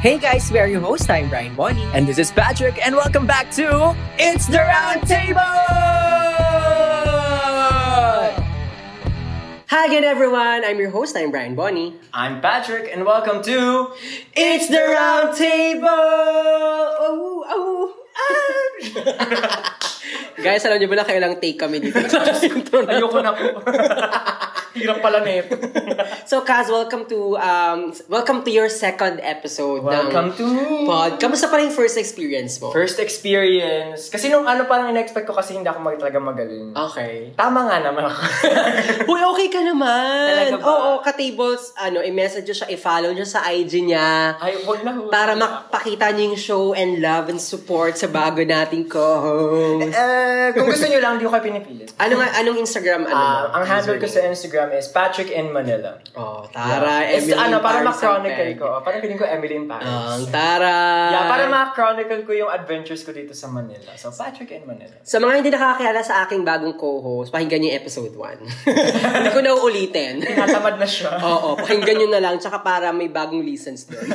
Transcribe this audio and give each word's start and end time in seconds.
Hey 0.00 0.16
guys, 0.16 0.52
we 0.52 0.60
are 0.60 0.68
your 0.68 0.80
host. 0.80 1.10
I'm 1.10 1.28
Brian 1.28 1.56
Bonnie. 1.56 1.82
And 1.92 2.06
this 2.06 2.18
is 2.18 2.30
Patrick, 2.30 2.78
and 2.86 2.94
welcome 2.94 3.26
back 3.26 3.50
to 3.58 3.96
It's 4.16 4.46
the 4.46 4.58
Round 4.58 5.02
Table! 5.08 5.40
Hi 9.66 9.86
again, 9.86 10.04
everyone. 10.04 10.64
I'm 10.64 10.78
your 10.78 10.90
host. 10.90 11.16
I'm 11.16 11.32
Brian 11.32 11.56
Bonnie. 11.56 11.96
I'm 12.14 12.40
Patrick, 12.40 12.88
and 12.94 13.04
welcome 13.04 13.42
to 13.42 13.90
It's 14.34 14.68
the 14.68 14.78
Round 14.78 15.36
Table! 15.36 15.88
Oh, 17.02 17.44
oh, 17.48 17.94
ah. 19.18 19.74
Guys, 20.38 20.62
alam 20.62 20.78
niyo 20.78 20.86
ba 20.86 20.96
na 20.96 21.06
kailang 21.06 21.36
take 21.36 21.58
kami 21.58 21.78
dito 21.78 21.98
sa 22.10 22.22
intro 22.40 22.82
na 22.82 22.94
Ayoko 22.94 23.18
na 23.18 23.34
po. 23.34 23.58
Hirap 24.78 25.02
pala 25.02 25.18
nito. 25.20 25.58
So, 26.22 26.46
Kaz, 26.46 26.70
welcome 26.70 27.08
to 27.10 27.34
um 27.34 27.90
welcome 28.06 28.46
to 28.46 28.50
your 28.52 28.70
second 28.70 29.18
episode 29.18 29.82
Welcome 29.82 30.30
ng 30.30 30.38
to 30.38 30.46
pod. 30.86 31.18
Kamusta 31.18 31.50
pa 31.50 31.58
rin 31.58 31.74
first 31.74 31.98
experience 31.98 32.62
mo? 32.62 32.70
First 32.70 33.02
experience. 33.02 34.06
Kasi 34.06 34.30
nung 34.30 34.46
ano 34.46 34.70
parang 34.70 34.86
in-expect 34.88 35.26
ko 35.26 35.34
kasi 35.34 35.58
hindi 35.58 35.66
ako 35.66 35.82
mag 35.82 35.98
talaga 35.98 36.22
magaling. 36.22 36.70
Okay. 36.76 37.34
Tama 37.34 37.66
nga 37.66 37.76
naman 37.82 38.06
ako. 38.06 38.20
Uy, 39.10 39.20
okay 39.34 39.48
ka 39.50 39.60
naman. 39.60 40.30
Talaga 40.30 40.56
ba? 40.60 40.64
Oo, 40.68 40.90
ka-tables, 41.02 41.74
ano, 41.74 41.98
i-message 41.98 42.46
nyo 42.46 42.56
siya, 42.56 42.68
i-follow 42.70 43.10
nyo 43.10 43.26
sa 43.26 43.50
IG 43.50 43.82
niya. 43.82 44.38
Ay, 44.38 44.62
huwag 44.62 44.86
na 44.86 44.94
huwag 44.94 45.10
Para 45.10 45.34
na. 45.34 45.42
makapakita 45.42 46.14
niyo 46.14 46.30
yung 46.30 46.38
show 46.38 46.64
and 46.70 47.02
love 47.02 47.26
and 47.26 47.42
support 47.42 47.98
sa 47.98 48.06
bago 48.06 48.38
nating 48.38 48.86
co-host. 48.86 49.90
Eh, 49.98 50.46
kung 50.54 50.70
gusto 50.70 50.86
nyo 50.86 51.00
lang, 51.02 51.12
hindi 51.18 51.26
ko 51.26 51.32
kayo 51.34 51.44
pinipilit. 51.50 51.90
Ano 51.98 52.22
nga, 52.22 52.28
anong 52.38 52.58
Instagram, 52.62 53.02
ano 53.10 53.18
mo? 53.18 53.56
ang 53.58 53.64
handle 53.66 53.98
ko 53.98 54.06
sa? 54.06 54.22
Instagram 54.30 54.70
is 54.78 54.86
Patrick 54.94 55.34
in 55.34 55.50
Manila. 55.50 55.98
Oh, 56.14 56.46
Tara, 56.54 57.02
It's, 57.10 57.26
Emily 57.26 57.34
ano, 57.34 57.58
para 57.58 57.82
ma-chronicle 57.82 58.52
ko. 58.54 58.66
Parang 58.86 59.00
piling 59.02 59.18
ko 59.18 59.26
Emily 59.26 59.54
in 59.58 59.66
Paris. 59.66 59.90
Ang 59.90 60.24
Tara. 60.30 60.76
yeah, 61.10 61.24
para 61.26 61.44
ma-chronicle 61.50 62.22
ko 62.22 62.32
yung 62.36 62.50
adventures 62.52 63.02
ko 63.02 63.10
dito 63.10 63.34
sa 63.34 63.50
Manila. 63.50 63.90
So, 63.98 64.14
Patrick 64.14 64.54
in 64.54 64.62
Manila. 64.62 64.94
Sa 65.02 65.18
mga 65.18 65.42
hindi 65.42 65.50
nakakakilala 65.50 66.00
sa 66.06 66.22
aking 66.22 66.46
bagong 66.46 66.78
co-host, 66.78 67.34
pakinggan 67.34 67.58
niyo 67.58 67.68
yung 67.74 67.78
episode 67.82 68.14
1. 68.14 68.38
hindi 69.18 69.30
ko 69.34 69.40
na 69.42 69.50
uulitin. 69.58 70.22
Tinatamad 70.22 70.78
na 70.78 70.86
siya. 70.86 71.18
Oo, 71.34 71.58
pakinggan 71.58 71.96
niyo 71.98 72.08
na 72.14 72.22
lang, 72.22 72.38
tsaka 72.38 72.62
para 72.62 72.94
may 72.94 73.10
bagong 73.10 73.42
listens 73.42 73.90
doon. 73.90 74.06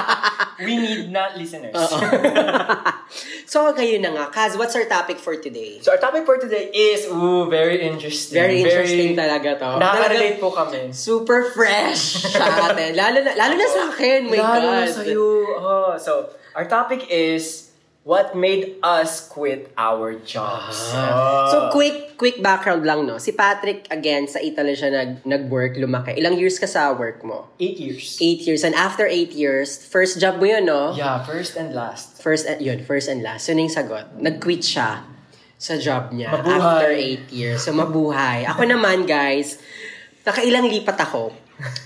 We 0.66 0.76
need 0.76 1.08
na 1.08 1.32
listeners. 1.38 1.72
So, 3.46 3.72
kayo 3.72 3.96
na 4.02 4.10
nga. 4.12 4.24
Kaz, 4.30 4.58
what's 4.58 4.74
our 4.74 4.84
topic 4.84 5.18
for 5.18 5.36
today? 5.38 5.78
So, 5.82 5.94
our 5.94 6.00
topic 6.02 6.26
for 6.26 6.36
today 6.36 6.70
is, 6.74 7.06
ooh, 7.08 7.48
very 7.48 7.82
interesting. 7.82 8.36
Very 8.36 8.62
interesting 8.62 9.14
talaga 9.14 9.56
to. 9.58 9.68
Nakaka-relate 9.78 10.38
po 10.42 10.50
kami. 10.50 10.90
Super 10.92 11.50
fresh 11.54 12.26
sa 12.26 12.74
atin. 12.74 12.94
Lalo 12.98 13.22
na, 13.22 13.32
lalo 13.38 13.54
na 13.54 13.66
sa 13.70 13.82
akin. 13.94 14.26
My 14.26 14.38
Lalo 14.38 14.68
God. 14.68 14.82
na 14.82 14.92
sa'yo. 14.92 15.26
Oh, 15.58 15.92
so, 15.96 16.28
our 16.54 16.66
topic 16.66 17.06
is, 17.08 17.69
what 18.10 18.34
made 18.34 18.74
us 18.82 19.22
quit 19.30 19.70
our 19.78 20.18
jobs? 20.26 20.90
Oh. 20.90 21.46
So, 21.46 21.56
quick 21.70 22.18
quick 22.18 22.42
background 22.42 22.82
lang, 22.82 23.06
no? 23.06 23.22
Si 23.22 23.30
Patrick, 23.30 23.86
again, 23.86 24.26
sa 24.26 24.42
Italy 24.42 24.74
siya 24.74 24.90
nag, 24.90 25.22
nag-work, 25.22 25.78
lumaki. 25.78 26.18
Ilang 26.18 26.34
years 26.34 26.58
ka 26.58 26.66
sa 26.66 26.90
work 26.90 27.22
mo? 27.22 27.46
Eight 27.62 27.78
years. 27.78 28.18
Eight 28.18 28.42
years. 28.42 28.66
And 28.66 28.74
after 28.74 29.06
eight 29.06 29.30
years, 29.30 29.78
first 29.78 30.18
job 30.18 30.42
mo 30.42 30.50
yun, 30.50 30.66
no? 30.66 30.90
Yeah, 30.98 31.22
first 31.22 31.54
and 31.54 31.70
last. 31.70 32.18
First, 32.18 32.50
and, 32.50 32.58
yun, 32.58 32.82
first 32.82 33.06
and 33.06 33.22
last. 33.22 33.46
Yun 33.46 33.62
yung 33.62 33.70
sagot. 33.70 34.10
Nag-quit 34.18 34.66
siya 34.66 35.06
sa 35.54 35.78
job 35.78 36.10
niya 36.10 36.34
Mabuhay. 36.34 36.58
after 36.58 36.90
eight 36.90 37.26
years. 37.30 37.62
So, 37.62 37.70
mabuhay. 37.70 38.42
Ako 38.50 38.66
naman, 38.66 39.06
guys, 39.06 39.62
nakailang 40.26 40.66
lipat 40.66 40.98
ako 40.98 41.30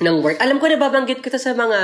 ng 0.00 0.16
work. 0.22 0.38
Alam 0.38 0.58
ko 0.62 0.66
na 0.70 0.78
babanggit 0.78 1.20
ko 1.20 1.28
to 1.30 1.40
sa 1.40 1.54
mga 1.54 1.78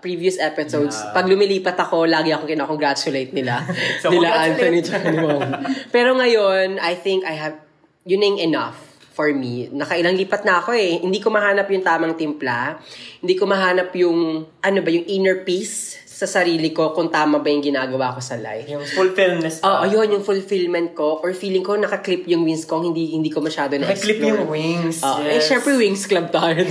previous 0.00 0.40
episodes. 0.40 0.96
Yeah. 0.96 1.12
Pag 1.12 1.26
lumilipat 1.28 1.76
ako, 1.76 2.08
lagi 2.08 2.32
ako 2.32 2.48
kinakongratulate 2.48 3.32
nila. 3.32 3.60
So, 4.02 4.10
nila. 4.14 4.50
Anthony 4.52 4.82
Mom. 5.20 5.42
Pero 5.88 6.16
ngayon, 6.16 6.80
I 6.80 6.94
think 6.96 7.24
I 7.24 7.36
have, 7.36 7.56
yun 8.04 8.22
yung 8.22 8.40
enough 8.52 8.76
for 9.16 9.32
me. 9.32 9.72
Nakailang 9.72 10.16
lipat 10.20 10.44
na 10.44 10.60
ako 10.60 10.76
eh. 10.76 11.00
Hindi 11.00 11.20
ko 11.24 11.32
mahanap 11.32 11.64
yung 11.72 11.80
tamang 11.80 12.14
timpla. 12.16 12.76
Hindi 13.24 13.34
ko 13.36 13.48
mahanap 13.48 13.88
yung, 13.96 14.44
ano 14.44 14.78
ba, 14.84 14.90
yung 14.92 15.08
inner 15.08 15.40
peace 15.40 16.05
sa 16.16 16.24
sarili 16.24 16.72
ko 16.72 16.96
kung 16.96 17.12
tama 17.12 17.44
ba 17.44 17.52
yung 17.52 17.60
ginagawa 17.60 18.16
ko 18.16 18.24
sa 18.24 18.40
life. 18.40 18.64
Yung 18.72 18.80
fulfillness. 18.88 19.60
Oo, 19.60 19.84
oh, 19.84 19.86
yun, 19.86 20.16
yung 20.16 20.24
fulfillment 20.24 20.96
ko. 20.96 21.20
Or 21.20 21.36
feeling 21.36 21.60
ko 21.60 21.76
nakaklip 21.76 22.24
yung 22.24 22.48
wings 22.48 22.64
ko, 22.64 22.80
hindi 22.80 23.12
hindi 23.12 23.28
ko 23.28 23.44
masyado 23.44 23.76
na 23.76 23.84
Naka-clip 23.84 24.24
yung 24.24 24.48
wings. 24.48 25.04
Eh, 25.04 25.36
yes. 25.36 25.44
syempre 25.44 25.76
Wings 25.76 26.08
Club 26.08 26.32
tayo. 26.32 26.64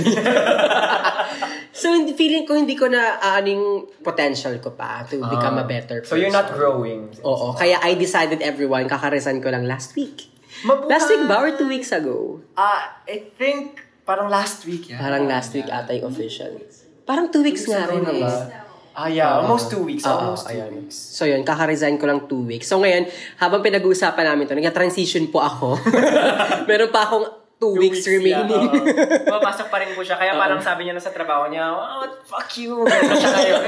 so, 1.78 1.94
hindi, 1.94 2.18
feeling 2.18 2.42
ko 2.42 2.58
hindi 2.58 2.74
ko 2.74 2.90
na 2.90 3.22
aaning 3.22 3.86
potential 4.02 4.58
ko 4.58 4.74
pa 4.74 5.06
to 5.06 5.22
become 5.22 5.62
a 5.62 5.66
better 5.70 6.02
person. 6.02 6.10
Ah. 6.10 6.18
So, 6.18 6.18
you're 6.18 6.34
not 6.34 6.50
growing. 6.50 7.14
Oo, 7.22 7.54
kaya 7.54 7.78
I 7.86 7.94
decided 7.94 8.42
everyone, 8.42 8.90
kakarisan 8.90 9.38
ko 9.38 9.54
lang 9.54 9.62
last 9.62 9.94
week. 9.94 10.26
Mabuhay. 10.66 10.90
Last 10.90 11.06
week 11.06 11.22
ba 11.30 11.38
or 11.38 11.54
two 11.54 11.70
weeks 11.70 11.94
ago? 11.94 12.42
Ah, 12.58 12.98
I 13.06 13.30
think, 13.38 13.78
parang 14.02 14.26
last 14.26 14.66
week 14.66 14.90
yan. 14.90 14.98
Parang 14.98 15.30
last 15.30 15.54
week 15.54 15.70
ata 15.70 15.94
yung 15.94 16.10
official. 16.10 16.58
Parang 17.06 17.30
two 17.30 17.46
weeks 17.46 17.70
nga 17.70 17.86
rin 17.86 18.02
Siguro 18.02 18.10
na 18.10 18.18
eh. 18.18 18.26
ba? 18.26 18.65
Ah, 18.96 19.12
yeah. 19.12 19.36
almost 19.36 19.68
two 19.68 19.84
weeks. 19.84 20.08
Oo, 20.08 20.32
almost 20.32 20.48
two 20.48 20.56
ayun. 20.56 20.72
weeks. 20.72 20.96
So 20.96 21.28
yun, 21.28 21.44
kaka-resign 21.44 22.00
ko 22.00 22.08
lang 22.08 22.24
two 22.24 22.48
weeks. 22.48 22.64
So 22.64 22.80
ngayon, 22.80 23.04
habang 23.36 23.60
pinag-uusapan 23.60 24.24
namin 24.24 24.48
to, 24.48 24.56
nag-transition 24.56 25.28
po 25.28 25.44
ako. 25.44 25.76
Meron 26.68 26.88
pa 26.88 27.04
akong 27.04 27.28
two, 27.60 27.76
weeks, 27.76 28.08
remaining. 28.08 28.48
Yeah, 28.48 28.72
oo. 28.72 29.28
Pumapasok 29.28 29.68
pa 29.68 29.84
rin 29.84 29.92
po 29.92 30.00
siya. 30.00 30.16
Kaya 30.16 30.32
parang 30.40 30.64
sabi 30.64 30.88
niya 30.88 30.96
na 30.96 31.02
sa 31.04 31.12
trabaho 31.12 31.44
niya, 31.52 31.68
oh, 31.68 32.08
fuck 32.24 32.48
you. 32.56 32.88
Ganyan 32.88 33.12
na 33.12 33.16
siya 33.20 33.32
ngayon. 33.36 33.62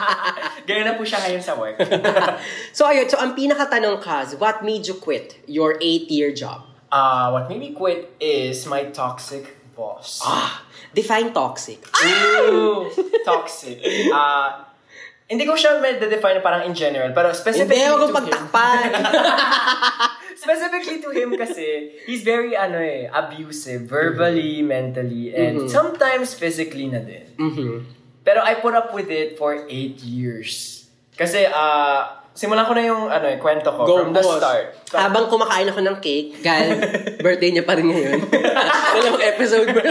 Ganyan 0.68 0.86
na 0.88 0.94
po 0.96 1.04
siya 1.04 1.20
ngayon 1.20 1.42
sa 1.44 1.52
work. 1.60 1.76
so 2.72 2.88
ayun, 2.88 3.04
so 3.12 3.20
ang 3.20 3.36
pinakatanong, 3.36 4.00
Kaz, 4.00 4.40
what 4.40 4.64
made 4.64 4.88
you 4.88 4.96
quit 4.96 5.36
your 5.44 5.76
eight-year 5.84 6.32
job? 6.32 6.64
Uh, 6.88 7.28
what 7.28 7.48
made 7.52 7.60
me 7.60 7.76
quit 7.76 8.16
is 8.20 8.64
my 8.64 8.88
toxic 8.88 9.61
boss. 9.72 10.20
Ah, 10.22 10.62
define 10.92 11.32
toxic. 11.32 11.80
Ooh, 12.48 12.86
toxic. 13.24 13.80
Uh, 14.12 14.64
hindi 15.32 15.48
ko 15.48 15.56
siya 15.56 15.80
may 15.80 15.96
define 15.96 16.44
parang 16.44 16.68
in 16.68 16.74
general, 16.76 17.08
pero 17.16 17.32
specifically 17.32 17.80
Hindi, 17.80 17.88
to 17.88 17.98
huwag 17.98 18.12
pagtakpan. 18.12 18.90
Specifically 20.42 20.98
to 20.98 21.10
him 21.14 21.38
kasi, 21.38 21.94
he's 22.02 22.26
very 22.26 22.58
ano 22.58 22.74
eh, 22.82 23.06
abusive, 23.06 23.86
verbally, 23.86 24.58
mentally, 24.58 25.30
and 25.30 25.64
Mhm. 25.64 25.70
sometimes 25.70 26.34
physically 26.34 26.90
na 26.90 26.98
din. 26.98 27.30
Mhm. 27.38 27.86
Pero 28.26 28.42
I 28.42 28.58
put 28.58 28.74
up 28.74 28.90
with 28.90 29.06
it 29.06 29.38
for 29.38 29.54
eight 29.70 30.02
years. 30.02 30.82
Kasi, 31.14 31.46
ah, 31.46 32.21
simulan 32.32 32.64
ko 32.64 32.72
na 32.72 32.82
yung 32.84 33.02
ano 33.08 33.26
eh, 33.28 33.36
kwento 33.36 33.68
ko 33.68 33.84
Go, 33.84 33.94
from 34.02 34.12
the 34.16 34.24
boss. 34.24 34.40
start. 34.40 34.66
Habang 34.92 35.28
kumakain 35.28 35.68
ako 35.68 35.80
ng 35.84 35.96
cake, 36.00 36.40
Gal, 36.40 36.80
birthday 37.24 37.52
niya 37.52 37.64
pa 37.64 37.76
rin 37.76 37.88
ngayon. 37.88 38.20
Dalawang 38.96 39.24
episode 39.24 39.68
ba? 39.72 39.82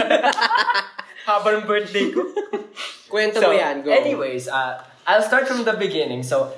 Habang 1.30 1.62
birthday 1.64 2.10
ko. 2.10 2.26
Kwento 3.06 3.38
mo 3.38 3.54
yan, 3.54 3.86
go. 3.86 3.94
Anyways, 3.94 4.50
uh, 4.50 4.82
I'll 5.06 5.22
start 5.22 5.46
from 5.46 5.62
the 5.62 5.74
beginning. 5.78 6.26
So, 6.26 6.50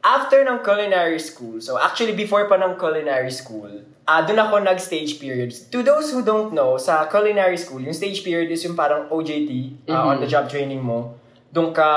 after 0.00 0.40
ng 0.44 0.64
culinary 0.64 1.20
school, 1.20 1.60
so 1.60 1.76
actually 1.76 2.16
before 2.16 2.48
pa 2.48 2.56
ng 2.56 2.80
culinary 2.80 3.32
school, 3.32 3.84
ah 4.08 4.24
doon 4.24 4.40
ako 4.40 4.64
nag-stage 4.64 5.20
periods. 5.20 5.68
To 5.68 5.84
those 5.84 6.08
who 6.08 6.24
don't 6.24 6.56
know, 6.56 6.80
sa 6.80 7.04
culinary 7.12 7.60
school, 7.60 7.84
yung 7.84 7.92
stage 7.92 8.24
period 8.24 8.48
is 8.48 8.64
yung 8.64 8.72
parang 8.72 9.12
OJT, 9.12 9.84
uh, 9.92 10.08
on 10.08 10.24
the 10.24 10.28
job 10.30 10.48
training 10.48 10.80
mo. 10.80 11.20
Doon 11.48 11.72
ka 11.72 11.88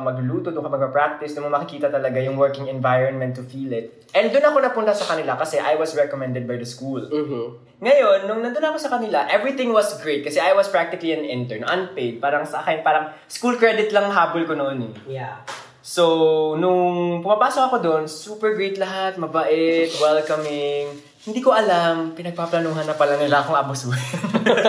magluto, 0.00 0.48
doon 0.48 0.64
ka 0.64 0.72
mag-practice, 0.72 1.36
doon 1.36 1.52
mo 1.52 1.60
makikita 1.60 1.92
talaga 1.92 2.16
yung 2.24 2.40
working 2.40 2.72
environment 2.72 3.36
to 3.36 3.44
feel 3.44 3.68
it. 3.76 4.08
And 4.16 4.32
doon 4.32 4.48
ako 4.48 4.64
napunta 4.64 4.96
sa 4.96 5.04
kanila 5.12 5.36
kasi 5.36 5.60
I 5.60 5.76
was 5.76 5.92
recommended 5.92 6.48
by 6.48 6.56
the 6.56 6.64
school. 6.64 7.04
Mhm. 7.04 7.68
Ngayon, 7.84 8.24
nung 8.24 8.40
nandun 8.40 8.64
ako 8.64 8.80
sa 8.80 8.90
kanila, 8.96 9.28
everything 9.28 9.76
was 9.76 9.92
great 10.00 10.24
kasi 10.24 10.40
I 10.40 10.56
was 10.56 10.72
practically 10.72 11.12
an 11.12 11.20
intern, 11.22 11.68
unpaid. 11.68 12.16
Parang 12.16 12.48
sa 12.48 12.64
akin, 12.64 12.80
parang 12.80 13.12
school 13.28 13.60
credit 13.60 13.92
lang 13.92 14.08
habol 14.08 14.48
ko 14.48 14.56
noon 14.56 14.88
eh. 14.88 15.20
Yeah. 15.20 15.44
So, 15.84 16.56
nung 16.56 17.20
pumapasok 17.24 17.62
ako 17.68 17.76
doon, 17.80 18.02
super 18.08 18.52
great 18.56 18.76
lahat, 18.76 19.16
mabait, 19.16 19.88
welcoming. 20.00 20.96
Hindi 21.28 21.40
ko 21.44 21.52
alam, 21.52 22.16
pinagpaplanuhan 22.16 22.88
na 22.88 22.96
pala 22.96 23.20
nila 23.20 23.44
akong 23.44 23.56
abusuhin. 23.56 24.16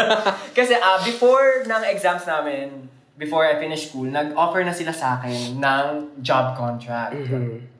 kasi 0.57 0.75
ah 0.75 0.99
before 1.07 1.63
ng 1.67 1.83
exams 1.88 2.27
namin, 2.27 2.88
before 3.19 3.44
I 3.44 3.60
finished 3.60 3.92
school, 3.92 4.07
nag-offer 4.07 4.63
na 4.63 4.71
sila 4.71 4.95
sa 4.95 5.19
akin 5.19 5.60
ng 5.60 5.86
job 6.24 6.56
contract. 6.56 7.19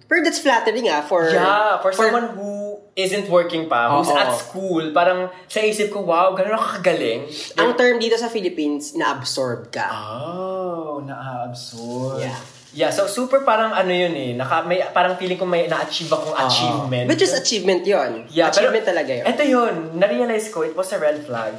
Pero 0.10 0.20
that's 0.26 0.44
flattering 0.44 0.92
ah, 0.92 1.00
for... 1.06 1.32
Yeah, 1.32 1.80
for, 1.80 1.96
someone 1.96 2.36
who 2.36 2.82
isn't 2.98 3.32
working 3.32 3.72
pa, 3.72 3.94
who's 3.96 4.12
Oo. 4.12 4.20
at 4.20 4.36
school, 4.36 4.84
parang 4.92 5.32
sa 5.48 5.64
isip 5.64 5.94
ko, 5.96 6.04
wow, 6.04 6.36
ganun 6.36 6.60
ako 6.60 6.84
kagaling. 6.84 7.30
Ang 7.56 7.78
term 7.80 8.02
dito 8.02 8.20
sa 8.20 8.28
Philippines, 8.28 8.98
na-absorb 9.00 9.72
ka. 9.72 9.88
Oh, 9.88 11.00
na-absorb. 11.06 12.20
Yeah. 12.20 12.36
Yeah, 12.70 12.94
so 12.94 13.10
super 13.10 13.42
parang 13.42 13.74
ano 13.74 13.90
yun 13.90 14.14
eh. 14.14 14.32
Naka, 14.38 14.62
may, 14.62 14.78
parang 14.94 15.18
feeling 15.18 15.42
ko 15.42 15.46
may 15.46 15.66
na-achieve 15.66 16.10
akong 16.10 16.36
Oo. 16.38 16.46
achievement. 16.46 17.06
Which 17.10 17.24
is 17.26 17.34
achievement 17.34 17.82
yon 17.82 18.30
Yeah, 18.30 18.54
pero 18.54 18.70
achievement 18.70 18.86
talaga 18.86 19.12
yun. 19.14 19.26
Ito 19.26 19.44
yun, 19.46 19.74
na-realize 19.98 20.50
ko, 20.54 20.66
it 20.66 20.76
was 20.76 20.90
a 20.94 21.00
red 21.00 21.22
flag. 21.24 21.54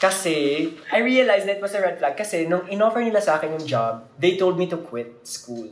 Kasi, 0.00 0.72
I 0.88 1.04
realized 1.04 1.44
that 1.44 1.60
it 1.60 1.62
was 1.62 1.76
a 1.76 1.80
red 1.84 2.00
flag. 2.00 2.16
Kasi, 2.16 2.48
nung 2.48 2.64
in-offer 2.72 3.04
nila 3.04 3.20
sa 3.20 3.36
akin 3.36 3.60
yung 3.60 3.66
job, 3.68 4.08
they 4.16 4.40
told 4.40 4.56
me 4.56 4.64
to 4.64 4.80
quit 4.80 5.28
school. 5.28 5.68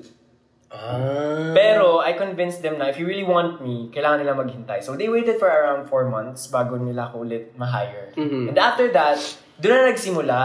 Ah. 0.68 1.56
Pero, 1.56 2.04
I 2.04 2.12
convinced 2.12 2.60
them 2.60 2.76
na 2.76 2.92
if 2.92 3.00
you 3.00 3.08
really 3.08 3.24
want 3.24 3.64
me, 3.64 3.88
kailangan 3.88 4.20
nila 4.20 4.36
maghintay. 4.36 4.84
So, 4.84 5.00
they 5.00 5.08
waited 5.08 5.40
for 5.40 5.48
around 5.48 5.88
four 5.88 6.12
months 6.12 6.52
bago 6.52 6.76
nila 6.76 7.08
ako 7.08 7.24
ulit 7.24 7.56
ma-hire. 7.56 8.12
Mhm. 8.20 8.52
And 8.52 8.56
after 8.60 8.92
that, 8.92 9.16
doon 9.56 9.72
na 9.80 9.84
nagsimula 9.96 10.40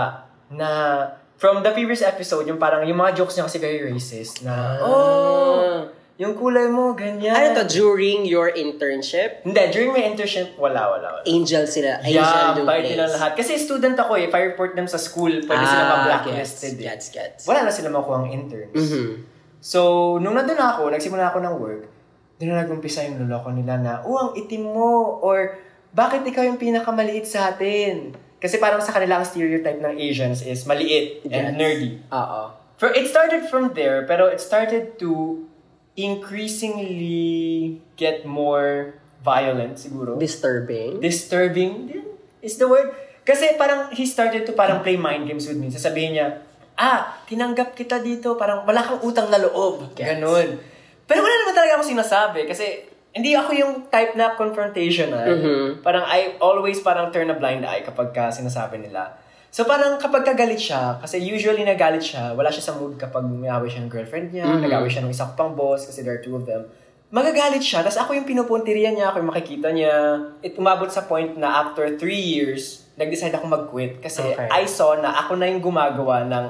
na 0.55 0.69
from 1.35 1.59
the 1.59 1.75
previous 1.75 1.99
episode, 1.99 2.47
yung 2.47 2.55
parang 2.55 2.87
yung 2.87 2.95
mga 2.95 3.19
jokes 3.19 3.35
niya 3.35 3.51
kasi 3.51 3.59
very 3.59 3.83
racist 3.83 4.47
na, 4.47 4.79
oh, 4.79 5.91
yung 6.13 6.37
kulay 6.37 6.69
mo, 6.69 6.93
ganyan. 6.93 7.33
Ano 7.33 7.47
to, 7.57 7.65
during 7.65 8.21
your 8.23 8.53
internship? 8.53 9.41
Hindi, 9.41 9.61
during 9.73 9.91
my 9.91 10.03
internship, 10.05 10.53
wala, 10.55 10.85
wala, 10.87 11.07
wala. 11.17 11.21
Angel 11.25 11.65
sila. 11.65 11.97
Angel 11.99 12.21
Yeah, 12.21 12.53
place. 12.53 12.85
nila 12.85 13.09
lahat. 13.09 13.33
Kasi 13.33 13.57
student 13.57 13.97
ako 13.97 14.15
eh. 14.15 14.29
If 14.29 14.33
I 14.33 14.53
report 14.53 14.73
them 14.73 14.85
sa 14.85 15.01
school, 15.01 15.33
pwede 15.33 15.63
sila 15.63 15.81
Ah, 15.81 15.89
ma-blacklisted 15.91 16.77
eh. 16.77 16.85
Gets, 16.85 17.09
gets, 17.09 17.41
gets. 17.41 17.41
Wala 17.43 17.65
na 17.65 17.73
sila 17.73 17.89
makuha 17.89 18.21
ang 18.21 18.29
interns. 18.29 18.77
Mhm. 18.77 19.25
So, 19.57 19.79
nung 20.17 20.35
nandun 20.35 20.59
ako, 20.59 20.91
nagsimula 20.91 21.31
ako 21.31 21.39
ng 21.39 21.55
work, 21.57 21.83
doon 22.35 22.49
na 22.51 22.61
nag-umpisa 22.61 23.07
yung 23.07 23.17
luloko 23.17 23.49
nila 23.49 23.79
na, 23.79 23.91
oh, 24.03 24.19
ang 24.19 24.31
itim 24.35 24.69
mo, 24.69 25.17
or 25.17 25.55
bakit 25.89 26.21
ikaw 26.21 26.43
yung 26.43 26.59
pinakamaliit 26.59 27.23
sa 27.23 27.49
atin? 27.49 28.11
Kasi 28.37 28.59
parang 28.59 28.83
sa 28.83 28.91
kanila 28.91 29.17
ang 29.17 29.25
stereotype 29.25 29.79
ng 29.79 29.95
Asians 29.95 30.43
is 30.43 30.67
maliit 30.67 31.23
and 31.25 31.55
Yes. 31.55 31.57
nerdy. 31.57 31.91
Oo. 32.11 32.41
For, 32.75 32.91
it 32.91 33.07
started 33.07 33.47
from 33.47 33.71
there, 33.71 34.03
pero 34.03 34.27
it 34.27 34.37
started 34.37 34.99
to 34.99 35.39
increasingly 35.93 37.79
get 37.95 38.25
more 38.25 38.97
violent, 39.23 39.79
siguro. 39.79 40.19
Disturbing. 40.19 40.99
Disturbing 40.99 41.87
din 41.87 42.05
is 42.43 42.59
the 42.59 42.67
word. 42.67 42.91
Kasi 43.23 43.55
parang 43.55 43.87
he 43.95 44.03
started 44.03 44.43
to 44.43 44.51
parang 44.51 44.83
play 44.83 44.99
mind 44.99 45.29
games 45.31 45.47
with 45.47 45.55
me. 45.55 45.71
Sasabihin 45.71 46.19
niya, 46.19 46.43
ah, 46.75 47.23
tinanggap 47.23 47.71
kita 47.71 48.03
dito, 48.03 48.35
parang 48.35 48.67
wala 48.67 48.83
kang 48.83 48.99
utang 48.99 49.31
na 49.31 49.39
loob. 49.39 49.95
Gets. 49.95 50.19
Ganun. 50.19 50.59
Pero 51.07 51.19
wala 51.23 51.35
naman 51.39 51.55
talaga 51.55 51.71
akong 51.79 51.91
sinasabi 51.95 52.43
kasi 52.43 52.83
hindi 53.13 53.37
ako 53.37 53.51
yung 53.53 53.73
type 53.93 54.17
na 54.17 54.33
confrontational. 54.33 55.23
Mhm. 55.23 55.85
Parang 55.85 56.03
I 56.03 56.35
always 56.41 56.81
parang 56.81 57.13
turn 57.13 57.29
a 57.29 57.37
blind 57.37 57.63
eye 57.63 57.85
kapag 57.85 58.11
ka 58.11 58.33
sinasabi 58.33 58.81
nila. 58.81 59.13
So 59.53 59.69
parang 59.69 60.01
kapag 60.01 60.25
kagalit 60.25 60.57
siya, 60.57 60.97
kasi 60.97 61.21
usually 61.21 61.61
nagalit 61.61 62.01
siya, 62.01 62.33
wala 62.33 62.49
siya 62.49 62.65
sa 62.65 62.73
mood 62.73 62.97
kapag 62.97 63.21
may 63.21 63.45
away 63.45 63.69
siya 63.69 63.85
ng 63.85 63.91
girlfriend 63.93 64.33
niya, 64.33 64.49
Mhm. 64.49 64.65
nag-away 64.65 64.89
siya 64.89 65.05
ng 65.05 65.13
isa 65.13 65.29
ko 65.29 65.37
pang 65.37 65.53
boss 65.53 65.85
kasi 65.85 66.01
there 66.01 66.17
are 66.17 66.23
two 66.25 66.33
of 66.33 66.49
them. 66.49 66.65
Magagalit 67.13 67.61
siya, 67.61 67.85
tapos 67.85 68.01
ako 68.01 68.17
yung 68.17 68.25
pinupuntirian 68.25 68.97
niya, 68.97 69.13
ako 69.13 69.21
yung 69.21 69.29
makikita 69.29 69.69
niya. 69.69 69.93
It 70.41 70.57
umabot 70.57 70.89
sa 70.89 71.05
point 71.05 71.37
na 71.37 71.61
after 71.61 71.85
three 72.01 72.17
years, 72.17 72.89
nag-decide 72.97 73.37
ako 73.37 73.45
mag-quit 73.45 74.01
kasi 74.01 74.25
Okay. 74.25 74.49
I 74.49 74.65
saw 74.65 74.97
na 74.97 75.21
ako 75.21 75.37
na 75.37 75.45
yung 75.45 75.61
gumagawa 75.61 76.25
ng 76.25 76.45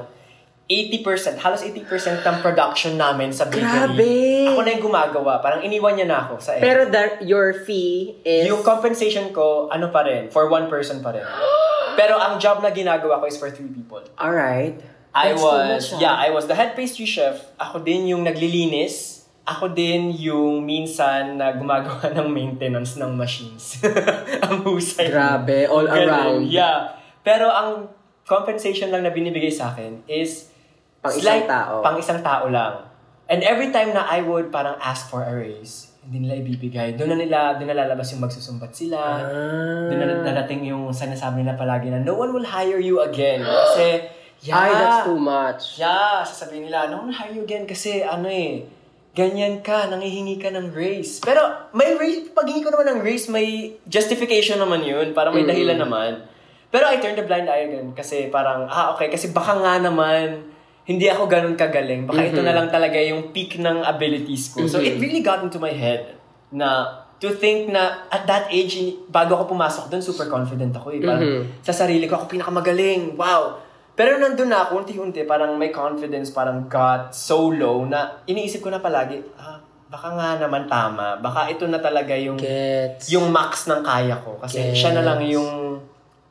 80%, 0.64 1.36
halos 1.44 1.60
80% 1.60 2.24
ng 2.24 2.36
production 2.40 2.96
namin 2.96 3.28
sa 3.28 3.44
bakery. 3.52 3.68
Grabe! 3.68 4.12
Ako 4.48 4.64
na 4.64 4.70
yung 4.72 4.84
gumagawa. 4.88 5.44
Parang 5.44 5.60
iniwan 5.60 5.92
niya 5.92 6.08
na 6.08 6.24
ako 6.24 6.40
sa 6.40 6.56
end. 6.56 6.64
Pero 6.64 6.88
the, 6.88 7.20
your 7.20 7.52
fee 7.68 8.16
is... 8.24 8.48
Yung 8.48 8.64
compensation 8.64 9.28
ko, 9.28 9.68
ano 9.68 9.92
pa 9.92 10.08
rin, 10.08 10.32
for 10.32 10.48
one 10.48 10.72
person 10.72 11.04
pa 11.04 11.12
rin. 11.12 11.20
Pero 11.94 12.18
ang 12.18 12.36
job 12.36 12.60
na 12.60 12.70
ginagawa 12.70 13.18
ko 13.18 13.24
is 13.26 13.38
for 13.38 13.48
three 13.50 13.70
people. 13.70 14.02
Alright. 14.18 14.78
I 15.14 15.30
That's 15.30 15.42
was, 15.42 15.62
much, 15.70 15.86
ah. 15.94 16.02
yeah, 16.02 16.14
I 16.18 16.34
was 16.34 16.50
the 16.50 16.58
head 16.58 16.74
pastry 16.74 17.06
chef. 17.06 17.38
Ako 17.56 17.86
din 17.86 18.10
yung 18.10 18.26
naglilinis. 18.26 19.22
Ako 19.46 19.70
din 19.70 20.10
yung 20.10 20.66
minsan 20.66 21.38
na 21.38 21.54
gumagawa 21.54 22.10
ng 22.18 22.26
maintenance 22.26 22.98
ng 22.98 23.14
machines. 23.14 23.78
ang 24.44 24.66
husay. 24.66 25.12
Grabe, 25.12 25.70
all 25.70 25.86
Ganun, 25.86 26.02
around. 26.02 26.42
Yeah. 26.50 26.98
Pero 27.22 27.46
ang 27.46 27.86
compensation 28.26 28.90
lang 28.90 29.06
na 29.06 29.14
binibigay 29.14 29.52
sa 29.52 29.70
akin 29.70 30.02
is 30.10 30.50
Pang 30.98 31.12
isang 31.14 31.44
slight- 31.44 31.46
tao. 31.46 31.84
Pang 31.84 31.96
isang 32.00 32.20
tao 32.24 32.48
lang. 32.48 32.90
And 33.24 33.40
every 33.40 33.70
time 33.70 33.94
na 33.94 34.04
I 34.04 34.20
would 34.20 34.50
parang 34.50 34.76
ask 34.82 35.08
for 35.08 35.22
a 35.24 35.32
raise, 35.32 35.93
hindi 36.04 36.28
nila 36.28 36.34
ibibigay. 36.36 36.88
Doon 37.00 37.16
na 37.16 37.18
nila, 37.18 37.38
doon 37.56 37.68
na 37.72 37.76
lalabas 37.84 38.12
yung 38.12 38.22
magsusumbat 38.22 38.76
sila. 38.76 39.00
Ah. 39.00 39.88
Doon 39.88 39.98
na 40.04 40.20
darating 40.20 40.68
yung 40.68 40.92
sinasabi 40.92 41.40
nila 41.40 41.56
palagi 41.56 41.88
na 41.88 42.04
no 42.04 42.20
one 42.20 42.36
will 42.36 42.44
hire 42.44 42.80
you 42.80 43.00
again. 43.00 43.40
Kasi, 43.40 44.04
yeah. 44.46 44.52
Ay, 44.52 44.70
that's 44.76 45.08
too 45.08 45.16
much. 45.16 45.80
Yeah, 45.80 46.20
sasabihin 46.28 46.68
nila, 46.68 46.92
no 46.92 47.00
one 47.00 47.08
will 47.08 47.18
hire 47.18 47.32
you 47.32 47.48
again 47.48 47.64
kasi 47.64 48.04
ano 48.04 48.28
eh, 48.28 48.68
ganyan 49.16 49.64
ka, 49.64 49.88
nangihingi 49.88 50.36
ka 50.36 50.52
ng 50.52 50.76
raise. 50.76 51.24
Pero 51.24 51.40
may 51.72 51.96
raise, 51.96 52.28
paghingi 52.36 52.60
ko 52.60 52.68
naman 52.68 52.98
ng 52.98 53.00
raise, 53.00 53.32
may 53.32 53.80
justification 53.88 54.60
naman 54.60 54.84
yun. 54.84 55.16
Para 55.16 55.32
may 55.32 55.48
dahilan 55.48 55.80
naman. 55.80 56.20
Pero 56.68 56.90
I 56.90 56.98
turned 56.98 57.16
a 57.16 57.24
blind 57.24 57.46
eye 57.48 57.70
again 57.70 57.94
kasi 57.94 58.28
parang, 58.28 58.66
ah 58.66 58.92
okay, 58.98 59.06
kasi 59.06 59.30
baka 59.30 59.56
nga 59.56 59.78
naman, 59.78 60.52
hindi 60.84 61.08
ako 61.08 61.24
ganun 61.24 61.56
kagaling. 61.56 62.04
Baka 62.04 62.20
ito 62.24 62.40
Mhm. 62.40 62.46
na 62.46 62.52
lang 62.52 62.68
talaga 62.68 63.00
yung 63.00 63.32
peak 63.32 63.56
ng 63.56 63.80
abilities 63.82 64.52
ko. 64.52 64.64
So 64.64 64.78
it 64.78 64.96
Mhm. 64.96 65.00
really 65.00 65.20
got 65.20 65.40
into 65.40 65.56
my 65.56 65.72
head 65.72 66.16
na 66.52 66.86
to 67.16 67.32
think 67.32 67.72
na 67.72 68.04
at 68.06 68.24
that 68.24 68.52
age, 68.52 68.76
bago 69.08 69.32
ako 69.34 69.50
pumasok 69.50 69.88
doon, 69.88 70.04
super 70.04 70.28
confident 70.28 70.76
ako 70.76 70.92
eh. 70.92 71.00
Parang 71.00 71.24
Mhm. 71.24 71.64
sa 71.64 71.72
sarili 71.72 72.04
ko, 72.04 72.20
ako 72.20 72.28
pinakamagaling. 72.28 73.16
Wow! 73.16 73.64
Pero 73.94 74.18
nandun 74.18 74.50
na 74.50 74.60
ako, 74.60 74.82
unti-unti, 74.82 75.22
parang 75.22 75.54
may 75.54 75.70
confidence, 75.70 76.28
parang 76.28 76.66
got 76.66 77.14
so 77.14 77.48
low 77.48 77.86
na 77.86 78.20
iniisip 78.26 78.58
ko 78.58 78.68
na 78.68 78.82
palagi, 78.82 79.22
ah, 79.38 79.62
baka 79.86 80.10
nga 80.10 80.36
naman 80.36 80.66
tama. 80.66 81.14
Baka 81.16 81.46
ito 81.46 81.64
na 81.64 81.78
talaga 81.78 82.12
yung 82.12 82.34
Gets. 82.34 83.08
yung 83.08 83.30
max 83.30 83.70
ng 83.70 83.80
kaya 83.80 84.18
ko. 84.18 84.34
Kasi 84.36 84.58
Gets. 84.60 84.76
siya 84.76 84.90
na 84.92 85.06
lang 85.06 85.22
yung... 85.22 85.73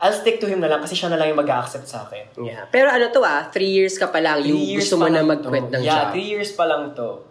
I'll 0.04 0.12
stick 0.14 0.38
to 0.38 0.46
him 0.46 0.60
na 0.60 0.68
lang 0.68 0.84
kasi 0.84 0.94
siya 0.94 1.08
na 1.08 1.16
lang 1.16 1.32
yung 1.32 1.40
mag-accept 1.40 1.88
sa 1.88 2.04
akin. 2.04 2.36
Yeah. 2.38 2.68
Pero 2.68 2.92
ano 2.92 3.08
to 3.08 3.24
ah, 3.24 3.48
three 3.48 3.72
years 3.72 3.96
ka 3.96 4.08
pa 4.08 4.20
lang, 4.20 4.44
yung 4.44 4.54
Three 4.54 4.70
years 4.76 4.84
gusto 4.86 5.00
mo 5.00 5.08
na 5.08 5.24
mag-quit 5.24 5.64
to. 5.66 5.74
ng 5.74 5.82
yeah, 5.82 5.96
job. 5.98 6.12
three 6.12 6.28
years 6.30 6.52
pa 6.52 6.68
lang 6.68 6.92
to. 6.92 7.24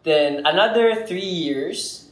Then, 0.00 0.44
another 0.44 1.02
three 1.02 1.24
years, 1.24 2.04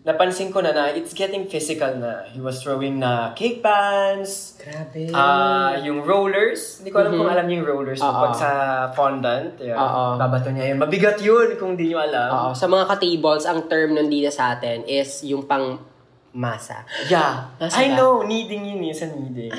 napansin 0.00 0.48
ko 0.48 0.60
na 0.60 0.70
na 0.70 0.84
it's 0.88 1.10
getting 1.10 1.44
physical 1.44 1.90
na. 1.92 2.22
He 2.26 2.38
was 2.38 2.60
throwing 2.60 2.98
na 2.98 3.32
cake 3.32 3.58
pans, 3.60 4.54
Grabe. 4.56 5.10
ah 5.10 5.74
yung 5.76 6.02
rollers. 6.02 6.78
Hindi 6.78 6.90
ko 6.90 6.98
alam 7.00 7.10
Mhm. 7.10 7.18
kung 7.18 7.30
alam 7.30 7.44
niyo 7.44 7.56
yung 7.56 7.68
rollers. 7.68 7.98
Oo. 7.98 8.20
Pag 8.22 8.34
sa 8.34 8.50
fondant, 8.90 9.58
yeah, 9.58 9.74
Oo. 9.74 10.14
babato 10.16 10.50
niya 10.50 10.70
yun. 10.70 10.78
Mabigat 10.78 11.18
yun 11.18 11.56
kung 11.56 11.74
di 11.74 11.88
niyo 11.88 11.98
alam. 11.98 12.30
Oo, 12.30 12.50
sa 12.52 12.66
mga 12.66 12.84
ka-tables, 12.86 13.42
ang 13.42 13.64
term 13.64 13.90
nun 13.92 14.06
dito 14.06 14.28
sa 14.28 14.54
atin 14.54 14.84
is 14.84 15.24
yung 15.24 15.44
pang 15.44 15.80
masa. 16.34 16.82
Yeah. 17.06 17.54
Masa 17.56 17.78
I 17.78 17.94
ba? 17.94 17.96
know, 17.96 18.26
kneading 18.26 18.66
yun 18.66 18.82
eh, 18.90 18.94
sa 18.94 19.06
kneading. 19.06 19.54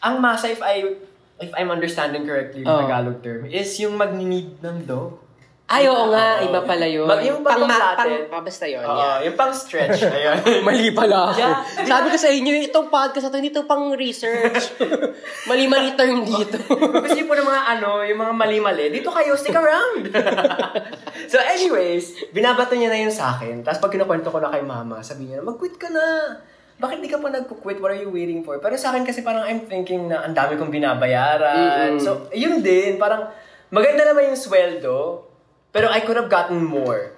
Ang 0.00 0.22
masa, 0.22 0.46
if 0.48 0.62
I 0.62 0.94
if 1.42 1.50
I'm 1.58 1.68
understanding 1.74 2.22
correctly 2.22 2.62
yung 2.62 2.70
Oh. 2.70 2.80
Tagalog 2.86 3.18
term, 3.20 3.50
is 3.50 3.74
yung 3.82 3.98
mag-knead 3.98 4.62
ng 4.62 4.86
dough. 4.86 5.18
Ay, 5.64 5.88
oo 5.88 6.12
nga, 6.12 6.44
Oo. 6.44 6.44
iba 6.44 6.60
pala 6.60 6.84
yun. 6.84 7.08
Mag- 7.08 7.24
yung 7.24 7.40
pang, 7.40 7.64
pang 7.64 7.72
ma- 7.72 7.96
pang, 7.96 8.12
ah, 8.28 8.42
basta 8.44 8.68
yun. 8.68 8.84
Oo, 8.84 9.00
yeah. 9.00 9.16
yung 9.24 9.32
pang 9.32 9.48
stretch. 9.48 10.04
Ayan. 10.12 10.60
Mali 10.60 10.92
pala 10.92 11.32
ako. 11.32 11.40
Yeah. 11.40 11.56
Sabi 11.88 12.12
ko 12.12 12.18
sa 12.20 12.28
inyo, 12.28 12.52
itong 12.68 12.92
podcast 12.92 13.24
na 13.24 13.32
to, 13.32 13.40
hindi 13.40 13.48
to 13.48 13.64
pang 13.64 13.96
research. 13.96 14.76
Mali-mali 15.48 15.96
term 15.96 16.20
dito. 16.20 16.60
Gusto 17.04 17.16
niyo 17.16 17.24
po 17.24 17.32
ng 17.40 17.48
mga 17.48 17.62
ano, 17.80 18.04
yung 18.04 18.20
mga 18.20 18.34
mali-mali, 18.36 18.92
dito 18.92 19.08
kayo, 19.08 19.32
stick 19.40 19.56
around. 19.56 20.12
so 21.32 21.40
anyways, 21.40 22.12
binabato 22.36 22.76
niya 22.76 22.92
na 22.92 23.00
yun 23.00 23.14
sa 23.14 23.32
akin. 23.32 23.64
Tapos 23.64 23.80
pag 23.80 23.92
kinukwento 23.96 24.28
ko 24.28 24.44
na 24.44 24.52
kay 24.52 24.60
mama, 24.60 25.00
sabi 25.00 25.32
niya, 25.32 25.40
mag-quit 25.40 25.80
ka 25.80 25.88
na. 25.88 26.04
Bakit 26.76 27.00
di 27.00 27.08
ka 27.08 27.16
pa 27.16 27.32
nag-quit? 27.32 27.80
What 27.80 27.96
are 27.96 28.04
you 28.04 28.12
waiting 28.12 28.44
for? 28.44 28.60
Pero 28.60 28.76
sa 28.76 28.92
akin 28.92 29.08
kasi 29.08 29.24
parang 29.24 29.48
I'm 29.48 29.64
thinking 29.64 30.12
na 30.12 30.28
ang 30.28 30.36
dami 30.36 30.60
kong 30.60 30.68
binabayaran. 30.68 31.96
Mm-mm. 31.96 32.04
So, 32.04 32.28
yun 32.36 32.60
din. 32.60 33.00
Parang 33.00 33.32
maganda 33.72 34.04
naman 34.04 34.28
yung 34.28 34.36
sweldo, 34.36 35.32
pero 35.74 35.90
I 35.90 36.00
could 36.00 36.14
have 36.14 36.30
gotten 36.30 36.62
more 36.62 37.10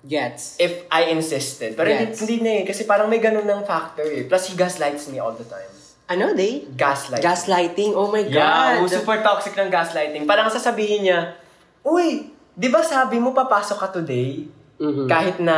Gets. 0.00 0.54
if 0.56 0.86
I 0.86 1.10
insisted. 1.10 1.74
Pero 1.74 1.90
hindi, 1.90 2.14
Yes. 2.14 2.22
hindi 2.22 2.36
na 2.38 2.50
eh. 2.52 2.62
Kasi 2.62 2.86
parang 2.86 3.10
may 3.10 3.18
ganun 3.18 3.42
ng 3.42 3.66
factor 3.66 4.06
eh. 4.06 4.22
Plus, 4.22 4.46
he 4.46 4.54
gaslights 4.54 5.10
me 5.10 5.18
all 5.18 5.34
the 5.34 5.42
time. 5.42 5.66
Ano, 6.06 6.30
they? 6.30 6.62
Gaslight. 6.70 7.18
Gaslighting? 7.18 7.90
Oh 7.90 8.06
my 8.06 8.22
Yeah, 8.22 8.78
God. 8.78 8.86
oh, 8.86 8.88
super 8.88 9.18
toxic 9.18 9.58
ng 9.58 9.66
gaslighting. 9.66 10.22
Parang 10.22 10.46
sasabihin 10.46 11.02
niya, 11.02 11.34
Uy, 11.82 12.30
di 12.50 12.68
ba 12.68 12.78
sabi 12.78 13.18
mo 13.18 13.30
papasok 13.30 13.78
ka 13.78 13.88
today? 13.92 14.46
Mhm. 14.78 15.06
Kahit 15.06 15.42
na 15.42 15.56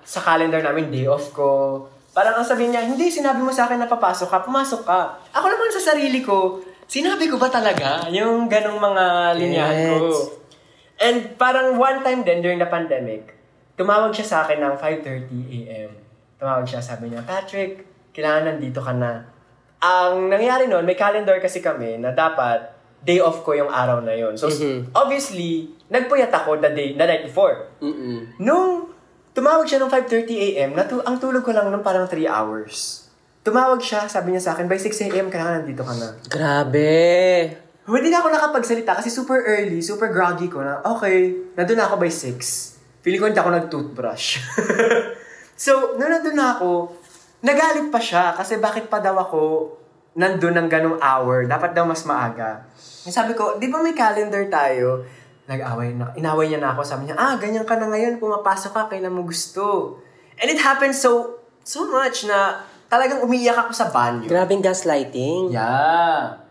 sa 0.00 0.18
calendar 0.18 0.62
namin, 0.62 0.86
day 0.86 1.06
off 1.06 1.30
ko. 1.30 1.82
Parang 2.10 2.36
ang 2.36 2.46
sabihin 2.46 2.70
niya, 2.70 2.82
hindi, 2.84 3.10
sinabi 3.10 3.38
mo 3.38 3.50
sa 3.50 3.66
akin 3.66 3.78
na 3.78 3.86
papasok 3.86 4.28
ka, 4.28 4.38
pumasok 4.42 4.82
ka. 4.82 5.00
Ako 5.32 5.46
naman 5.48 5.70
sa 5.72 5.90
sarili 5.90 6.22
ko, 6.22 6.62
sinabi 6.84 7.26
ko 7.26 7.34
ba 7.34 7.46
talaga 7.46 8.06
yung 8.06 8.46
ganong 8.46 8.78
mga 8.78 9.04
linyahan 9.34 9.78
ko? 9.96 10.41
And 11.02 11.34
parang 11.34 11.74
one 11.74 12.00
time 12.00 12.22
din 12.22 12.38
during 12.40 12.56
the 12.56 12.70
pandemic, 12.70 13.34
tumawag 13.74 14.14
siya 14.14 14.24
sa 14.24 14.36
akin 14.42 14.62
ng 14.62 14.74
5.30 14.78 15.26
a.m. 15.58 15.90
Tumawag 16.38 16.62
siya, 16.62 16.78
sabi 16.78 17.10
niya, 17.10 17.22
Patrick, 17.22 17.82
kailangan 18.10 18.54
nandito 18.54 18.78
ka 18.78 18.94
na. 18.94 19.26
Ang 19.78 20.30
nangyari 20.30 20.70
noon, 20.70 20.86
may 20.86 20.94
calendar 20.94 21.38
kasi 21.38 21.58
kami 21.58 21.98
na 21.98 22.10
dapat 22.10 22.70
day 23.02 23.18
off 23.18 23.42
ko 23.42 23.50
yung 23.50 23.66
araw 23.66 23.98
na 23.98 24.14
yon. 24.14 24.38
So, 24.38 24.46
Mhm. 24.46 24.94
obviously, 24.94 25.74
nagpuyat 25.90 26.30
ako 26.30 26.62
the 26.62 26.70
day, 26.70 26.94
the 26.94 27.02
night 27.02 27.26
before. 27.26 27.66
Mm-mm. 27.78 28.38
Nung 28.38 28.94
tumawag 29.32 29.66
siya 29.66 29.82
ng 29.82 29.90
5.30 29.90 30.38
a.m., 30.54 30.70
natu- 30.72 31.02
ang 31.02 31.18
tulog 31.18 31.42
ko 31.42 31.50
lang 31.50 31.66
nung 31.66 31.82
parang 31.82 32.06
3 32.06 32.24
hours. 32.24 33.02
tumawag 33.42 33.82
siya, 33.82 34.06
sabi 34.06 34.30
niya 34.30 34.38
sa 34.38 34.54
akin, 34.54 34.70
by 34.70 34.78
6 34.78 35.02
a.m. 35.02 35.26
kailangan 35.26 35.66
nandito 35.66 35.82
ka 35.82 35.90
na. 35.92 36.14
Grabe. 36.30 36.94
Hindi 37.82 38.14
na 38.14 38.22
ako 38.22 38.28
nakapagsalita 38.30 38.94
kasi 38.94 39.10
super 39.10 39.42
early, 39.42 39.82
super 39.82 40.06
groggy 40.14 40.46
ko 40.46 40.62
na, 40.62 40.78
okay, 40.86 41.34
nandun 41.58 41.82
na 41.82 41.90
ako 41.90 41.98
by 41.98 42.10
6. 42.10 43.02
Feeling 43.02 43.18
ko 43.18 43.26
hindi 43.26 43.42
ako 43.42 43.50
nag-toothbrush. 43.50 44.38
so, 45.66 45.98
nung 45.98 46.14
nandun 46.14 46.38
na 46.38 46.54
ako, 46.54 46.94
nagalit 47.42 47.90
pa 47.90 47.98
siya 47.98 48.38
kasi 48.38 48.62
bakit 48.62 48.86
pa 48.86 49.02
daw 49.02 49.18
ako 49.18 49.40
nandun 50.14 50.54
ng 50.62 50.68
ganong 50.70 50.98
hour, 51.02 51.42
dapat 51.50 51.74
daw 51.74 51.82
mas 51.82 52.06
maaga. 52.06 52.62
Sabi 52.78 53.34
ko, 53.34 53.58
di 53.58 53.66
ba 53.66 53.82
may 53.82 53.98
calendar 53.98 54.46
tayo? 54.46 55.02
Nag-away 55.50 55.98
na, 55.98 56.14
inaway 56.14 56.46
niya 56.46 56.62
na 56.62 56.70
ako. 56.78 56.86
Sabi 56.86 57.10
niya, 57.10 57.18
ah, 57.18 57.34
ganyan 57.34 57.66
ka 57.66 57.74
na 57.74 57.90
ngayon, 57.90 58.22
pumapasok 58.22 58.70
ka, 58.70 58.82
kailan 58.94 59.10
mo 59.10 59.26
gusto. 59.26 59.98
And 60.38 60.46
it 60.46 60.62
happened 60.62 60.94
so, 60.94 61.42
so 61.66 61.90
much 61.90 62.30
na 62.30 62.62
talagang 62.86 63.26
umiiyak 63.26 63.58
ako 63.58 63.74
sa 63.74 63.90
banyo. 63.90 64.30
Grabing 64.30 64.62
gaslighting. 64.62 65.50
Yeah. 65.50 66.41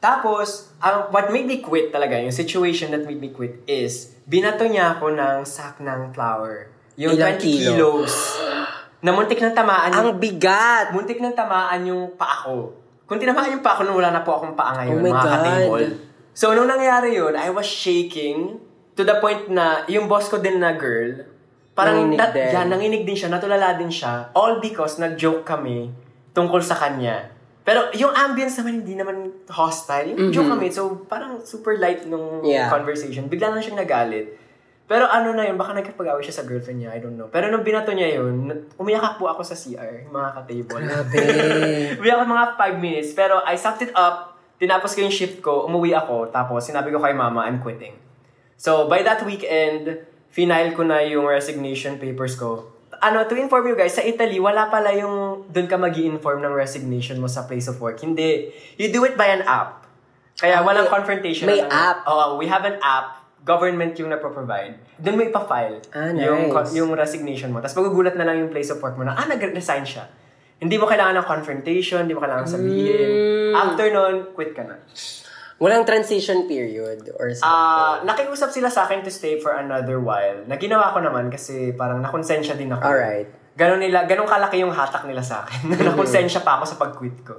Tapos, 0.00 0.72
ang 0.80 1.12
what 1.12 1.28
made 1.28 1.44
me 1.44 1.60
quit 1.60 1.92
talaga, 1.92 2.16
yung 2.16 2.32
situation 2.32 2.88
that 2.88 3.04
made 3.04 3.20
me 3.20 3.28
quit 3.28 3.60
is, 3.64 4.16
binato 4.24 4.64
niya 4.64 4.96
ako 4.96 5.12
ng 5.12 5.44
sack 5.44 5.76
ng 5.76 6.10
flour. 6.10 6.72
Yung 6.96 7.12
Ilang 7.14 7.36
20 7.36 7.44
kilo? 7.44 7.60
kilos. 8.00 8.14
Na 9.04 9.12
muntik 9.12 9.36
ng 9.36 9.52
tamaan 9.52 9.92
Ang 9.92 10.16
bigat. 10.16 10.92
muntik 10.92 11.16
ng 11.16 11.32
tamaan 11.32 11.84
yung 11.84 12.16
paa 12.16 12.44
ko. 12.44 12.72
Kung 13.04 13.16
tinamaan 13.16 13.48
yung 13.50 13.60
paa 13.60 13.76
ko, 13.76 13.84
nung 13.84 13.96
wala 13.96 14.08
na 14.08 14.20
po 14.20 14.36
akong 14.36 14.52
paa 14.52 14.76
ngayon, 14.76 14.92
Oh 14.94 15.02
my 15.02 15.08
mga 15.10 15.20
God. 15.20 15.32
katibol. 15.34 15.84
So, 16.32 16.52
nung 16.52 16.68
nangyari 16.68 17.12
yun, 17.12 17.32
I 17.32 17.48
was 17.48 17.64
shaking 17.64 18.60
to 18.92 19.02
the 19.02 19.16
point 19.16 19.48
na 19.48 19.84
yung 19.86 20.04
boss 20.04 20.28
ko 20.28 20.36
din 20.36 20.56
na 20.56 20.72
girl, 20.72 21.24
parang 21.72 22.06
Nanginig 22.06 22.18
nat- 22.18 22.32
din. 22.32 22.48
yan, 22.50 22.66
nanginig 22.66 23.02
din 23.02 23.16
siya, 23.16 23.28
natulala 23.28 23.72
din 23.74 23.88
siya, 23.88 24.32
all 24.32 24.60
because 24.60 24.96
nag-joke 24.96 25.42
kami 25.42 25.88
tungkol 26.30 26.60
sa 26.60 26.76
kanya. 26.76 27.29
Pero 27.60 27.92
yung 27.92 28.10
ambience 28.10 28.56
naman 28.56 28.80
hindi 28.80 28.96
naman 28.96 29.16
hostile. 29.46 30.10
Yung 30.10 30.32
joke 30.32 30.48
kami, 30.48 30.68
so 30.68 31.04
parang 31.04 31.44
super 31.44 31.76
light 31.76 32.04
nung 32.04 32.40
Mm-hmm. 32.40 32.48
Yeah. 32.48 32.68
conversation. 32.68 33.28
Bigla 33.28 33.52
lang 33.52 33.60
siyang 33.60 33.78
nagalit. 33.78 34.32
Pero 34.90 35.06
ano 35.06 35.30
na 35.30 35.46
yun, 35.46 35.54
baka 35.54 35.70
nagkapag-away 35.70 36.18
siya 36.18 36.42
sa 36.42 36.44
girlfriend 36.44 36.82
niya, 36.82 36.90
I 36.90 36.98
don't 36.98 37.14
know. 37.14 37.30
Pero 37.30 37.46
nung 37.46 37.62
binato 37.62 37.94
niya 37.94 38.18
yun, 38.18 38.50
umiyak 38.74 39.22
po 39.22 39.30
ako 39.30 39.46
sa 39.46 39.54
CR, 39.54 40.10
mga 40.10 40.28
ka-table. 40.34 40.82
Grabe. 40.82 41.18
umiyak 42.02 42.16
ako 42.18 42.24
mga 42.26 42.46
5 42.58 42.74
minutes, 42.82 43.10
pero 43.14 43.38
I 43.46 43.54
sucked 43.54 43.86
it 43.86 43.94
up, 43.94 44.34
tinapos 44.58 44.98
ko 44.98 45.06
yung 45.06 45.14
shift 45.14 45.38
ko, 45.38 45.70
umuwi 45.70 45.94
ako, 45.94 46.34
tapos 46.34 46.66
sinabi 46.66 46.90
ko 46.90 46.98
kay 46.98 47.14
mama, 47.14 47.46
I'm 47.46 47.62
quitting. 47.62 47.94
So, 48.58 48.90
by 48.90 49.06
that 49.06 49.22
weekend, 49.22 49.94
final 50.26 50.74
ko 50.74 50.82
na 50.82 51.06
yung 51.06 51.22
resignation 51.22 51.94
papers 51.94 52.34
ko. 52.34 52.74
Ano, 52.98 53.22
to 53.24 53.38
inform 53.38 53.70
you 53.70 53.78
guys, 53.78 53.94
sa 53.94 54.02
Italy, 54.02 54.42
wala 54.42 54.66
pala 54.66 54.90
yung 54.90 55.29
doon 55.50 55.66
ka 55.66 55.74
mag 55.74 55.92
inform 55.92 56.40
ng 56.40 56.54
resignation 56.54 57.18
mo 57.18 57.26
sa 57.26 57.44
place 57.44 57.66
of 57.66 57.76
work. 57.78 57.98
Hindi. 57.98 58.48
You 58.78 58.88
do 58.88 59.02
it 59.02 59.14
by 59.14 59.30
an 59.30 59.42
app. 59.42 59.84
Kaya 60.34 60.58
Ah, 60.58 60.64
walang 60.64 60.86
may- 60.86 60.94
confrontation. 60.94 61.44
may 61.44 61.60
app. 61.60 62.06
Oo, 62.06 62.38
we 62.38 62.46
have 62.46 62.64
an 62.64 62.78
app. 62.80 63.20
Government 63.40 63.96
yung 63.96 64.08
nagpo-provide. 64.08 64.76
Doon 64.96 65.14
mo 65.16 65.22
ipa-file 65.24 65.80
Ah, 65.90 66.12
yung, 66.12 66.52
nice. 66.52 66.72
yung 66.72 66.92
resignation 66.92 67.50
mo. 67.50 67.58
Tapos 67.58 67.76
magugulat 67.76 68.12
na 68.14 68.24
lang 68.24 68.36
yung 68.38 68.48
place 68.48 68.68
of 68.68 68.80
work 68.80 68.96
mo 68.96 69.04
na, 69.04 69.12
ah, 69.12 69.24
nag-resign 69.24 69.82
siya. 69.82 70.08
Hindi 70.60 70.76
mo 70.76 70.84
kailangan 70.84 71.16
ng 71.16 71.26
confrontation, 71.26 72.04
hindi 72.04 72.12
mo 72.12 72.20
kailangan 72.20 72.44
sabihin. 72.44 73.00
Mm. 73.00 73.54
After 73.56 73.86
nun, 73.88 74.14
quit 74.36 74.52
ka 74.52 74.60
na. 74.60 74.76
Walang 75.56 75.84
transition 75.84 76.44
period 76.44 77.00
or 77.16 77.32
something. 77.32 77.44
Ah, 77.44 78.00
nakiusap 78.00 78.48
sila 78.48 78.68
sa 78.68 78.84
akin 78.84 79.00
to 79.00 79.12
stay 79.12 79.40
for 79.40 79.56
another 79.56 80.00
while. 80.00 80.40
Na 80.44 80.56
ginawa 80.56 80.92
ko 80.92 81.00
naman 81.00 81.28
kasi 81.28 81.72
parang 81.72 82.00
nakonsensya 82.00 82.56
din 82.56 82.72
ako. 82.72 82.80
Alright. 82.84 83.28
Ganon 83.52 83.78
nila, 83.78 84.04
ganon 84.04 84.24
kalaki 84.24 84.58
yung 84.58 84.70
hatak 84.70 85.04
nila 85.04 85.20
sa 85.20 85.42
akin. 85.42 85.58
Mm-hmm. 85.70 85.86
nakonsensya 85.86 86.40
pa 86.40 86.56
ako 86.56 86.64
sa 86.66 86.76
pag-quit 86.76 87.18
ko. 87.22 87.34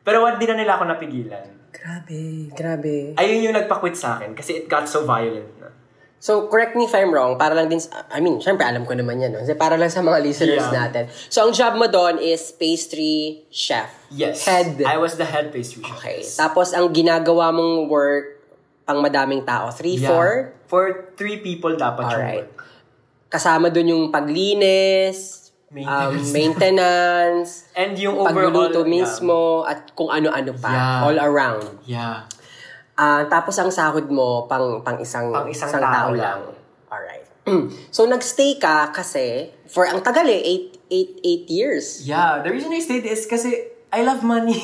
Pero 0.00 0.20
what 0.20 0.36
di 0.36 0.44
na 0.44 0.56
nila 0.56 0.74
ako 0.74 0.84
napigilan. 0.86 1.62
grabe, 1.72 2.50
grabe. 2.52 3.16
Ayun 3.16 3.48
yung 3.48 3.56
nagpa-quit 3.56 3.94
sa 3.94 4.14
akin 4.14 4.32
kasi 4.32 4.56
it 4.56 4.66
got 4.66 4.84
so 4.84 5.02
violent 5.02 5.48
na. 5.56 5.70
So, 6.18 6.46
correct 6.46 6.74
me 6.74 6.84
if 6.84 6.92
I'm 6.92 7.10
wrong, 7.10 7.34
para 7.34 7.50
lang 7.50 7.66
din, 7.66 7.78
sa- 7.78 8.06
I 8.06 8.18
mean, 8.18 8.38
syempre 8.38 8.62
alam 8.62 8.86
ko 8.86 8.94
naman 8.94 9.18
yan, 9.18 9.34
no? 9.34 9.42
Kasi 9.42 9.54
para 9.54 9.74
lang 9.74 9.90
sa 9.90 9.98
mga 10.00 10.22
listeners 10.22 10.62
Yeah. 10.62 10.86
natin. 10.86 11.10
So, 11.26 11.42
ang 11.42 11.50
job 11.50 11.74
mo 11.74 11.88
doon 11.88 12.22
is 12.22 12.52
pastry 12.52 13.42
chef. 13.48 13.90
Yes. 14.08 14.46
Head. 14.46 14.78
I 14.80 14.94
was 14.96 15.16
the 15.16 15.24
head 15.24 15.50
pastry 15.50 15.82
chef. 15.82 15.98
Okay. 15.98 16.22
Tapos, 16.22 16.70
ang 16.70 16.86
ginagawa 16.90 17.50
mong 17.50 17.88
work, 17.88 18.38
pang 18.82 18.98
madaming 18.98 19.42
tao, 19.42 19.66
3, 19.68 19.98
Yeah. 19.98 20.14
4, 20.54 20.62
For 20.64 20.84
three 21.12 21.38
people 21.38 21.74
dapat 21.74 22.06
yung 22.06 22.14
Alright. 22.16 22.46
work. 22.46 22.60
kasama 23.28 23.66
doon 23.66 23.88
yung 23.88 24.04
paglinis, 24.08 25.41
Maintenance. 25.72 26.28
um, 26.28 26.32
maintenance, 26.36 27.50
And 27.80 27.96
yung 27.96 28.20
overall... 28.20 28.52
pagluluto 28.52 28.84
yeah. 28.84 28.92
mismo, 28.92 29.64
at 29.64 29.96
kung 29.96 30.12
ano-ano 30.12 30.52
pa. 30.52 30.68
Yeah. 30.68 31.04
All 31.08 31.18
around. 31.18 31.66
Yeah. 31.88 32.28
Ah, 32.92 33.24
tapos 33.24 33.56
ang 33.56 33.72
sahod 33.72 34.12
mo 34.12 34.44
pang 34.44 34.84
pang 34.84 35.00
isang 35.00 35.32
Pang 35.32 35.48
isang 35.48 35.72
tao 35.80 36.12
lang. 36.12 36.44
Alright. 36.92 37.24
so 37.96 38.04
nagstay 38.04 38.60
ka 38.60 38.92
kasi 38.92 39.50
for 39.66 39.88
ang 39.88 40.04
tagal 40.04 40.28
eh 40.28 40.68
8 40.92 41.24
8 41.24 41.48
8 41.48 41.56
years. 41.56 42.04
Yeah, 42.04 42.44
the 42.44 42.52
reason 42.52 42.68
I 42.68 42.84
stayed 42.84 43.08
is 43.08 43.24
kasi 43.24 43.72
I 43.88 44.04
love 44.04 44.20
money. 44.20 44.56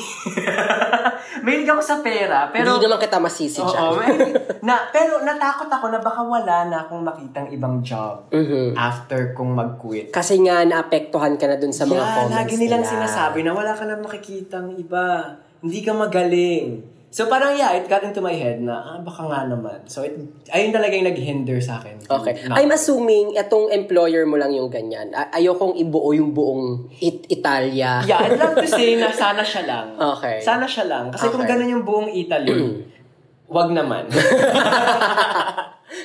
Mahilig 1.41 1.67
ako 1.67 1.81
sa 1.81 1.95
pera, 1.99 2.47
pero... 2.47 2.65
Hindi 2.71 2.85
naman 2.85 2.99
kita 2.99 3.17
masisi 3.17 3.59
Oo, 3.59 3.67
dyan. 3.67 3.91
may- 3.95 4.33
na, 4.67 4.87
pero 4.89 5.19
natakot 5.19 5.65
ako 5.65 5.85
na 5.87 5.99
baka 5.99 6.21
wala 6.21 6.57
na 6.65 6.77
akong 6.81 7.01
makitang 7.01 7.47
ibang 7.47 7.79
job 7.79 8.27
Mhm. 8.29 8.73
after 8.73 9.31
kong 9.31 9.51
mag-quit. 9.51 10.09
Kasi 10.09 10.39
nga 10.39 10.61
naapektuhan 10.61 11.35
ka 11.35 11.45
na 11.45 11.55
dun 11.55 11.71
sa 11.71 11.83
mga 11.83 11.97
yeah, 11.97 12.15
comments 12.15 12.35
lagi 12.37 12.53
nilang 12.55 12.81
nila. 12.81 12.93
sinasabi 12.93 13.39
na 13.41 13.51
wala 13.51 13.71
ka 13.71 13.83
na 13.83 13.95
makikitang 13.95 14.73
iba. 14.73 15.35
Hindi 15.59 15.79
ka 15.79 15.91
magaling. 15.91 16.98
So 17.09 17.25
parang 17.25 17.57
yeah, 17.57 17.73
it 17.73 17.89
got 17.89 18.05
into 18.05 18.21
my 18.21 18.31
head 18.31 18.61
na 18.61 18.77
ah, 18.77 18.97
baka 18.99 19.25
nga 19.25 19.41
naman. 19.43 19.81
So 19.85 20.05
it, 20.05 20.13
ayun 20.45 20.69
talaga 20.69 20.93
yung 20.93 21.09
nag-hinder 21.09 21.57
sa 21.57 21.81
akin. 21.81 22.05
Okay. 22.05 22.45
Na- 22.45 22.53
I'm 22.55 22.69
assuming 22.69 23.33
itong 23.33 23.73
employer 23.73 24.23
mo 24.23 24.37
lang 24.37 24.53
yung 24.53 24.69
ganyan. 24.69 25.09
A- 25.11 25.33
ayokong 25.33 25.73
ibuo 25.75 26.13
yung 26.13 26.31
buong 26.31 26.85
It 26.95 27.25
Italia. 27.27 28.05
Yeah, 28.05 28.21
I'd 28.21 28.37
love 28.37 28.53
to 28.55 28.69
say 28.69 28.93
na 28.93 29.09
sana 29.25 29.41
siya 29.41 29.65
lang. 29.65 29.97
Okay. 29.97 30.37
Sana 30.39 30.69
siya 30.69 30.85
lang. 30.85 31.09
Kasi 31.09 31.27
kung 31.27 31.41
Okay. 31.41 31.49
ganun 31.49 31.69
yung 31.71 31.83
buong 31.83 32.13
Italy, 32.13 32.85
wag 33.49 33.73
naman. 33.73 34.05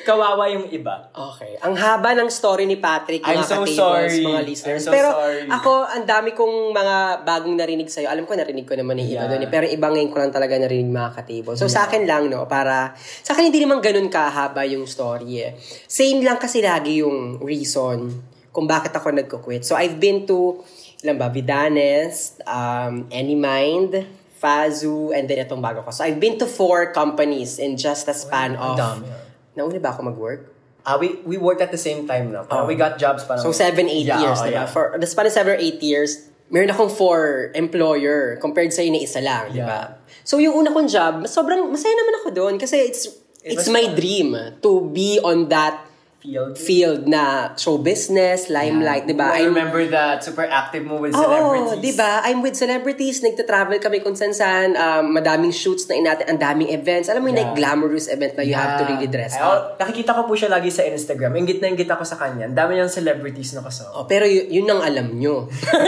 Kawawa 0.03 0.49
yung 0.49 0.67
iba. 0.69 1.13
Okay. 1.13 1.61
Ang 1.61 1.77
haba 1.77 2.17
ng 2.17 2.27
story 2.27 2.65
ni 2.65 2.77
Patrick, 2.77 3.21
I'm 3.23 3.41
mga 3.41 3.49
so 3.49 3.63
sorry. 3.69 4.21
mga 4.21 4.41
listeners. 4.43 4.83
I'm 4.83 4.89
so 4.89 4.93
Pero 4.93 5.09
sorry. 5.13 5.45
ako, 5.47 5.73
ang 5.85 6.05
dami 6.05 6.33
kong 6.33 6.73
mga 6.73 6.97
bagong 7.23 7.53
narinig 7.53 7.89
sa'yo. 7.89 8.09
Alam 8.09 8.25
ko, 8.25 8.33
narinig 8.33 8.65
ko 8.65 8.75
naman 8.75 8.97
yung 8.97 9.11
iba 9.11 9.25
Yeah. 9.25 9.31
doon. 9.31 9.45
eh. 9.45 9.51
Pero 9.53 9.65
iba 9.69 9.87
ngayon 9.89 10.09
ko 10.09 10.17
lang 10.19 10.33
talaga 10.33 10.57
narinig 10.57 10.89
mga 10.89 11.11
ka-tables. 11.15 11.57
So, 11.57 11.69
sa 11.69 11.85
akin 11.85 12.05
lang, 12.05 12.29
no, 12.29 12.49
para... 12.49 12.97
Sa 12.97 13.33
akin, 13.33 13.49
hindi 13.49 13.61
naman 13.61 13.79
ganun 13.79 14.09
kahaba 14.09 14.65
yung 14.65 14.89
story 14.89 15.45
eh. 15.45 15.51
Same 15.85 16.25
lang 16.25 16.41
kasi 16.41 16.65
lagi 16.65 17.05
yung 17.05 17.41
reason 17.41 18.09
kung 18.49 18.65
bakit 18.65 18.91
ako 18.91 19.13
nagko-quit. 19.13 19.63
So, 19.63 19.75
I've 19.75 19.99
been 19.99 20.25
to, 20.25 20.63
ilan 21.03 21.17
ba, 21.17 21.29
Vidanes, 21.29 22.39
um, 22.47 23.05
Anymind, 23.11 24.01
Fazu, 24.35 25.09
and 25.11 25.25
then 25.25 25.41
itong 25.41 25.59
bago 25.59 25.81
ko. 25.81 25.91
So, 25.91 26.05
I've 26.05 26.21
been 26.21 26.37
to 26.37 26.45
four 26.45 26.93
companies 26.93 27.57
in 27.57 27.77
just 27.77 28.07
a 28.07 28.15
span 28.15 28.55
Ang 28.55 28.61
of... 28.61 28.77
dami, 28.77 29.09
ah. 29.09 29.21
Nauna 29.55 29.79
ba 29.79 29.91
ako 29.91 30.11
mag-work? 30.11 30.41
Ah, 30.85 31.01
we 31.01 31.17
we 31.25 31.41
worked 31.41 31.65
at 31.65 31.73
the 31.73 31.81
same 31.81 32.05
time 32.05 32.29
na. 32.29 32.45
Parang 32.45 32.67
Oh. 32.67 32.69
we 32.69 32.77
got 32.77 33.01
jobs 33.01 33.25
parang... 33.25 33.41
So, 33.41 33.51
seven, 33.51 33.89
eight 33.89 34.05
Yeah, 34.05 34.21
years, 34.21 34.39
oh, 34.39 34.45
diba? 34.45 34.65
yeah. 34.65 34.67
For 34.69 34.93
the 34.95 35.09
span 35.09 35.25
of 35.25 35.33
seven 35.33 35.57
or 35.57 35.61
eight 35.61 35.81
years, 35.81 36.29
meron 36.53 36.69
akong 36.69 36.93
four 36.93 37.49
employer 37.57 38.37
compared 38.37 38.69
sa 38.69 38.85
na 38.85 39.01
isa 39.01 39.25
lang, 39.25 39.49
di 39.49 39.65
ba? 39.65 39.97
So, 40.29 40.37
yung 40.37 40.53
una 40.55 40.69
kong 40.69 40.93
job, 40.93 41.25
sobrang 41.25 41.73
masaya 41.73 41.95
naman 41.95 42.15
ako 42.21 42.29
doon 42.37 42.55
kasi 42.61 42.85
it's 42.85 43.09
It 43.41 43.61
it's 43.61 43.69
my 43.69 43.85
fun. 43.85 43.97
dream 43.97 44.29
to 44.61 44.71
be 44.89 45.21
on 45.21 45.49
that 45.49 45.85
Field. 46.25 46.57
field 46.57 47.01
na 47.05 47.53
show 47.53 47.77
business, 47.77 48.49
limelight, 48.49 49.05
di 49.05 49.13
ba? 49.13 49.29
I 49.31 49.45
remember 49.45 49.85
that 49.87 50.25
super 50.25 50.49
active 50.49 50.81
mo 50.81 50.97
with 50.97 51.13
Oo, 51.13 51.21
celebrities. 51.21 51.85
di 51.85 51.93
ba? 51.93 52.25
I'm 52.25 52.41
with 52.41 52.57
celebrities, 52.57 53.21
nagta-travel 53.21 53.77
kami 53.77 54.01
kung 54.01 54.17
saan 54.17 54.33
saan, 54.33 54.73
um, 54.73 55.13
madaming 55.13 55.53
shoots 55.53 55.85
na 55.85 55.95
inatin, 55.95 56.25
ang 56.25 56.41
daming 56.41 56.73
events. 56.73 57.13
Alam 57.13 57.21
mo 57.21 57.29
yung 57.29 57.37
Yeah. 57.37 57.45
like 57.47 57.61
glamorous 57.61 58.09
event 58.09 58.35
na 58.35 58.43
you 58.43 58.57
have 58.57 58.81
to 58.81 58.83
Yeah. 58.83 58.91
really 58.91 59.05
dress 59.07 59.37
Ay, 59.37 59.45
up. 59.45 59.53
oh, 59.53 59.61
nakikita 59.77 60.11
ko 60.11 60.25
po 60.25 60.33
siya 60.33 60.49
lagi 60.49 60.73
sa 60.73 60.81
Instagram. 60.83 61.37
Ingit 61.37 61.61
na 61.61 61.69
ingit 61.69 61.87
ako 61.87 62.09
sa 62.09 62.17
kanya. 62.17 62.49
Ang 62.49 62.57
dami 62.57 62.81
niyang 62.81 62.89
celebrities 62.89 63.53
na 63.53 63.61
kasama. 63.61 63.93
Oh, 63.93 64.09
pero 64.09 64.25
y- 64.25 64.49
yun 64.49 64.65
ang 64.65 64.81
alam 64.81 65.13
nyo. 65.13 65.45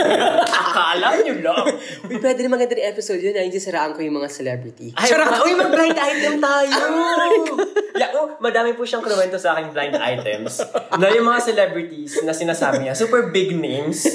Akala 0.53 1.17
niyo 1.17 1.41
lang. 1.41 1.65
Uy, 2.13 2.21
pwede 2.21 2.45
na 2.45 2.49
maganda 2.51 2.77
rin 2.77 2.85
episode 2.85 3.17
yun 3.17 3.33
na 3.33 3.41
hindi 3.41 3.57
siraan 3.57 3.97
ko 3.97 4.05
yung 4.05 4.21
mga 4.21 4.29
celebrity. 4.29 4.93
Ay, 4.93 5.09
uy, 5.17 5.57
mag-blind 5.57 5.97
item 5.97 6.35
tayo! 6.37 6.77
yeah, 7.97 8.13
oh, 8.13 8.37
madami 8.37 8.77
po 8.77 8.85
siyang 8.85 9.01
kinuwento 9.01 9.35
sa 9.35 9.57
akin 9.57 9.73
blind 9.73 9.97
items. 9.97 10.61
Na 10.95 11.09
yung 11.09 11.25
mga 11.25 11.41
celebrities 11.43 12.21
na 12.21 12.31
sinasabi 12.31 12.85
niya, 12.85 12.93
super 12.93 13.33
big 13.33 13.57
names, 13.57 14.05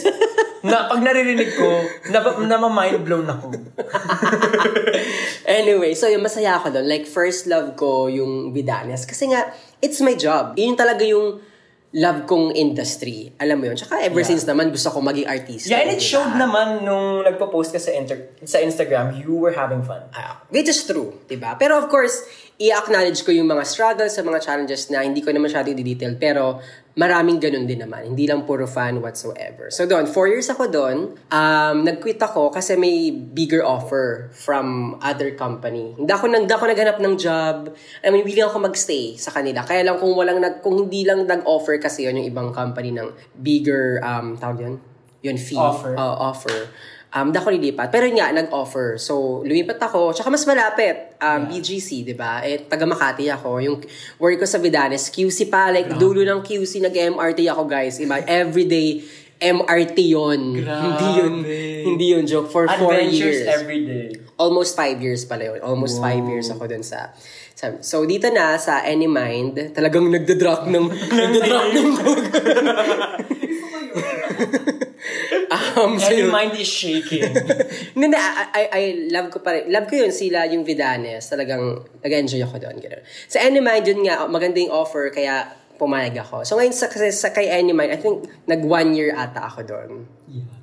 na 0.63 0.87
pag 0.87 1.03
naririnig 1.03 1.59
ko, 1.59 1.69
na, 2.15 2.23
na 2.47 2.57
mind 2.71 3.03
blown 3.03 3.27
ako. 3.27 3.51
anyway, 5.47 5.95
so 5.95 6.07
yung 6.07 6.23
masaya 6.23 6.59
ako 6.59 6.71
doon. 6.71 6.87
Like, 6.87 7.05
first 7.05 7.51
love 7.51 7.75
ko 7.75 8.07
yung 8.07 8.55
Vidanes. 8.55 9.03
Kasi 9.05 9.31
nga, 9.31 9.51
it's 9.83 9.99
my 9.99 10.15
job. 10.15 10.55
Yun 10.55 10.79
talaga 10.79 11.03
yung 11.03 11.43
love 11.93 12.25
kong 12.25 12.57
industry. 12.57 13.37
Alam 13.37 13.61
mo 13.61 13.65
yun? 13.69 13.77
Tsaka 13.77 14.01
ever 14.01 14.25
Yeah. 14.25 14.31
since 14.33 14.49
naman, 14.49 14.73
gusto 14.73 14.89
ko 14.89 15.05
maging 15.05 15.29
artista. 15.29 15.69
Yeah, 15.69 15.85
and 15.85 15.93
it 15.93 16.01
diba? 16.01 16.09
showed 16.17 16.33
naman 16.41 16.89
nung 16.89 17.21
nagpo-post 17.21 17.77
ka 17.77 17.81
sa, 17.83 17.93
inter- 17.93 18.33
sa 18.49 18.65
Instagram, 18.65 19.21
you 19.21 19.37
were 19.37 19.53
having 19.53 19.85
fun. 19.85 20.01
Ah, 20.17 20.41
which 20.49 20.73
is 20.73 20.81
true, 20.89 21.13
'di 21.29 21.37
ba? 21.37 21.61
Pero 21.61 21.77
of 21.77 21.93
course, 21.93 22.25
i-acknowledge 22.63 23.27
ko 23.27 23.35
yung 23.35 23.51
mga 23.51 23.67
struggles 23.67 24.15
sa 24.15 24.23
mga 24.23 24.39
challenges 24.39 24.87
na 24.95 25.03
hindi 25.03 25.19
ko 25.19 25.35
na 25.35 25.43
masyado 25.43 25.67
i-detail, 25.75 26.15
pero 26.15 26.63
maraming 26.95 27.43
ganun 27.43 27.67
din 27.67 27.83
naman. 27.83 28.15
Hindi 28.15 28.31
lang 28.31 28.47
puro 28.47 28.71
fun 28.71 29.03
whatsoever. 29.03 29.67
So 29.75 29.89
doon, 29.89 30.07
four 30.07 30.31
years 30.31 30.47
ako 30.47 30.71
doon. 30.71 31.19
Um, 31.33 31.77
nag-quit 31.83 32.23
ako 32.23 32.55
kasi 32.55 32.79
may 32.79 33.11
bigger 33.11 33.67
offer 33.67 34.31
from 34.31 34.95
other 35.03 35.35
company. 35.35 35.97
Hindi 35.99 36.13
ako, 36.13 36.25
hindi 36.31 36.53
ako 36.53 36.65
naghanap 36.71 36.99
ng 37.03 37.15
job. 37.19 37.75
I 38.05 38.15
mean, 38.15 38.23
willing 38.23 38.47
ako 38.47 38.63
magstay 38.63 39.19
sa 39.19 39.35
kanila. 39.35 39.67
Kaya 39.67 39.83
lang 39.83 39.99
kung 39.99 40.15
walang 40.15 40.39
nag, 40.39 40.63
kung 40.63 40.87
hindi 40.87 41.03
lang 41.03 41.27
nag-offer 41.27 41.83
kasi 41.83 42.07
yun 42.07 42.23
yung 42.23 42.29
ibang 42.31 42.49
company 42.55 42.95
ng 42.95 43.11
bigger, 43.35 43.99
um, 44.07 44.39
tawag 44.39 44.63
yun? 44.63 44.75
Yun, 45.27 45.39
fee. 45.39 45.59
Offer. 45.59 45.99
Uh, 45.99 46.17
offer. 46.31 46.71
Um, 47.13 47.29
di 47.29 47.37
ako 47.37 47.53
lilipat. 47.53 47.93
Pero 47.93 48.09
yun 48.09 48.17
nga, 48.17 48.33
nag-offer. 48.33 48.97
So, 48.97 49.45
lumipat 49.45 49.77
ako. 49.77 50.17
Tsaka 50.17 50.33
mas 50.33 50.49
malapit. 50.49 51.13
Um, 51.21 51.45
BGC, 51.45 52.09
di 52.09 52.17
ba? 52.17 52.41
Eh, 52.41 52.65
taga 52.65 52.89
Makati 52.89 53.29
ako. 53.29 53.61
Yung 53.61 53.85
work 54.17 54.41
ko 54.41 54.49
sa 54.49 54.57
Vidanes, 54.57 55.13
QC 55.13 55.53
pa. 55.53 55.69
Like, 55.69 55.93
dulo 56.01 56.25
ng 56.25 56.41
QC, 56.41 56.81
nag-MRT 56.81 57.45
ako, 57.53 57.69
guys. 57.69 58.01
Ima- 58.01 58.25
everyday 58.25 59.05
MRT 59.43 60.15
yon 60.15 60.63
Hindi 60.63 61.09
yun, 61.19 61.35
hindi 61.83 62.15
yun 62.15 62.23
joke. 62.31 62.47
For 62.49 62.71
four 62.79 62.95
Adventures 62.95 63.43
years. 63.43 63.51
every 63.51 63.83
day. 63.83 64.15
Almost 64.39 64.79
five 64.79 65.03
years 65.03 65.27
pala 65.27 65.51
yun. 65.51 65.59
Almost 65.67 65.99
five 65.99 66.23
years 66.31 66.47
ako 66.47 66.71
dun 66.71 66.87
sa, 66.87 67.11
sa... 67.59 67.75
So, 67.83 68.07
dito 68.07 68.31
na 68.31 68.55
sa 68.63 68.87
Anymind, 68.87 69.75
talagang 69.75 70.07
nagda-drop 70.07 70.71
ng... 70.71 70.85
nagda-drop 71.19 71.69
ng 71.75 71.89
so, 75.99 76.09
And 76.09 76.19
your 76.19 76.33
mind 76.33 76.55
is 76.57 76.69
shaking. 76.69 77.27
Hindi, 77.97 78.07
hindi, 78.09 78.19
I, 78.19 78.45
I, 78.53 78.63
I 78.73 78.83
love 79.11 79.29
ko 79.31 79.39
pa 79.43 79.57
rin. 79.57 79.69
Love 79.69 79.87
ko 79.91 79.95
yun 80.01 80.13
sila, 80.13 80.47
yung 80.49 80.65
Vidanes. 80.65 81.29
Talagang 81.29 81.83
nag-enjoy 82.03 82.41
ako 82.45 82.57
doon. 82.63 82.77
Ganun. 82.81 83.03
Sa 83.29 83.39
Anymind, 83.43 83.85
yun 83.85 84.01
nga, 84.07 84.25
maganda 84.27 84.59
yung 84.59 84.73
offer, 84.73 85.13
kaya 85.13 85.49
pumayag 85.83 86.15
ako. 86.23 86.47
So 86.47 86.55
ngayon 86.55 86.75
sa, 86.75 86.87
kasi 86.87 87.11
sa 87.11 87.35
kay 87.35 87.51
Anymind, 87.51 87.91
I 87.91 87.99
think 87.99 88.31
nag 88.47 88.63
one 88.63 88.95
year 88.95 89.11
ata 89.19 89.51
ako 89.51 89.67
doon. 89.67 89.91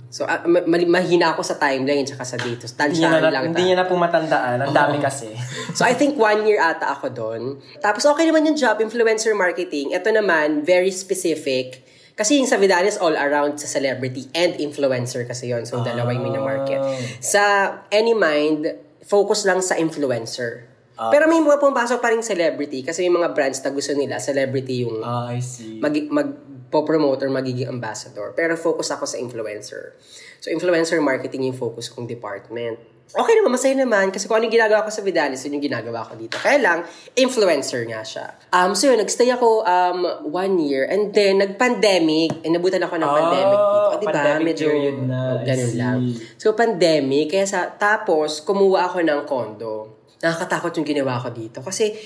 So 0.09 0.25
ah, 0.25 0.41
ma- 0.49 0.65
mahina 0.65 1.37
ako 1.37 1.45
sa 1.45 1.61
timeline 1.61 2.01
tsaka 2.01 2.25
sa 2.25 2.37
dito. 2.39 2.65
hindi, 2.65 2.97
niya 2.97 3.13
Tansyahan 3.13 3.21
na, 3.21 3.29
lang. 3.29 3.43
hindi 3.51 3.61
ta. 3.61 3.67
niya 3.67 3.77
na 3.77 3.85
pumatandaan. 3.85 4.57
Ang 4.65 4.73
dami 4.73 4.97
kasi. 4.97 5.29
So 5.77 5.85
I 5.85 5.93
think 5.93 6.17
one 6.17 6.49
year 6.49 6.57
ata 6.57 6.97
ako 6.97 7.13
doon. 7.13 7.41
Tapos 7.77 8.07
okay 8.09 8.25
naman 8.25 8.47
yung 8.49 8.57
job, 8.57 8.81
influencer 8.81 9.37
marketing. 9.37 9.93
Ito 9.93 10.09
naman, 10.09 10.65
very 10.65 10.89
specific. 10.89 11.85
Kasi 12.19 12.35
yung 12.35 12.51
sa 12.51 12.59
Vidanes, 12.59 12.99
all 12.99 13.15
around 13.15 13.55
sa 13.55 13.71
celebrity 13.71 14.27
and 14.35 14.59
influencer 14.59 15.23
kasi 15.23 15.55
yon 15.55 15.63
So 15.63 15.79
dalawa 15.79 16.11
yung 16.11 16.27
minamarket. 16.27 16.83
Sa 17.23 17.43
Anymind, 17.87 18.67
focus 19.07 19.47
lang 19.47 19.63
sa 19.63 19.79
influencer. 19.79 20.67
Pero 20.99 21.31
may 21.31 21.39
mga 21.39 21.63
pumapasok 21.63 22.03
pa 22.03 22.11
rin 22.11 22.19
celebrity 22.19 22.83
kasi 22.83 23.07
may 23.07 23.23
mga 23.23 23.31
brands 23.31 23.63
na 23.63 23.71
gusto 23.71 23.95
nila, 23.95 24.19
celebrity 24.19 24.83
yung 24.83 24.99
Ah, 24.99 25.31
I 25.31 25.39
see. 25.39 25.79
mag, 25.79 25.95
magpo-promote 25.95 27.23
or 27.23 27.31
magiging 27.31 27.71
ambassador. 27.71 28.35
Pero 28.35 28.59
focus 28.59 28.91
ako 28.91 29.07
sa 29.07 29.15
influencer. 29.15 29.95
So, 30.43 30.51
influencer 30.51 30.99
marketing 30.99 31.47
yung 31.47 31.55
focus 31.55 31.87
kong 31.87 32.03
department. 32.03 32.98
Okay 33.09 33.33
naman, 33.41 33.51
masaya 33.57 33.73
naman. 33.73 34.13
Kasi 34.13 34.29
kung 34.29 34.37
ano 34.37 34.45
yung 34.45 34.53
ginagawa 34.53 34.85
ko 34.85 34.93
sa 34.93 35.01
Vidalis, 35.01 35.41
yun 35.45 35.57
yung 35.57 35.65
ginagawa 35.65 36.05
ko 36.05 36.13
dito. 36.13 36.37
Kaya 36.37 36.61
lang, 36.61 36.79
influencer 37.17 37.89
nga 37.89 38.05
siya. 38.05 38.37
Um, 38.53 38.77
so 38.77 38.85
yun, 38.85 39.01
nagstay 39.01 39.33
ako 39.33 39.65
um, 39.65 39.99
one 40.29 40.61
year. 40.61 40.85
And 40.85 41.09
then, 41.09 41.41
nag-pandemic. 41.41 42.45
Eh, 42.45 42.49
nabutan 42.53 42.85
ako 42.85 43.01
ng 43.01 43.09
Ah, 43.09 43.17
pandemic 43.17 43.57
dito. 43.57 43.81
O, 43.89 43.97
diba? 43.97 44.09
pandemic 44.13 44.45
Medyo 44.45 44.67
period 44.69 44.97
na. 45.09 45.19
Ganun 45.41 45.73
lang. 45.73 45.97
So, 46.37 46.53
pandemic. 46.53 47.33
Kaya 47.33 47.45
sa, 47.49 47.65
tapos, 47.73 48.45
kumuha 48.45 48.93
ako 48.93 49.01
ng 49.01 49.21
condo. 49.25 49.73
Nakakatakot 50.21 50.77
yung 50.77 50.85
ginawa 50.85 51.17
ko 51.17 51.33
dito. 51.33 51.65
Kasi, 51.65 51.97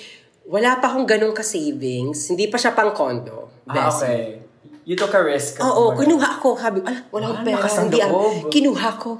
wala 0.48 0.80
pa 0.80 0.92
akong 0.92 1.08
ganun 1.08 1.36
ka-savings. 1.36 2.32
Hindi 2.32 2.48
pa 2.48 2.56
siya 2.56 2.72
pang 2.72 2.96
condo. 2.96 3.64
Ah, 3.68 3.88
okay. 3.92 4.43
You 4.84 5.00
took 5.00 5.16
a 5.16 5.24
risk. 5.24 5.64
Oo, 5.64 5.92
kumbaga. 5.92 6.00
kinuha 6.04 6.28
ako. 6.40 6.50
Sabi, 6.60 6.80
ala, 6.84 7.00
wala 7.08 7.24
akong 7.24 7.40
Ah, 7.40 7.46
pera. 7.48 7.68
Hindi, 7.88 8.00
ah, 8.04 8.12
kinuha 8.52 8.90
ko. 9.00 9.12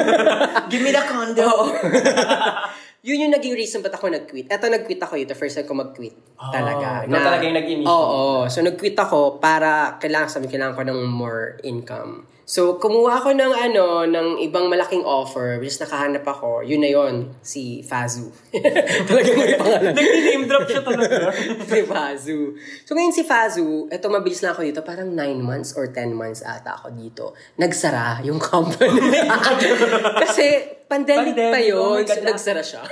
Give 0.72 0.80
me 0.80 0.90
the 0.90 1.04
condo. 1.04 1.44
Yun 3.04 3.28
yung 3.28 3.32
naging 3.36 3.52
reason 3.52 3.84
ba't 3.84 3.92
ako 3.92 4.08
nag-quit. 4.08 4.48
Eto, 4.48 4.64
nag-quit 4.72 4.96
ako 4.96 5.20
yun. 5.20 5.28
The 5.28 5.36
first 5.36 5.60
time 5.60 5.68
ko 5.68 5.76
mag-quit. 5.76 6.16
talaga. 6.40 7.04
ikaw 7.04 7.20
talaga 7.20 7.44
yung 7.44 7.58
nag-initiate. 7.60 7.92
Oo. 7.92 8.48
So, 8.48 8.64
nag-quit 8.64 8.96
ako 8.96 9.36
para 9.44 10.00
kailangan, 10.00 10.32
sabi, 10.32 10.48
kailangan 10.48 10.72
ko 10.72 10.82
ng 10.88 11.00
more 11.04 11.60
income. 11.60 12.24
So, 12.44 12.76
kumuha 12.76 13.24
ako 13.24 13.32
ng 13.32 13.52
ano, 13.56 14.04
ng 14.04 14.28
ibang 14.44 14.68
malaking 14.68 15.00
offer, 15.00 15.56
which 15.56 15.72
is 15.72 15.80
nakahanap 15.80 16.28
ako. 16.28 16.60
Yun 16.60 16.84
na 16.84 16.90
yun, 16.92 17.32
si 17.40 17.80
Fazu. 17.80 18.28
Talagang 19.08 19.36
may 19.40 19.56
pangalan. 19.56 19.96
Nag-name 19.96 20.44
drop 20.44 20.68
siya 20.68 20.84
talaga. 20.84 21.32
si 21.72 21.80
Fazu. 21.88 22.52
So 22.84 22.92
ngayon 22.92 23.16
si 23.16 23.24
Fazu, 23.24 23.88
eto 23.88 24.12
mabilis 24.12 24.44
lang 24.44 24.52
ako 24.52 24.60
dito, 24.60 24.84
parang 24.84 25.08
9 25.08 25.40
months 25.40 25.72
or 25.72 25.88
10 25.88 26.12
months 26.12 26.44
ata 26.44 26.76
ako 26.76 26.92
dito. 26.92 27.32
Nagsara 27.56 28.20
yung 28.28 28.36
company. 28.36 29.24
Kasi 30.22 30.84
pandemic, 30.84 31.32
Pandemic, 31.32 31.52
pa 31.56 31.60
oh 31.64 31.96
yun, 31.96 32.04
God, 32.04 32.12
so 32.12 32.22
nagsara 32.28 32.62
siya. 32.62 32.82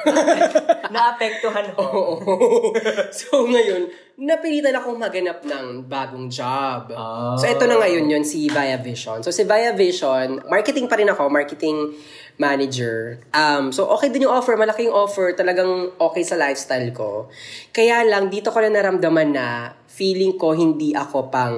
Naapektuhan 0.89 1.77
ho. 1.77 1.85
Oo. 1.85 2.73
so 3.13 3.45
ngayon, 3.45 3.93
napilitan 4.21 4.77
akong 4.77 5.01
maganap 5.01 5.41
ng 5.41 5.89
bagong 5.89 6.29
job. 6.29 6.93
Ah. 6.93 7.37
So 7.41 7.49
ito 7.49 7.65
na 7.65 7.81
ngayon 7.81 8.13
yun, 8.13 8.25
si 8.25 8.45
Via 8.53 8.77
Vision. 8.77 9.25
So 9.25 9.33
si 9.33 9.49
Via 9.49 9.73
Vision, 9.73 10.45
marketing 10.53 10.85
pa 10.89 11.01
rin 11.01 11.09
ako, 11.09 11.33
marketing 11.33 11.97
manager. 12.37 13.21
Um, 13.33 13.73
so 13.73 13.89
okay 13.97 14.13
din 14.13 14.29
yung 14.29 14.35
offer, 14.37 14.57
malaking 14.57 14.93
offer, 14.93 15.33
talagang 15.33 15.97
okay 15.97 16.25
sa 16.25 16.37
lifestyle 16.37 16.93
ko. 16.93 17.33
Kaya 17.73 18.05
lang, 18.05 18.29
dito 18.29 18.53
ko 18.53 18.61
na 18.61 18.69
naramdaman 18.69 19.33
na 19.33 19.73
feeling 19.89 20.37
ko 20.37 20.53
hindi 20.53 20.93
ako 20.93 21.33
pang 21.33 21.57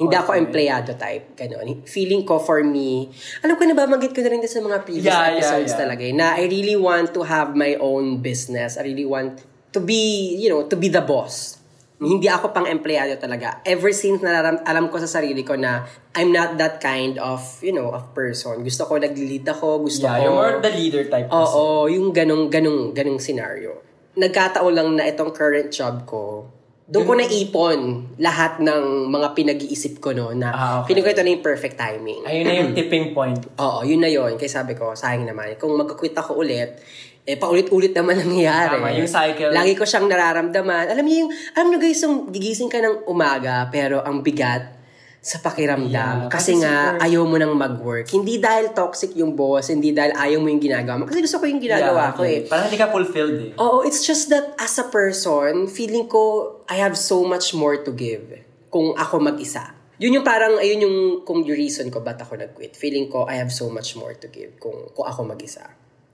hindi 0.00 0.16
ako 0.16 0.32
empleyado 0.32 0.96
type. 0.96 1.36
Ganon. 1.36 1.84
Feeling 1.84 2.24
ko 2.24 2.40
for 2.40 2.64
me, 2.64 3.12
alam 3.44 3.52
ko 3.60 3.68
na 3.68 3.76
ba, 3.76 3.84
magit 3.84 4.16
ko 4.16 4.24
na 4.24 4.32
rin 4.32 4.40
sa 4.48 4.64
mga 4.64 4.80
previous 4.80 5.12
Yeah, 5.12 5.28
yeah, 5.28 5.36
episodes 5.36 5.76
yeah. 5.76 5.80
talaga 5.84 6.02
eh, 6.08 6.14
na 6.16 6.40
I 6.40 6.48
really 6.48 6.76
want 6.76 7.12
to 7.12 7.20
have 7.20 7.52
my 7.52 7.76
own 7.76 8.24
business. 8.24 8.80
I 8.80 8.88
really 8.88 9.04
want 9.04 9.44
to 9.76 9.80
be, 9.84 10.32
you 10.40 10.48
know, 10.48 10.64
to 10.72 10.76
be 10.76 10.88
the 10.88 11.04
boss. 11.04 11.59
Hindi 12.00 12.32
ako 12.32 12.56
pang 12.56 12.64
empleyado 12.64 13.12
talaga. 13.20 13.60
Ever 13.60 13.92
since 13.92 14.24
nararam, 14.24 14.56
alam 14.64 14.88
ko 14.88 14.96
sa 14.96 15.04
sarili 15.04 15.44
ko 15.44 15.52
na 15.52 15.84
I'm 16.16 16.32
not 16.32 16.56
that 16.56 16.80
kind 16.80 17.20
of, 17.20 17.44
you 17.60 17.76
know, 17.76 17.92
of 17.92 18.16
person. 18.16 18.64
Gusto 18.64 18.88
ko 18.88 18.96
nag-lead 18.96 19.44
ako, 19.44 19.84
gusto 19.84 20.08
Yeah, 20.08 20.16
ko... 20.16 20.22
you're 20.24 20.32
more 20.32 20.54
the 20.58 20.72
leader 20.72 21.04
type. 21.06 21.28
Oo, 21.28 21.92
yung 21.92 22.16
ganong, 22.16 22.48
ganong, 22.48 22.96
ganong 22.96 23.20
scenario. 23.20 23.84
Nagkataon 24.16 24.72
lang 24.72 24.88
na 24.96 25.04
itong 25.06 25.28
current 25.30 25.68
job 25.68 26.08
ko, 26.08 26.48
doon 26.90 27.06
ko 27.06 27.14
naipon 27.14 27.78
lahat 28.18 28.58
ng 28.58 29.06
mga 29.06 29.28
pinag-iisip 29.38 30.02
ko 30.02 30.10
no 30.10 30.34
na 30.34 30.50
Ah, 30.50 30.72
okay. 30.82 30.90
feeling 30.90 31.06
ko 31.06 31.10
ito 31.14 31.22
na 31.22 31.30
yung 31.30 31.44
perfect 31.46 31.78
timing. 31.78 32.26
Ayun 32.26 32.42
na 32.42 32.54
yung 32.58 32.72
tipping 32.80 33.14
point. 33.14 33.38
Oo, 33.62 33.86
yun 33.86 34.02
na 34.02 34.10
yun. 34.10 34.34
Kaya 34.34 34.50
sabi 34.50 34.74
ko, 34.74 34.96
sayang 34.98 35.22
naman. 35.22 35.54
Kung 35.54 35.78
magka-quit 35.78 36.18
ako 36.18 36.42
ulit, 36.42 36.82
eh, 37.28 37.36
paulit-ulit 37.36 37.92
naman 37.92 38.16
nangyayari. 38.16 38.80
Tama, 38.80 38.96
yung 38.96 39.10
cycle. 39.10 39.52
Lagi 39.52 39.72
ko 39.76 39.84
siyang 39.84 40.08
nararamdaman. 40.08 40.90
Alam 40.90 41.04
niyo 41.04 41.16
yung, 41.26 41.30
alam 41.54 41.66
niyo 41.68 41.78
guys, 41.78 42.00
yung 42.02 42.32
gigising 42.32 42.72
ka 42.72 42.80
ng 42.80 43.06
umaga, 43.06 43.68
pero 43.68 44.00
ang 44.00 44.24
bigat 44.24 44.80
sa 45.20 45.36
pakiramdam. 45.44 46.16
Yeah, 46.26 46.32
kasi, 46.32 46.56
nga, 46.56 46.96
super- 46.96 47.00
ayaw 47.04 47.22
mo 47.28 47.36
nang 47.36 47.52
mag-work. 47.52 48.08
Hindi 48.08 48.40
dahil 48.40 48.72
toxic 48.72 49.12
yung 49.20 49.36
boss, 49.36 49.68
hindi 49.68 49.92
dahil 49.92 50.16
ayaw 50.16 50.40
mo 50.40 50.48
yung 50.48 50.64
ginagawa 50.64 50.96
mo. 50.96 51.04
Kasi 51.04 51.20
gusto 51.20 51.44
ko 51.44 51.44
yung 51.44 51.60
ginagawa 51.60 52.08
Yeah, 52.08 52.16
ko 52.16 52.22
eh. 52.24 52.38
Parang 52.48 52.72
hindi 52.72 52.80
ka 52.80 52.88
fulfilled 52.88 53.36
eh. 53.52 53.60
Oo, 53.60 53.84
it's 53.84 54.00
just 54.00 54.32
that 54.32 54.56
as 54.56 54.80
a 54.80 54.88
person, 54.88 55.68
feeling 55.68 56.08
ko 56.08 56.56
I 56.72 56.80
have 56.80 56.96
so 56.96 57.20
much 57.28 57.52
more 57.52 57.84
to 57.84 57.92
give 57.92 58.32
kung 58.72 58.96
ako 58.96 59.20
mag-isa. 59.20 59.76
Yun 60.00 60.16
yung 60.16 60.24
parang, 60.24 60.56
ayun 60.56 60.88
yung 60.88 60.96
kung 61.28 61.44
yung 61.44 61.52
reason 61.52 61.92
ko 61.92 62.00
ba't 62.00 62.16
ako 62.16 62.40
nag-quit. 62.40 62.72
Feeling 62.72 63.12
ko 63.12 63.28
I 63.28 63.36
have 63.44 63.52
so 63.52 63.68
much 63.68 64.00
more 64.00 64.16
to 64.16 64.32
give 64.32 64.56
kung, 64.56 64.88
kung 64.96 65.04
ako 65.04 65.28
mag-isa. 65.28 65.68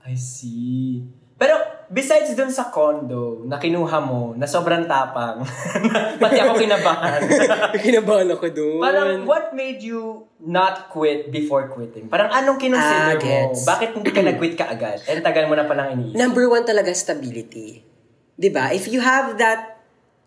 I 0.07 0.15
see. 0.15 1.03
Pero, 1.37 1.53
besides 1.87 2.33
dun 2.33 2.49
sa 2.49 2.71
condo 2.71 3.45
na 3.45 3.59
kinuha 3.59 3.99
mo, 3.99 4.33
na 4.33 4.49
sobrang 4.49 4.87
tapang, 4.87 5.45
pati 6.23 6.39
ako 6.39 6.57
kinabahan. 6.57 7.21
Kinabahan 7.85 8.25
ako 8.31 8.45
doon. 8.49 8.81
Parang, 8.81 9.09
what 9.21 9.53
made 9.53 9.77
you 9.77 10.25
not 10.39 10.89
quit 10.89 11.29
before 11.29 11.69
quitting? 11.69 12.09
Parang, 12.09 12.33
anong 12.33 12.57
Ah, 12.57 12.63
kinonsider 12.63 13.15
mo? 13.15 13.21
gets. 13.21 13.61
Bakit 13.67 13.89
hindi 13.93 14.09
ka 14.09 14.21
nag-quit 14.23 14.55
ka 14.57 14.65
agad? 14.65 14.97
And 15.05 15.21
tagal 15.21 15.45
mo 15.45 15.53
na 15.53 15.69
palang 15.69 15.93
iniisip. 15.93 16.17
Number 16.17 16.49
one 16.49 16.63
talaga, 16.63 16.89
stability. 16.89 17.85
'Di 18.33 18.49
ba 18.49 18.69
If 18.69 18.85
you 18.85 19.01
have 19.01 19.37
that, 19.37 19.76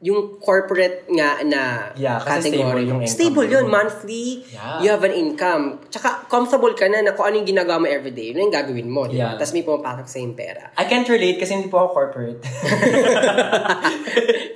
yung 0.00 0.40
corporate 0.40 1.04
nga 1.12 1.44
na 1.44 1.92
Yeah, 1.92 2.16
category, 2.24 2.56
stable 2.56 2.80
yung 2.88 3.00
stable 3.04 3.44
yun, 3.44 3.68
monthly, 3.68 4.40
Yeah. 4.48 4.80
you 4.80 4.88
have 4.88 5.04
an 5.04 5.12
income. 5.12 5.76
Tsaka, 5.92 6.24
comfortable 6.24 6.72
ka 6.72 6.88
na 6.88 7.04
na 7.04 7.12
kung 7.12 7.28
ano 7.28 7.36
yung 7.36 7.44
ginagawa 7.44 7.76
mo 7.76 7.84
everyday, 7.84 8.32
yun 8.32 8.48
yung 8.48 8.54
gagawin 8.54 8.88
mo, 8.88 9.04
di 9.04 9.20
ba? 9.20 9.22
Yeah. 9.22 9.36
Tapos 9.36 9.52
may 9.52 9.60
pumapasok 9.60 10.06
sa 10.08 10.16
yung 10.18 10.32
pera. 10.32 10.72
I 10.72 10.88
can't 10.88 11.04
relate 11.04 11.36
kasi 11.36 11.52
hindi 11.52 11.68
po 11.68 11.84
ako 11.84 11.88
corporate. 11.92 12.40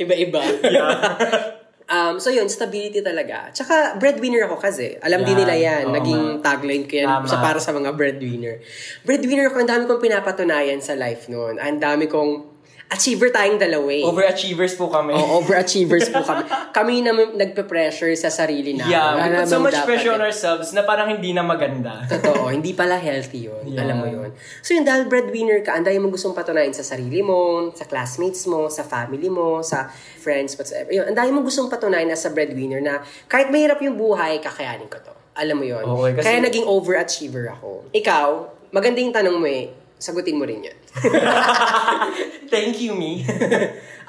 Iba-iba. 0.00 0.40
um, 0.40 1.52
Um, 1.84 2.16
so 2.16 2.32
yun, 2.32 2.48
stability 2.48 3.04
talaga. 3.04 3.52
Tsaka 3.52 4.00
breadwinner 4.00 4.48
ako 4.48 4.56
kasi. 4.56 4.96
Alam 5.04 5.20
din 5.20 5.36
Yan. 5.36 5.40
nila 5.44 5.54
yan. 5.54 5.82
Oo 5.84 5.92
Naging 5.92 6.22
nga. 6.40 6.56
tagline 6.56 6.88
ko 6.88 6.94
yan 6.96 7.08
Tama. 7.12 7.28
sa 7.28 7.36
para 7.44 7.60
sa 7.60 7.76
mga 7.76 7.92
breadwinner. 7.92 8.64
Breadwinner 9.04 9.52
ako, 9.52 9.60
ang 9.60 9.68
dami 9.68 9.82
kong 9.84 10.00
pinapatunayan 10.00 10.80
sa 10.80 10.96
life 10.96 11.28
noon. 11.28 11.60
Ang 11.60 11.76
dami 11.76 12.08
kong 12.08 12.53
achiever 12.92 13.32
tayong 13.32 13.56
dalawa 13.58 13.88
eh. 13.90 14.04
Overachievers 14.04 14.76
po 14.76 14.92
kami. 14.92 15.16
Oo, 15.16 15.36
overachievers 15.42 16.12
po 16.12 16.20
kami. 16.22 16.44
Kami 16.70 16.94
na 17.00 17.10
nagpe-pressure 17.16 18.12
sa 18.14 18.28
sarili 18.30 18.76
namin. 18.76 18.92
Yeah, 18.92 19.16
we 19.16 19.20
Wala 19.24 19.36
put 19.42 19.50
so 19.50 19.58
much 19.58 19.78
pressure 19.82 20.12
on 20.12 20.22
ourselves 20.22 20.70
na 20.76 20.84
parang 20.84 21.10
hindi 21.10 21.32
na 21.32 21.42
maganda. 21.42 22.04
Totoo, 22.06 22.52
hindi 22.52 22.76
pala 22.76 23.00
healthy 23.00 23.48
yun. 23.50 23.64
Yeah. 23.66 23.82
Alam 23.88 23.96
mo 23.98 24.06
yun. 24.06 24.30
So 24.60 24.76
yun, 24.76 24.84
dahil 24.84 25.08
breadwinner 25.08 25.64
ka, 25.64 25.74
ang 25.74 25.84
dami 25.84 25.98
mong 25.98 26.14
gustong 26.14 26.36
patunayan 26.36 26.76
sa 26.76 26.84
sarili 26.84 27.24
mo, 27.24 27.72
sa 27.74 27.88
classmates 27.88 28.44
mo, 28.46 28.68
sa 28.68 28.84
family 28.86 29.32
mo, 29.32 29.64
sa 29.64 29.90
friends, 30.20 30.54
whatsoever. 30.54 30.92
Yun, 30.92 31.10
ang 31.10 31.16
dami 31.16 31.34
mong 31.34 31.46
gustong 31.48 31.68
patunayan 31.72 32.12
as 32.12 32.22
a 32.24 32.30
breadwinner 32.30 32.78
na 32.78 33.02
kahit 33.26 33.48
mahirap 33.50 33.80
yung 33.82 33.96
buhay, 33.98 34.38
kakayanin 34.38 34.86
ko 34.86 35.00
to. 35.02 35.12
Alam 35.34 35.58
mo 35.58 35.66
yun. 35.66 35.82
Okay, 35.82 36.10
kasi- 36.14 36.26
Kaya 36.30 36.38
naging 36.40 36.66
overachiever 36.68 37.50
ako. 37.58 37.90
Ikaw, 37.90 38.28
magandang 38.70 39.10
tanong 39.10 39.36
mo 39.38 39.48
eh. 39.50 39.83
Sagutin 39.98 40.36
mo 40.36 40.44
rin 40.44 40.66
yun. 40.66 40.78
Thank 42.52 42.82
you, 42.82 42.94
me. 42.94 43.24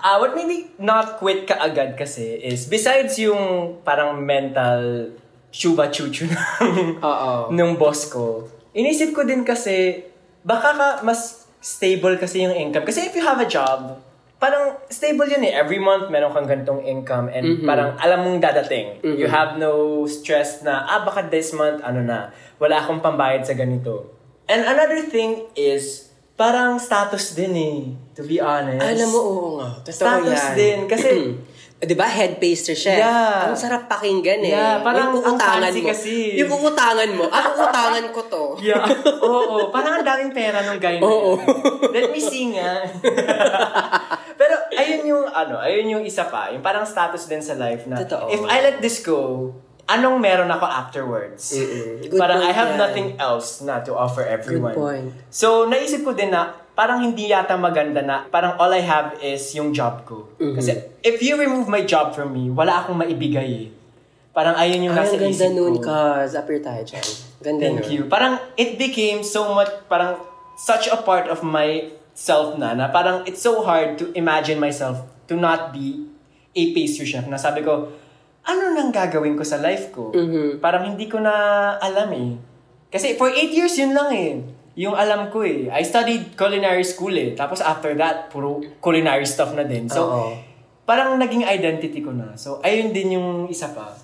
uh, 0.01 0.15
what 0.21 0.35
made 0.35 0.49
me 0.49 0.69
not 0.81 1.17
quit 1.21 1.47
kaagad 1.47 1.95
kasi 1.95 2.35
is, 2.41 2.67
besides 2.67 3.15
yung 3.21 3.77
parang 3.85 4.19
mental 4.19 5.13
chuba 5.55 5.87
chuchu 5.87 6.27
ng, 6.31 6.99
Oo. 6.99 7.49
ng 7.53 7.71
boss 7.79 8.11
ko, 8.11 8.43
inisip 8.75 9.15
ko 9.15 9.23
din 9.23 9.47
kasi, 9.47 10.03
baka 10.43 10.75
ka 10.75 10.87
mas 11.07 11.47
stable 11.63 12.19
kasi 12.19 12.43
yung 12.43 12.53
income. 12.53 12.85
Kasi 12.85 13.07
if 13.07 13.15
you 13.15 13.23
have 13.23 13.39
a 13.39 13.47
job, 13.47 13.97
parang 14.37 14.77
stable 14.91 15.25
yun 15.25 15.41
eh. 15.47 15.57
Every 15.57 15.79
month, 15.79 16.11
meron 16.13 16.29
kang 16.29 16.45
ganitong 16.45 16.85
income 16.85 17.31
and 17.33 17.65
parang 17.65 17.97
alam 17.97 18.21
mong 18.27 18.37
dadating. 18.43 19.01
You 19.01 19.25
have 19.25 19.57
no 19.57 20.03
stress 20.05 20.61
na, 20.61 20.85
ah, 20.85 21.01
baka 21.01 21.25
this 21.31 21.55
month, 21.55 21.81
ano 21.81 22.05
na, 22.05 22.29
wala 22.61 22.83
akong 22.83 23.01
pambayad 23.01 23.41
sa 23.47 23.57
ganito. 23.57 24.14
And 24.45 24.61
another 24.61 25.01
thing 25.03 25.49
is, 25.53 26.09
parang 26.35 26.77
status 26.77 27.33
din 27.33 27.53
eh, 27.53 27.79
to 28.13 28.21
be 28.21 28.37
honest. 28.37 28.81
Alam 28.81 29.07
mo, 29.09 29.19
oo 29.19 29.49
nga. 29.57 29.69
Totoo 29.81 29.95
Status 29.95 30.41
yan. 30.41 30.53
din, 30.53 30.77
kasi- 30.85 31.33
Di 31.75 31.91
ba, 31.93 32.07
head 32.07 32.39
pastry 32.39 32.73
chef? 32.73 32.97
Yeah. 32.97 33.45
Ang 33.45 33.53
sarap 33.53 33.85
pakinggan 33.85 34.41
eh. 34.41 34.49
Yeah, 34.49 34.79
parang 34.79 35.11
yung 35.11 35.21
ang 35.21 35.37
fancy 35.37 35.83
mo. 35.83 35.91
kasi. 35.91 36.13
Yung 36.39 36.49
uutangan 36.49 37.09
mo. 37.13 37.27
Ah, 37.27 37.51
uutangan 37.51 38.05
ko 38.09 38.19
to. 38.25 38.43
Yeah. 38.65 38.81
Oo, 39.21 39.69
parang 39.69 39.99
ang 39.99 40.05
daming 40.07 40.31
pera 40.31 40.63
nung 40.63 40.79
guy 40.79 40.97
na 40.97 41.05
Oo. 41.05 41.35
Let 41.91 42.09
me 42.09 42.17
see 42.17 42.55
nga. 42.55 42.79
Pero 44.39 44.55
ayun 44.71 45.03
yung 45.05 45.23
ano, 45.27 45.59
ayun 45.59 45.99
yung 45.99 46.03
isa 46.03 46.25
pa, 46.25 46.49
yung 46.49 46.63
parang 46.63 46.87
status 46.87 47.27
din 47.27 47.43
sa 47.43 47.53
life 47.53 47.85
na 47.85 48.01
Totoo. 48.01 48.31
if 48.31 48.41
I 48.41 48.63
let 48.63 48.79
this 48.79 48.99
go, 48.99 49.51
anong 49.85 50.17
meron 50.17 50.49
ako 50.49 50.65
afterwards? 50.65 51.53
Mm-mm. 51.53 52.09
Good 52.09 52.17
parang 52.17 52.41
I 52.41 52.51
have 52.51 52.73
yan. 52.73 52.79
nothing 52.81 53.07
else 53.21 53.61
na 53.61 53.81
to 53.85 53.93
offer 53.93 54.25
everyone. 54.25 54.73
point. 54.73 55.07
So, 55.29 55.69
naisip 55.69 56.01
ko 56.01 56.13
din 56.13 56.33
na 56.33 56.53
parang 56.75 56.99
hindi 56.99 57.31
yata 57.31 57.55
maganda 57.55 58.03
na 58.03 58.27
parang 58.27 58.59
all 58.59 58.73
I 58.73 58.83
have 58.83 59.15
is 59.21 59.45
yung 59.55 59.71
job 59.71 60.03
ko. 60.03 60.27
Mm-hmm. 60.41 60.55
Kasi 60.57 60.71
if 61.01 61.21
you 61.21 61.39
remove 61.39 61.69
my 61.69 61.85
job 61.85 62.11
from 62.11 62.33
me, 62.33 62.49
wala 62.51 62.83
akong 62.83 62.97
maibigay 62.99 63.49
eh. 63.49 63.69
Parang 64.35 64.59
ayun 64.59 64.91
yung 64.91 64.95
Ay, 64.97 64.99
nasa 64.99 65.15
ang 65.15 65.23
ganda 65.31 65.47
isip 65.47 65.55
nun, 65.55 65.75
ko. 65.79 65.87
cuz. 65.87 66.31
Appear 66.35 66.59
tayo 66.59 66.81
dyan. 66.83 67.05
Ganda 67.39 67.61
Thank 67.63 67.79
nun. 67.87 67.91
you. 67.93 68.01
Parang 68.11 68.33
it 68.59 68.75
became 68.75 69.23
so 69.23 69.55
much, 69.55 69.71
parang 69.87 70.19
such 70.59 70.91
a 70.91 70.99
part 70.99 71.31
of 71.31 71.39
my 71.39 71.87
self 72.11 72.59
na, 72.59 72.75
na 72.75 72.91
parang 72.91 73.23
it's 73.23 73.39
so 73.39 73.63
hard 73.63 73.95
to 73.95 74.11
imagine 74.11 74.59
myself 74.59 74.99
to 75.31 75.39
not 75.39 75.71
be 75.71 76.03
a 76.51 76.75
pastry 76.75 77.07
chef. 77.07 77.23
Na 77.31 77.39
sabi 77.39 77.63
ko, 77.63 77.95
ano 78.45 78.77
nang 78.77 78.93
gagawin 78.93 79.33
ko 79.33 79.41
sa 79.41 79.57
life 79.57 79.89
ko? 79.89 80.13
Mhm. 80.13 80.61
Parang 80.61 80.85
hindi 80.85 81.09
ko 81.09 81.17
na 81.17 81.33
alam 81.81 82.09
eh. 82.13 82.37
Kasi 82.93 83.17
for 83.17 83.33
eight 83.33 83.51
years 83.51 83.73
yun 83.75 83.91
lang 83.91 84.13
eh. 84.13 84.39
Yung 84.77 84.93
alam 84.93 85.33
ko 85.33 85.41
eh. 85.41 85.71
I 85.73 85.81
studied 85.81 86.37
culinary 86.37 86.85
school 86.85 87.11
eh. 87.15 87.33
Tapos 87.33 87.59
after 87.63 87.97
that, 87.97 88.29
puro 88.29 88.61
culinary 88.79 89.25
stuff 89.25 89.55
na 89.57 89.65
din. 89.65 89.89
So, 89.89 90.01
Oo. 90.05 90.29
parang 90.85 91.17
naging 91.17 91.47
identity 91.47 92.03
ko 92.05 92.13
na. 92.13 92.37
So, 92.37 92.61
ayun 92.61 92.93
din 92.93 93.17
yung 93.17 93.49
isa 93.49 93.71
pa. 93.73 93.97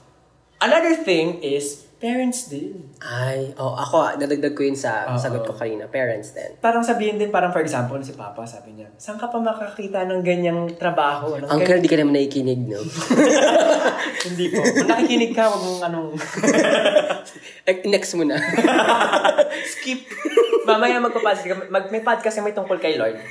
Another 0.57 0.97
thing 1.05 1.43
is, 1.43 1.90
parents 2.01 2.49
din. 2.49 2.73
Ay, 2.97 3.53
oh, 3.61 3.77
ako, 3.77 4.17
nadagdag 4.17 4.57
ko 4.57 4.65
yun 4.65 4.73
sa 4.73 5.05
Oo. 5.05 5.21
sagot 5.21 5.45
ko 5.45 5.53
kanina. 5.53 5.85
Parents 5.85 6.33
din. 6.33 6.57
Parang 6.57 6.81
sabihin 6.81 7.21
din, 7.21 7.29
parang 7.29 7.53
for 7.53 7.61
example, 7.61 8.01
si 8.01 8.17
Papa, 8.17 8.41
sabi 8.41 8.73
niya, 8.73 8.89
saan 8.97 9.21
ka 9.21 9.29
pa 9.29 9.37
makakita 9.37 10.09
ng 10.09 10.25
ganyang 10.25 10.65
trabaho? 10.81 11.37
Ng 11.37 11.45
Uncle, 11.45 11.77
di 11.77 11.85
ka 11.85 12.01
naman 12.01 12.17
nakikinig, 12.17 12.65
no? 12.65 12.81
Hindi 14.27 14.45
po. 14.49 14.65
Kung 14.65 14.89
nakikinig 14.89 15.31
ka, 15.37 15.45
huwag 15.45 15.61
mong 15.61 15.81
anong... 15.93 16.09
Next 17.93 18.17
mo 18.17 18.25
na. 18.25 18.41
Skip. 19.77 20.01
Mamaya 20.65 20.97
magpa-podcast 20.97 21.45
ka. 21.45 21.53
Mag, 21.69 21.93
may 21.93 22.01
podcast 22.01 22.41
may 22.41 22.57
tungkol 22.57 22.81
kay 22.81 22.97
Lord. 22.97 23.21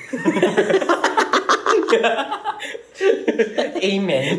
Amen. 3.83 4.39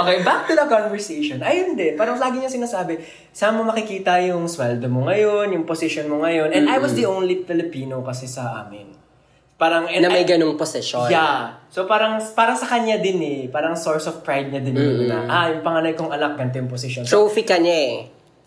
Okay, 0.00 0.18
back 0.22 0.46
to 0.46 0.54
the 0.54 0.66
conversation. 0.66 1.42
Ayun 1.42 1.74
din, 1.74 1.94
parang 1.94 2.16
lagi 2.16 2.38
niya 2.38 2.50
sinasabi, 2.50 3.00
saan 3.30 3.58
mo 3.58 3.66
makikita 3.66 4.18
yung 4.26 4.46
sweldo 4.46 4.86
mo 4.86 5.06
ngayon, 5.06 5.52
yung 5.54 5.64
position 5.66 6.06
mo 6.06 6.22
ngayon. 6.22 6.54
And 6.54 6.70
I 6.70 6.78
was 6.78 6.94
the 6.94 7.06
only 7.06 7.42
Filipino 7.42 8.00
kasi 8.02 8.26
sa 8.26 8.64
amin. 8.64 8.90
Parang, 9.60 9.92
and 9.92 10.00
na 10.00 10.08
may 10.08 10.24
I- 10.24 10.28
ganong 10.28 10.56
posesyon. 10.56 11.12
Yeah. 11.12 11.60
So 11.68 11.84
parang 11.84 12.16
parang 12.32 12.56
sa 12.56 12.64
kanya 12.64 12.96
din 12.96 13.20
eh, 13.20 13.40
parang 13.52 13.76
source 13.76 14.08
of 14.08 14.24
pride 14.24 14.48
niya 14.48 14.64
din 14.64 14.72
yun 14.72 15.04
na, 15.04 15.28
ah, 15.28 15.46
yung 15.52 15.60
panganay 15.60 15.92
kong 15.92 16.08
anak, 16.08 16.40
ganito 16.40 16.64
yung 16.64 16.72
position. 16.72 17.04
So, 17.04 17.28
Trophy 17.28 17.44
ka 17.44 17.60
niya 17.60 17.76
eh. 17.76 17.96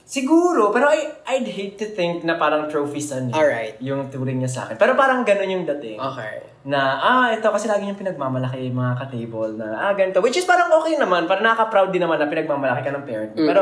Siguro, 0.05 0.69
pero 0.69 0.91
I, 0.91 1.23
I'd 1.35 1.47
hate 1.47 1.75
to 1.79 1.87
think 1.91 2.23
na 2.23 2.35
parang 2.35 2.67
trophies 2.67 3.11
na 3.11 3.27
niya. 3.27 3.35
Alright. 3.35 3.75
Yung 3.79 4.07
turing 4.11 4.39
niya 4.43 4.51
sa 4.51 4.59
akin. 4.67 4.75
Pero 4.77 4.93
parang 4.93 5.23
ganun 5.23 5.49
yung 5.49 5.65
dating. 5.65 5.99
Okay. 5.99 6.43
Na, 6.63 6.99
ah, 6.99 7.27
ito 7.31 7.43
kasi 7.49 7.67
lagi 7.67 7.83
niyang 7.83 7.99
pinagmamalaki 7.99 8.71
yung 8.71 8.79
mga 8.79 8.93
ka-table 9.03 9.51
na, 9.59 9.67
ah, 9.79 9.91
ganito. 9.91 10.23
Which 10.23 10.39
is 10.39 10.47
parang 10.47 10.71
okay 10.79 10.95
naman. 10.95 11.27
Parang 11.27 11.43
nakaka-proud 11.43 11.89
din 11.91 12.03
naman 12.03 12.19
na 12.19 12.27
pinagmamalaki 12.31 12.81
ka 12.87 12.91
ng 12.95 13.05
parent. 13.07 13.31
mo. 13.35 13.47
Pero, 13.47 13.61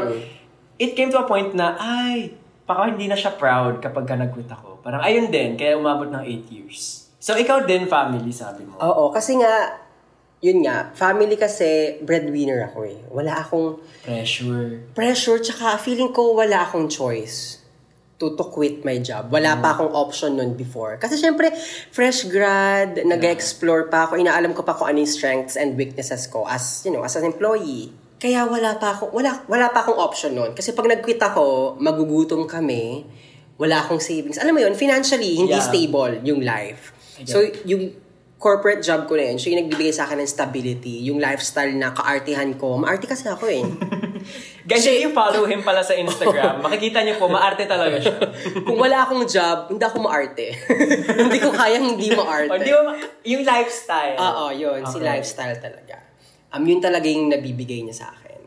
it 0.78 0.92
came 0.94 1.10
to 1.10 1.22
a 1.22 1.26
point 1.26 1.54
na, 1.58 1.78
ay, 1.78 2.34
baka 2.66 2.94
hindi 2.94 3.10
na 3.10 3.18
siya 3.18 3.34
proud 3.34 3.82
kapag 3.82 4.06
ka 4.06 4.16
nag-quit 4.18 4.50
ako. 4.50 4.82
Parang 4.82 5.02
ayun 5.02 5.30
din, 5.30 5.58
kaya 5.58 5.78
umabot 5.78 6.10
ng 6.10 6.24
8 6.26 6.54
years. 6.54 7.10
So, 7.22 7.38
ikaw 7.38 7.70
din, 7.70 7.86
family, 7.86 8.34
sabi 8.34 8.66
mo. 8.66 8.82
Oo, 8.82 9.14
kasi 9.14 9.38
nga, 9.38 9.78
yun 10.42 10.66
nga, 10.66 10.90
family 10.94 11.38
kasi 11.38 12.02
breadwinner 12.02 12.66
ako 12.66 12.80
eh. 12.84 12.98
Wala 13.08 13.38
akong 13.38 13.78
Pressure. 14.02 14.82
pressure, 14.92 15.38
tsaka 15.38 15.78
feeling 15.78 16.10
ko 16.10 16.34
wala 16.34 16.66
akong 16.66 16.90
choice 16.90 17.62
to, 18.18 18.34
to 18.34 18.46
quit 18.50 18.82
my 18.82 18.98
job. 18.98 19.30
Wala 19.30 19.58
pa 19.58 19.74
akong 19.74 19.94
option 19.94 20.34
nun 20.34 20.54
before. 20.54 20.98
Kasi 20.98 21.18
syempre, 21.18 21.50
fresh 21.90 22.26
grad, 22.26 23.02
nag-explore 23.02 23.86
pa 23.88 24.06
ako, 24.06 24.18
inaalam 24.18 24.54
ko 24.54 24.62
pa 24.62 24.74
kung 24.74 24.90
ano 24.90 24.98
yung 24.98 25.10
strengths 25.10 25.58
and 25.58 25.74
weaknesses 25.74 26.26
ko 26.26 26.46
as, 26.46 26.82
you 26.86 26.94
know, 26.94 27.02
as 27.02 27.14
an 27.14 27.26
employee. 27.26 27.90
Kaya 28.18 28.46
wala 28.46 28.78
pa 28.78 28.94
ako, 28.94 29.10
wala, 29.14 29.42
wala 29.46 29.70
pa 29.70 29.82
akong 29.82 29.98
option 29.98 30.34
nun. 30.34 30.54
Kasi 30.54 30.74
pag 30.74 30.86
nag-quit 30.86 31.18
ako, 31.18 31.78
magugutom 31.78 32.46
kami, 32.46 33.06
wala 33.58 33.82
akong 33.82 33.98
savings. 33.98 34.38
Alam 34.38 34.58
mo 34.58 34.62
yun, 34.62 34.74
financially, 34.74 35.38
hindi 35.38 35.58
Yeah. 35.58 35.66
stable 35.66 36.22
yung 36.22 36.42
life. 36.42 36.94
So, 37.26 37.42
yung 37.66 37.94
corporate 38.42 38.82
job 38.82 39.06
ko 39.06 39.14
na 39.14 39.30
yun, 39.30 39.38
siya 39.38 39.54
yung 39.54 39.70
nagbibigay 39.70 39.94
sa 39.94 40.10
akin 40.10 40.18
ng 40.18 40.26
stability, 40.26 41.06
yung 41.06 41.22
lifestyle 41.22 41.70
na 41.78 41.94
kaartihan 41.94 42.50
ko. 42.58 42.74
Maarte 42.74 43.06
kasi 43.06 43.30
ako 43.30 43.46
eh. 43.46 43.62
Guys, 44.70 44.82
if 44.90 44.98
you 44.98 45.14
follow 45.14 45.46
him 45.46 45.62
pala 45.62 45.86
sa 45.86 45.94
Instagram, 45.94 46.58
makikita 46.66 47.06
niyo 47.06 47.22
po, 47.22 47.30
maarte 47.30 47.70
talaga 47.70 48.02
siya. 48.02 48.18
Kung 48.68 48.82
wala 48.82 49.06
akong 49.06 49.30
job, 49.30 49.70
hindi 49.70 49.86
ako 49.86 49.98
maarte. 50.02 50.58
hindi 51.22 51.38
ko 51.38 51.54
kayang 51.54 51.86
hindi 51.94 52.10
maarte. 52.18 52.50
o, 52.50 52.58
di 52.58 52.74
ba, 52.74 52.82
ma- 52.82 52.98
yung 53.22 53.46
lifestyle. 53.46 54.18
Oo, 54.18 54.44
yun. 54.50 54.82
Si 54.90 54.98
Okay. 54.98 55.06
lifestyle 55.06 55.58
talaga. 55.62 55.96
Um, 56.50 56.66
yun 56.66 56.82
talaga 56.82 57.06
yung 57.06 57.30
nabibigay 57.30 57.86
niya 57.86 57.94
sa 57.94 58.08
akin. 58.10 58.42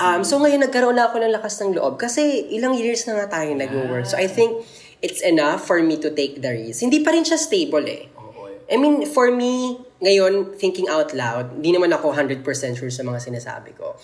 Um, 0.00 0.24
so 0.24 0.40
ngayon, 0.40 0.64
nagkaroon 0.64 0.96
na 0.96 1.12
ako 1.12 1.20
ng 1.20 1.32
lakas 1.34 1.60
ng 1.60 1.76
loob 1.76 2.00
kasi 2.00 2.48
ilang 2.48 2.78
years 2.78 3.04
na 3.04 3.20
nga 3.20 3.40
tayo 3.40 3.52
nag-work. 3.52 4.08
So 4.08 4.16
I 4.16 4.24
think 4.30 4.64
it's 5.04 5.20
enough 5.20 5.68
for 5.68 5.82
me 5.84 6.00
to 6.00 6.08
take 6.14 6.40
the 6.40 6.48
risk. 6.48 6.80
Hindi 6.80 7.04
pa 7.04 7.12
rin 7.12 7.26
siya 7.26 7.36
stable 7.36 7.84
eh. 7.84 8.13
I 8.70 8.76
mean, 8.80 9.04
for 9.08 9.28
me, 9.28 9.80
ngayon, 10.00 10.56
thinking 10.56 10.88
out 10.88 11.12
loud, 11.12 11.60
hindi 11.60 11.76
naman 11.76 11.92
ako 11.92 12.12
100% 12.12 12.44
sure 12.76 12.92
sa 12.92 13.04
mga 13.04 13.20
sinasabi 13.20 13.76
ko. 13.76 13.96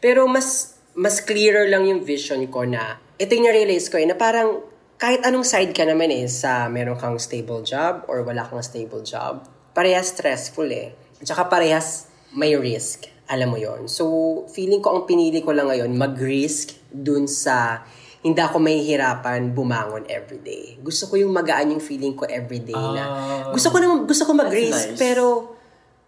Pero 0.00 0.24
mas 0.28 0.76
mas 0.96 1.20
clearer 1.20 1.68
lang 1.68 1.84
yung 1.84 2.00
vision 2.00 2.40
ko 2.48 2.64
na 2.64 2.96
ito 3.20 3.36
yung 3.36 3.48
na-realize 3.48 3.92
ko 3.92 4.00
eh, 4.00 4.08
na 4.08 4.16
parang 4.16 4.64
kahit 4.96 5.20
anong 5.28 5.44
side 5.44 5.76
ka 5.76 5.84
naman 5.84 6.08
eh, 6.08 6.24
sa 6.24 6.72
meron 6.72 6.96
kang 6.96 7.20
stable 7.20 7.60
job 7.60 8.08
or 8.08 8.24
wala 8.24 8.48
kang 8.48 8.64
stable 8.64 9.04
job, 9.04 9.44
parehas 9.76 10.16
stressful 10.16 10.68
eh. 10.72 10.96
At 11.20 11.28
saka 11.28 11.52
parehas 11.52 12.08
may 12.32 12.56
risk. 12.56 13.08
Alam 13.28 13.56
mo 13.56 13.58
yon 13.60 13.88
So, 13.92 14.44
feeling 14.52 14.80
ko 14.80 14.96
ang 14.96 15.02
pinili 15.04 15.44
ko 15.44 15.52
lang 15.52 15.68
ngayon, 15.68 15.92
mag-risk 15.96 16.80
dun 16.88 17.28
sa 17.28 17.84
hindi 18.20 18.38
ako 18.38 18.56
mahihirapan 18.58 19.50
bumangon 19.50 20.04
everyday. 20.06 20.78
Gusto 20.78 21.06
ko 21.06 21.16
yung 21.16 21.30
magaan 21.30 21.70
yung 21.70 21.80
feeling 21.80 22.12
ko 22.12 22.24
everyday 22.24 22.72
na 22.74 23.04
Ah. 23.04 23.50
gusto 23.50 23.68
ko 23.68 23.76
naman 23.76 24.04
gusto 24.04 24.24
ko 24.24 24.32
That's 24.34 24.52
nice. 24.92 24.96
pero 24.96 25.54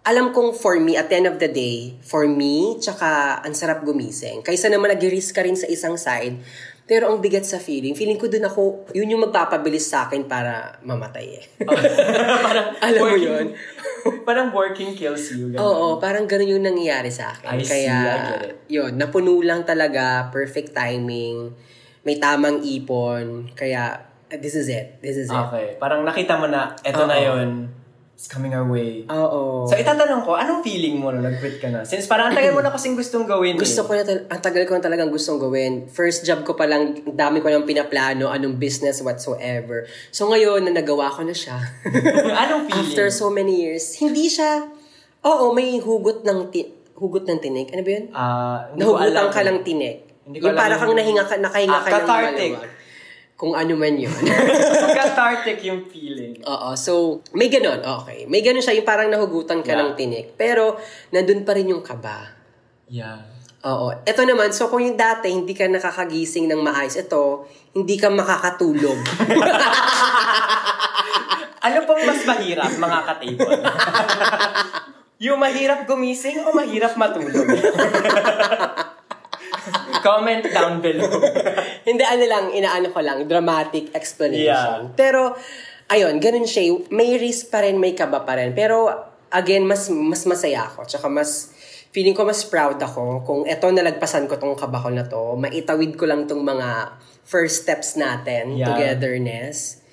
alam 0.02 0.32
kong 0.32 0.56
for 0.56 0.80
me, 0.80 0.96
at 0.96 1.12
the 1.12 1.16
end 1.16 1.28
of 1.28 1.36
the 1.36 1.50
day, 1.50 1.92
for 2.00 2.24
me, 2.24 2.80
tsaka 2.80 3.44
ang 3.44 3.52
sarap 3.52 3.84
gumising. 3.84 4.40
Kaysa 4.40 4.72
naman 4.72 4.88
nag-risk 4.88 5.36
ka 5.36 5.44
rin 5.44 5.52
sa 5.52 5.68
isang 5.68 6.00
side, 6.00 6.40
pero 6.88 7.12
ang 7.12 7.20
bigat 7.20 7.44
sa 7.44 7.60
feeling, 7.60 7.92
feeling 7.92 8.16
ko 8.16 8.24
dun 8.24 8.40
ako, 8.40 8.88
yun 8.96 9.04
yung 9.04 9.20
magpapabilis 9.20 9.84
sa 9.84 10.08
akin 10.08 10.24
para 10.24 10.80
mamatay 10.80 11.26
eh. 11.36 11.44
parang 12.40 12.66
Alam 12.80 12.96
mo 12.96 13.04
working- 13.04 13.28
yun? 13.28 13.46
parang 14.24 14.48
working 14.48 14.90
kills 14.96 15.28
you. 15.28 15.52
ganun. 15.52 15.60
Oo, 15.60 15.86
parang 16.00 16.24
ganun 16.24 16.56
yung 16.56 16.64
nangyayari 16.64 17.12
sa 17.12 17.28
akin. 17.28 17.52
I 17.52 17.60
see, 17.60 17.68
Kaya, 17.84 17.92
I 17.92 18.16
get 18.24 18.40
it. 18.48 18.54
yun, 18.66 18.96
napuno 18.96 19.36
lang 19.44 19.68
talaga, 19.68 20.32
perfect 20.32 20.72
timing, 20.72 21.52
may 22.08 22.16
tamang 22.16 22.64
ipon, 22.64 23.52
kaya, 23.52 24.00
uh, 24.32 24.38
this 24.40 24.56
is 24.56 24.72
it. 24.72 24.96
This 25.04 25.20
is 25.20 25.28
it. 25.28 25.36
Okay. 25.52 25.76
Parang 25.76 26.08
nakita 26.08 26.40
mo 26.40 26.48
na, 26.48 26.72
eto 26.80 27.04
na 27.04 27.20
Oo. 27.20 27.26
yun. 27.36 27.50
It's 28.18 28.26
coming 28.26 28.50
our 28.50 28.66
way. 28.66 29.06
Oo. 29.06 29.62
So, 29.68 29.78
itatanong 29.78 30.26
ko, 30.26 30.34
anong 30.34 30.64
feeling 30.66 30.98
mo 30.98 31.14
nung 31.14 31.22
nag-quit 31.22 31.62
ka 31.62 31.70
na? 31.70 31.86
Since 31.86 32.10
parang 32.10 32.32
ang 32.32 32.34
tagal 32.34 32.50
mo 32.50 32.64
na 32.64 32.74
kasing 32.74 32.98
gustong 32.98 33.30
gawin 33.30 33.54
Gusto 33.54 33.84
eh. 33.84 33.86
ko 33.86 33.92
na, 33.94 34.02
tal- 34.02 34.26
ang 34.26 34.40
tagal 34.42 34.64
ko 34.66 34.74
na 34.74 34.82
talagang 34.82 35.12
gustong 35.12 35.38
gawin. 35.38 35.86
First 35.86 36.26
job 36.26 36.42
ko 36.42 36.58
pa 36.58 36.66
lang, 36.66 36.98
ang 36.98 37.14
dami 37.14 37.38
ko 37.38 37.46
nang 37.46 37.62
pinaplano, 37.62 38.32
anong 38.32 38.58
business 38.58 39.04
whatsoever. 39.06 39.86
So 40.10 40.26
ngayon, 40.32 40.66
na 40.66 40.74
nagawa 40.74 41.12
ko 41.14 41.22
na 41.22 41.36
siya. 41.36 41.62
anong 42.42 42.66
feeling? 42.66 42.90
After 42.90 43.06
so 43.12 43.30
many 43.30 43.62
years, 43.62 43.86
hindi 44.02 44.26
siya, 44.26 44.66
oo, 45.22 45.54
may 45.54 45.78
hugot 45.78 46.26
ng, 46.26 46.50
ti- 46.50 46.74
hugot 46.98 47.22
ng 47.22 47.38
tinik. 47.38 47.70
Ano 47.70 47.82
ba 47.86 47.90
yun? 47.94 48.04
Ko 48.10 48.18
Nahugutan 48.74 49.28
ka 49.30 49.40
lang 49.46 49.62
tinik. 49.62 50.07
Hindi 50.28 50.38
ko 50.38 50.44
yung 50.44 50.52
alam 50.52 50.60
para 50.60 50.74
kang 50.76 50.92
nahinga 50.92 51.24
ka, 51.24 51.34
nakahinga 51.38 51.72
Ah, 51.72 51.80
ka 51.80 51.88
ng 51.88 51.94
cathartic. 51.96 52.52
maluwag. 52.52 52.76
Kung 53.32 53.52
ano 53.54 53.72
man 53.74 53.94
yun. 53.94 54.12
Cathartic 54.98 55.58
yung 55.62 55.86
feeling. 55.90 56.36
Oo, 56.42 56.74
so, 56.74 56.92
may 57.32 57.48
ganon, 57.48 57.80
okay. 57.80 58.26
May 58.26 58.42
ganon 58.42 58.60
siya, 58.60 58.74
yung 58.74 58.84
parang 58.84 59.08
nahugutan 59.08 59.62
ka 59.62 59.72
Yeah. 59.72 59.80
ng 59.80 59.90
tinik. 59.94 60.34
Pero, 60.34 60.76
nandun 61.08 61.42
pa 61.42 61.54
rin 61.54 61.70
yung 61.70 61.80
kaba. 61.80 62.28
Yeah. 62.86 63.24
Oo. 63.62 63.94
Ito 63.96 64.22
naman, 64.22 64.50
so 64.50 64.66
kung 64.66 64.82
yung 64.82 64.94
dati 64.94 65.30
hindi 65.30 65.50
ka 65.50 65.64
nakakagising 65.64 66.44
ng 66.46 66.60
maayos, 66.60 66.94
ito, 66.94 67.46
hindi 67.72 67.96
ka 67.96 68.08
makakatulog. 68.08 68.98
Ano 71.58 71.82
pong 71.84 72.06
mas 72.06 72.22
mahirap, 72.22 72.70
mga 72.70 72.98
ka-table? 73.02 73.50
yung 75.18 75.36
mahirap 75.36 75.84
gumising 75.84 76.38
o 76.40 76.54
mahirap 76.54 76.94
matulog? 76.94 77.44
Comment 80.08 80.40
down 80.42 80.80
below. 80.80 81.12
hindi, 81.88 82.02
ano 82.02 82.24
lang, 82.24 82.44
inaano 82.50 82.88
ko 82.88 83.00
lang, 83.00 83.28
dramatic 83.28 83.92
explanation. 83.92 84.88
Yeah. 84.88 84.96
Pero, 84.96 85.36
ayun, 85.86 86.16
ganun 86.16 86.48
siya. 86.48 86.88
May 86.88 87.16
risk 87.16 87.52
pa 87.52 87.60
rin, 87.60 87.76
may 87.76 87.92
kaba 87.92 88.24
pa 88.24 88.40
rin. 88.40 88.56
Pero, 88.56 88.88
again, 89.28 89.68
mas 89.68 89.92
mas 89.92 90.24
masaya 90.24 90.64
ako. 90.64 90.88
Tsaka 90.88 91.06
mas, 91.06 91.52
feeling 91.88 92.12
ko 92.12 92.24
mas 92.24 92.44
proud 92.44 92.76
ako 92.76 93.24
kung 93.24 93.40
eto 93.44 93.68
nalagpasan 93.68 94.24
ko 94.24 94.36
tong 94.36 94.56
kaba 94.56 94.80
ko 94.80 94.88
na 94.88 95.04
to, 95.04 95.36
maitawid 95.36 95.96
ko 95.96 96.04
lang 96.04 96.24
tong 96.24 96.40
mga 96.40 96.96
first 97.24 97.64
steps 97.64 97.96
natin, 97.96 98.56
Yeah. 98.56 98.72
togetherness. 98.72 99.84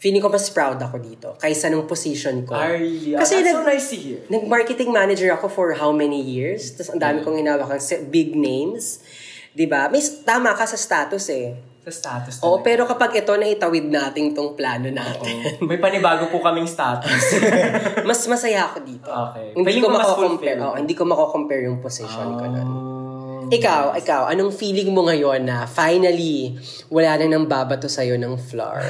Feeling 0.00 0.18
ko 0.18 0.32
mas 0.32 0.48
proud 0.48 0.80
ako 0.80 0.96
dito 0.96 1.36
kaysa 1.36 1.68
nung 1.68 1.84
position 1.84 2.48
ko. 2.48 2.56
I 2.56 2.72
really, 2.72 3.12
Kasi 3.12 3.44
that's 3.44 3.52
nag- 3.52 3.60
so 3.60 3.68
nice 3.68 3.86
to 3.92 3.96
hear. 4.00 4.18
Nag-marketing 4.32 4.88
manager 4.90 5.28
ako 5.30 5.46
for 5.46 5.76
how 5.76 5.92
many 5.92 6.18
years? 6.18 6.72
Tapos 6.72 6.96
ang 6.96 7.00
dami 7.04 7.20
Mm. 7.20 7.24
kong 7.28 7.36
hinawakan 7.36 7.76
sa 7.78 8.00
big 8.00 8.32
names. 8.32 9.04
'Di 9.50 9.66
ba? 9.66 9.86
May 9.86 9.98
s- 9.98 10.22
tama 10.22 10.52
ka 10.52 10.64
sa 10.64 10.74
status 10.74 11.26
eh. 11.30 11.48
Sa 11.80 11.88
status 11.90 12.38
Oo, 12.40 12.60
talaga. 12.60 12.62
pero 12.62 12.82
kapag 12.84 13.10
ito 13.16 13.32
na 13.34 13.48
itawid 13.48 13.88
natin 13.88 14.30
tong 14.30 14.52
plano 14.52 14.86
natin, 14.86 15.56
May 15.68 15.80
panibago 15.80 16.28
po 16.28 16.38
kaming 16.38 16.68
status. 16.68 17.40
mas 18.08 18.20
masaya 18.26 18.68
ako 18.68 18.78
dito. 18.82 19.08
Okay. 19.08 19.56
Hindi 19.56 19.66
Feeling 19.66 19.82
ko 19.82 19.88
mako-compare. 19.90 20.58
Oo, 20.60 20.76
hindi 20.76 20.92
ko 20.92 21.02
mako-compare 21.04 21.62
yung 21.64 21.80
position 21.80 22.36
ko 22.36 22.44
nun. 22.44 22.68
Um, 22.68 23.48
Ikaw, 23.50 23.96
ikaw, 23.96 24.28
anong 24.28 24.52
feeling 24.52 24.92
mo 24.92 25.02
ngayon 25.02 25.42
na 25.42 25.64
finally 25.64 26.54
wala 26.86 27.18
na 27.18 27.26
nang 27.26 27.48
babato 27.48 27.88
sa'yo 27.88 28.14
ng 28.14 28.36
floor? 28.38 28.78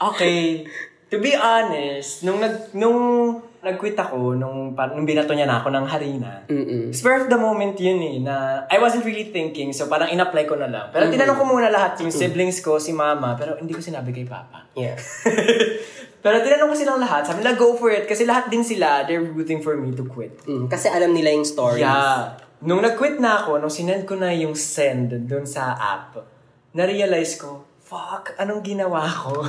Okay. 0.00 0.64
To 1.10 1.18
be 1.18 1.36
honest, 1.36 2.22
nung 2.22 2.40
nag 2.40 2.72
nung 2.72 2.98
nag-quit 3.60 3.92
ako, 3.92 4.40
nung, 4.40 4.72
nung 4.72 5.04
binato 5.04 5.36
niya 5.36 5.44
na 5.44 5.60
ako 5.60 5.68
ng 5.68 5.84
harina, 5.84 6.48
Mm-mm. 6.48 6.88
spur 6.96 7.20
of 7.20 7.28
the 7.28 7.36
moment 7.36 7.76
yun 7.76 8.00
eh, 8.00 8.16
na 8.16 8.64
I 8.72 8.80
wasn't 8.80 9.04
really 9.04 9.28
thinking, 9.28 9.76
so 9.76 9.84
parang 9.84 10.08
in-apply 10.08 10.48
ko 10.48 10.56
na 10.56 10.64
lang. 10.64 10.88
Pero 10.88 11.12
tinanong 11.12 11.36
ko 11.36 11.44
muna 11.44 11.68
lahat, 11.68 12.00
yung 12.00 12.08
siblings 12.08 12.64
ko, 12.64 12.80
si 12.80 12.96
mama, 12.96 13.36
pero 13.36 13.60
hindi 13.60 13.76
ko 13.76 13.84
sinabi 13.84 14.16
kay 14.16 14.24
papa. 14.24 14.64
Yeah. 14.72 14.96
pero 16.24 16.40
tinanong 16.40 16.72
ko 16.72 16.76
silang 16.76 17.00
lahat, 17.04 17.28
sabi 17.28 17.44
nila 17.44 17.60
go 17.60 17.76
for 17.76 17.92
it, 17.92 18.08
kasi 18.08 18.24
lahat 18.24 18.48
din 18.48 18.64
sila, 18.64 19.04
they're 19.04 19.20
rooting 19.20 19.60
for 19.60 19.76
me 19.76 19.92
to 19.92 20.08
quit. 20.08 20.40
Mm, 20.48 20.72
kasi 20.72 20.88
alam 20.88 21.12
nila 21.12 21.28
yung 21.36 21.44
stories. 21.44 21.84
Yeah. 21.84 22.40
Nung 22.64 22.80
nag-quit 22.80 23.20
na 23.20 23.44
ako, 23.44 23.60
nung 23.60 23.72
sinend 23.72 24.08
ko 24.08 24.16
na 24.16 24.32
yung 24.32 24.56
send 24.56 25.12
dun 25.28 25.44
sa 25.44 25.76
app, 25.76 26.16
na-realize 26.72 27.36
ko, 27.36 27.68
fuck, 27.84 28.32
anong 28.40 28.64
ginawa 28.64 29.04
ko? 29.04 29.44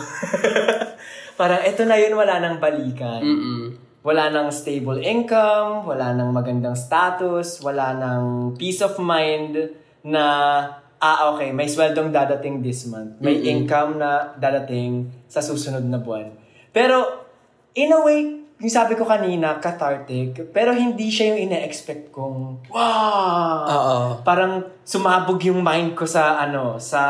Parang 1.39 1.63
eto 1.63 1.87
na 1.87 1.95
yun, 1.95 2.11
wala 2.17 2.43
nang 2.43 2.59
balikan. 2.59 3.23
Mm-mm. 3.23 3.80
Wala 4.01 4.33
nang 4.33 4.49
stable 4.49 4.97
income, 4.97 5.85
wala 5.85 6.17
nang 6.17 6.33
magandang 6.33 6.73
status, 6.73 7.61
wala 7.61 7.93
nang 7.93 8.57
peace 8.57 8.81
of 8.81 8.97
mind 8.97 9.53
na, 10.01 10.25
ah, 10.97 11.29
okay, 11.33 11.53
may 11.53 11.69
sweldong 11.69 12.09
dadating 12.09 12.65
this 12.65 12.89
month. 12.89 13.21
May 13.21 13.45
income 13.45 14.01
na 14.01 14.33
dadating 14.41 15.05
sa 15.29 15.37
susunod 15.37 15.85
na 15.85 16.01
buwan. 16.01 16.33
Pero, 16.73 17.29
in 17.77 17.93
a 17.93 18.01
way, 18.01 18.41
yung 18.61 18.69
sabi 18.69 18.93
ko 18.93 19.09
kanina, 19.09 19.57
cathartic, 19.57 20.53
pero 20.53 20.69
hindi 20.69 21.09
siya 21.09 21.33
yung 21.33 21.49
ina-expect 21.49 22.13
kong, 22.13 22.69
wow! 22.69 23.65
Oo. 23.65 23.97
Parang 24.21 24.61
sumabog 24.85 25.41
yung 25.49 25.65
mind 25.65 25.97
ko 25.97 26.05
sa, 26.05 26.37
ano, 26.37 26.77
sa 26.77 27.01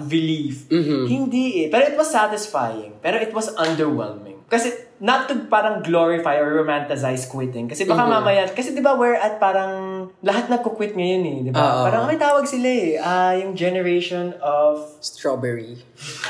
relief. 0.00 0.68
Mhm. 0.72 1.04
Hindi 1.04 1.64
eh. 1.64 1.66
Pero 1.68 1.84
it 1.92 1.96
was 2.00 2.08
satisfying. 2.08 2.96
Pero 3.04 3.20
it 3.20 3.28
was 3.36 3.52
underwhelming. 3.60 4.25
Kasi, 4.46 4.70
not 5.02 5.28
to 5.28 5.34
parang 5.50 5.82
glorify 5.82 6.38
or 6.38 6.54
romanticize 6.62 7.26
quitting. 7.28 7.66
Kasi 7.68 7.82
baka 7.82 8.06
mamaya, 8.06 8.46
kasi 8.48 8.72
di 8.72 8.80
ba 8.80 8.94
we're 8.94 9.18
at 9.18 9.42
parang, 9.42 10.06
lahat 10.22 10.48
nagko-quit 10.48 10.94
ngayon 10.94 11.22
eh. 11.26 11.38
Di 11.44 11.50
ba? 11.50 11.58
Oo. 11.58 11.82
Parang 11.90 12.06
may 12.06 12.16
tawag 12.16 12.46
sila 12.46 12.70
eh. 12.70 12.94
Ah, 12.96 13.34
yung 13.34 13.58
generation 13.58 14.32
of 14.38 14.86
Strawberry. 15.02 15.76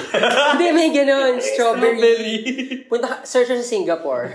Hindi, 0.57 0.67
may 0.73 0.89
ganun. 0.91 1.39
Strawberry. 1.39 2.35
Punta 2.89 3.07
ka, 3.07 3.17
search 3.23 3.53
sa 3.53 3.61
Singapore. 3.61 4.35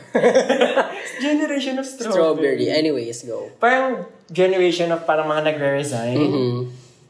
generation 1.25 1.81
of 1.81 1.85
strawberry. 1.89 2.13
Strawberry. 2.15 2.65
Anyways, 2.69 3.25
go. 3.25 3.49
Parang 3.59 4.05
generation 4.31 4.93
of 4.93 5.03
parang 5.03 5.27
mga 5.27 5.51
nagre-resign. 5.51 6.17
Mhm. 6.21 6.57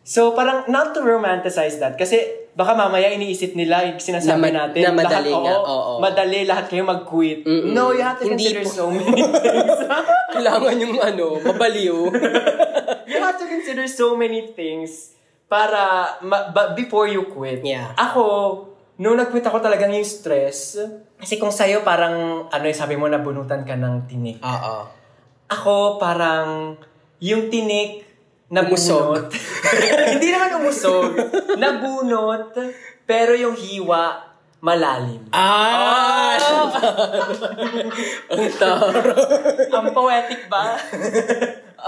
So, 0.01 0.34
parang 0.34 0.65
not 0.65 0.97
to 0.97 1.05
romanticize 1.05 1.77
that. 1.77 1.99
Kasi, 1.99 2.40
baka 2.62 2.78
mamaya 2.78 3.10
iniisip 3.10 3.52
nila, 3.52 3.82
yung 3.84 3.97
Na 3.97 4.06
sinasabi 4.06 4.47
ma- 4.47 4.58
natin, 4.62 4.82
na 4.84 4.93
madali 4.93 5.28
lahat, 5.28 5.41
nga, 5.43 5.56
oo, 5.58 5.65
oo. 5.65 5.93
madali, 5.97 6.39
lahat 6.45 6.65
kayo 6.67 6.84
mag-quit. 6.84 7.41
Mm-mm. 7.41 7.74
No, 7.74 7.89
you 7.89 8.00
have 8.00 8.15
to 8.15 8.24
Hindi 8.24 8.45
consider 8.45 8.63
po. 8.63 8.69
so 8.71 8.86
many 8.88 9.17
things. 9.17 9.74
Kailangan 10.36 10.76
yung 10.78 10.95
ano, 10.95 11.26
mabaliw. 11.41 11.97
you 13.10 13.19
have 13.19 13.36
to 13.36 13.45
consider 13.45 13.89
so 13.89 14.13
many 14.13 14.45
things 14.50 15.17
para, 15.45 15.82
ma- 16.21 16.47
ba- 16.47 16.71
before 16.71 17.06
you 17.06 17.26
quit. 17.28 17.60
Yeah. 17.62 17.91
Ako, 17.93 18.24
nung 18.95 19.17
nag-quit 19.17 19.43
ako 19.43 19.58
talagang 19.58 19.89
yung 19.89 20.06
stress, 20.06 20.78
kasi 21.17 21.36
kung 21.36 21.50
sa'yo 21.50 21.82
parang, 21.82 22.45
ano 22.47 22.63
yung 22.63 22.78
sabi 22.78 22.93
mo, 22.93 23.06
nabunutan 23.06 23.65
ka 23.65 23.74
ng 23.74 24.06
tinik. 24.06 24.38
Oo. 24.39 24.76
Ako 25.47 25.97
parang, 25.97 26.78
yung 27.17 27.50
tinik, 27.50 28.06
Nabunot. 28.51 29.31
Hindi 30.13 30.27
naman 30.27 30.59
umusog. 30.59 31.15
Nabunot, 31.55 32.51
pero 33.07 33.31
yung 33.31 33.55
hiwa, 33.55 34.27
malalim. 34.59 35.23
Ah! 35.31 36.35
Ang 38.31 38.51
taro. 38.59 39.15
Ang 39.71 39.87
poetic 39.95 40.51
ba? 40.51 40.75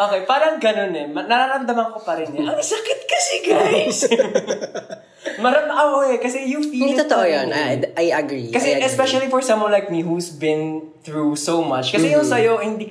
okay, 0.08 0.21
parang 0.23 0.58
ganun 0.58 0.95
eh. 0.95 1.06
Ma- 1.06 1.28
Nararamdaman 1.28 1.93
ko 1.93 1.99
pa 2.02 2.15
rin 2.15 2.32
eh. 2.32 2.47
Ang 2.47 2.63
sakit 2.63 2.99
kasi, 3.06 3.36
guys! 3.43 3.99
Maram 5.40 5.72
ako 5.72 6.12
eh, 6.12 6.18
kasi 6.20 6.44
you 6.44 6.60
feel 6.60 6.84
Hindi 6.84 7.00
it 7.00 7.08
totoo 7.08 7.24
yun. 7.24 7.48
I, 7.50 7.80
I 7.96 8.06
agree. 8.12 8.52
Kasi 8.52 8.76
I 8.76 8.84
agree. 8.84 8.88
especially 8.88 9.28
for 9.28 9.40
someone 9.40 9.72
like 9.72 9.88
me 9.88 10.04
who's 10.04 10.28
been 10.28 10.92
through 11.02 11.40
so 11.40 11.64
much. 11.64 11.92
Kasi 11.92 12.12
Mm-hmm. 12.12 12.18
yung 12.20 12.28
sa'yo, 12.28 12.52
hindi, 12.60 12.86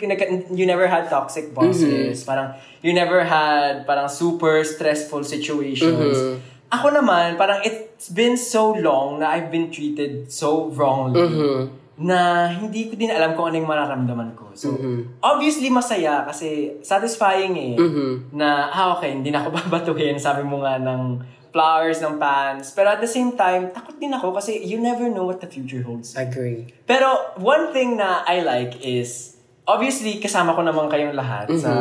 you 0.52 0.64
never 0.64 0.88
had 0.88 1.12
toxic 1.12 1.52
bosses. 1.52 2.24
Parang, 2.24 2.56
you 2.80 2.92
never 2.92 3.20
had 3.22 3.84
parang 3.84 4.08
super 4.08 4.64
stressful 4.64 5.24
situations. 5.24 6.16
Mm-hmm. 6.16 6.72
Ako 6.72 6.88
naman, 6.88 7.36
parang 7.36 7.60
it's 7.62 8.08
been 8.08 8.40
so 8.40 8.72
long 8.72 9.20
na 9.20 9.36
I've 9.36 9.52
been 9.52 9.68
treated 9.68 10.32
so 10.32 10.72
wrongly 10.72 11.20
Mm-hmm. 11.20 11.60
na 12.02 12.48
hindi 12.48 12.88
ko 12.88 12.96
din 12.96 13.12
alam 13.12 13.36
kung 13.36 13.52
ano 13.52 13.60
yung 13.60 13.68
mararamdaman 13.68 14.32
ko. 14.34 14.48
So, 14.56 14.72
obviously 15.20 15.68
masaya 15.68 16.24
kasi 16.24 16.80
satisfying 16.80 17.52
eh. 17.54 17.74
Mm-hmm. 17.76 18.32
Na, 18.32 18.72
ah 18.72 18.96
okay, 18.96 19.12
hindi 19.12 19.28
na 19.28 19.44
ako 19.44 19.48
babatuhin. 19.68 20.16
Sabi 20.16 20.40
mo 20.42 20.64
nga 20.64 20.80
ng 20.80 21.20
flowers 21.52 22.00
ng 22.00 22.16
pants. 22.16 22.72
Pero 22.72 22.90
at 22.90 22.98
the 22.98 23.06
same 23.06 23.36
time, 23.36 23.70
takot 23.70 24.00
din 24.00 24.10
ako 24.10 24.32
kasi 24.34 24.58
you 24.58 24.80
never 24.80 25.06
know 25.06 25.28
what 25.28 25.38
the 25.38 25.46
future 25.46 25.84
holds. 25.84 26.16
Agree. 26.16 26.66
Pero 26.88 27.36
one 27.38 27.70
thing 27.70 28.00
na 28.00 28.24
I 28.24 28.40
like 28.40 28.80
is, 28.80 29.36
obviously, 29.68 30.18
kasama 30.18 30.56
ko 30.56 30.64
naman 30.64 30.88
kayong 30.88 31.14
lahat 31.14 31.52
sa 31.60 31.72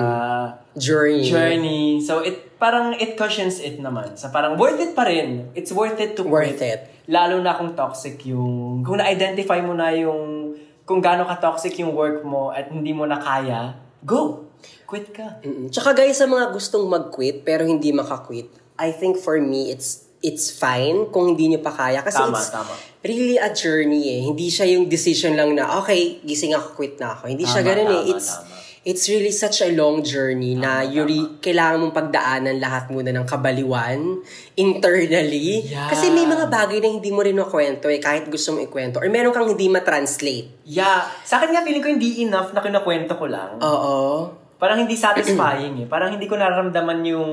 Journey. 0.77 1.25
journey. 1.25 1.83
So, 2.03 2.21
it 2.21 2.59
parang 2.61 2.93
it 2.99 3.17
cushions 3.17 3.57
it 3.57 3.81
naman. 3.81 4.19
Sa 4.19 4.29
parang 4.29 4.59
worth 4.59 4.77
it 4.77 4.93
pa 4.93 5.07
rin. 5.07 5.49
It's 5.57 5.73
worth 5.73 5.97
it 5.97 6.13
to 6.19 6.23
Worth 6.27 6.61
quit. 6.61 6.61
it. 6.61 6.81
Lalo 7.09 7.41
na 7.41 7.57
kung 7.57 7.73
toxic 7.73 8.21
yung... 8.29 8.85
Kung 8.85 9.01
na-identify 9.01 9.59
mo 9.65 9.73
na 9.73 9.89
yung... 9.91 10.53
Kung 10.85 11.01
gaano 11.01 11.25
ka-toxic 11.25 11.73
yung 11.81 11.95
work 11.97 12.21
mo 12.21 12.51
at 12.53 12.69
hindi 12.69 12.91
mo 12.93 13.07
na 13.09 13.17
kaya, 13.17 13.73
go! 14.05 14.47
Quit 14.85 15.09
ka. 15.09 15.41
Mm-mm. 15.41 15.71
Tsaka 15.73 15.97
guys, 15.97 16.19
sa 16.19 16.27
mga 16.29 16.51
gustong 16.53 16.85
mag-quit 16.85 17.41
pero 17.41 17.65
hindi 17.65 17.89
makakwit, 17.95 18.51
I 18.81 18.89
think 18.89 19.15
for 19.15 19.37
me, 19.37 19.69
it's 19.69 20.09
it's 20.21 20.49
fine 20.49 21.09
kung 21.09 21.33
hindi 21.33 21.53
niyo 21.53 21.61
pa 21.61 21.69
kaya. 21.69 22.01
Kasi 22.01 22.17
Tama, 22.17 22.37
it's 22.37 22.49
tama. 22.49 22.73
really 23.01 23.37
a 23.37 23.49
journey 23.49 24.17
eh. 24.17 24.21
Hindi 24.21 24.49
siya 24.49 24.69
yung 24.69 24.85
decision 24.85 25.33
lang 25.33 25.53
na, 25.53 25.77
okay, 25.77 26.21
gising 26.21 26.53
ako, 26.53 26.73
quit 26.75 26.97
na 26.97 27.13
ako. 27.13 27.29
Hindi 27.29 27.45
siya 27.45 27.61
Tama, 27.61 27.69
ganun 27.73 27.89
eh. 27.89 28.01
tama, 28.01 28.11
It's, 28.13 28.29
tama. 28.29 28.45
it's 28.81 29.03
really 29.09 29.33
such 29.33 29.61
a 29.61 29.69
long 29.73 30.05
journey 30.05 30.53
na 30.53 30.85
you 30.85 31.01
re- 31.01 31.41
kailangan 31.41 31.81
mong 31.81 31.95
pagdaanan 31.97 32.57
lahat 32.57 32.93
muna 32.93 33.09
ng 33.09 33.25
kabaliwan 33.25 34.21
internally. 34.53 35.65
Yeah. 35.65 35.89
Kasi 35.89 36.13
may 36.13 36.25
mga 36.25 36.53
bagay 36.53 36.77
na 36.79 36.89
hindi 36.89 37.09
mo 37.09 37.25
rin 37.25 37.33
makwento 37.35 37.89
eh, 37.89 37.97
kahit 37.97 38.29
gusto 38.29 38.53
mong 38.53 38.69
ikwento. 38.69 39.01
Or 39.01 39.09
meron 39.09 39.33
kang 39.33 39.49
hindi 39.49 39.67
matranslate. 39.67 40.69
Yeah. 40.69 41.09
Sa 41.25 41.41
akin 41.41 41.49
nga, 41.49 41.65
feeling 41.65 41.81
ko 41.81 41.89
hindi 41.89 42.21
enough 42.21 42.53
na 42.53 42.61
kinakwento 42.61 43.17
ko 43.17 43.25
lang. 43.25 43.57
Oo. 43.57 44.29
Parang 44.61 44.77
hindi 44.77 44.93
satisfying 44.93 45.81
eh. 45.81 45.87
Parang 45.89 46.13
hindi 46.13 46.29
ko 46.29 46.37
nararamdaman 46.37 47.01
yung 47.09 47.29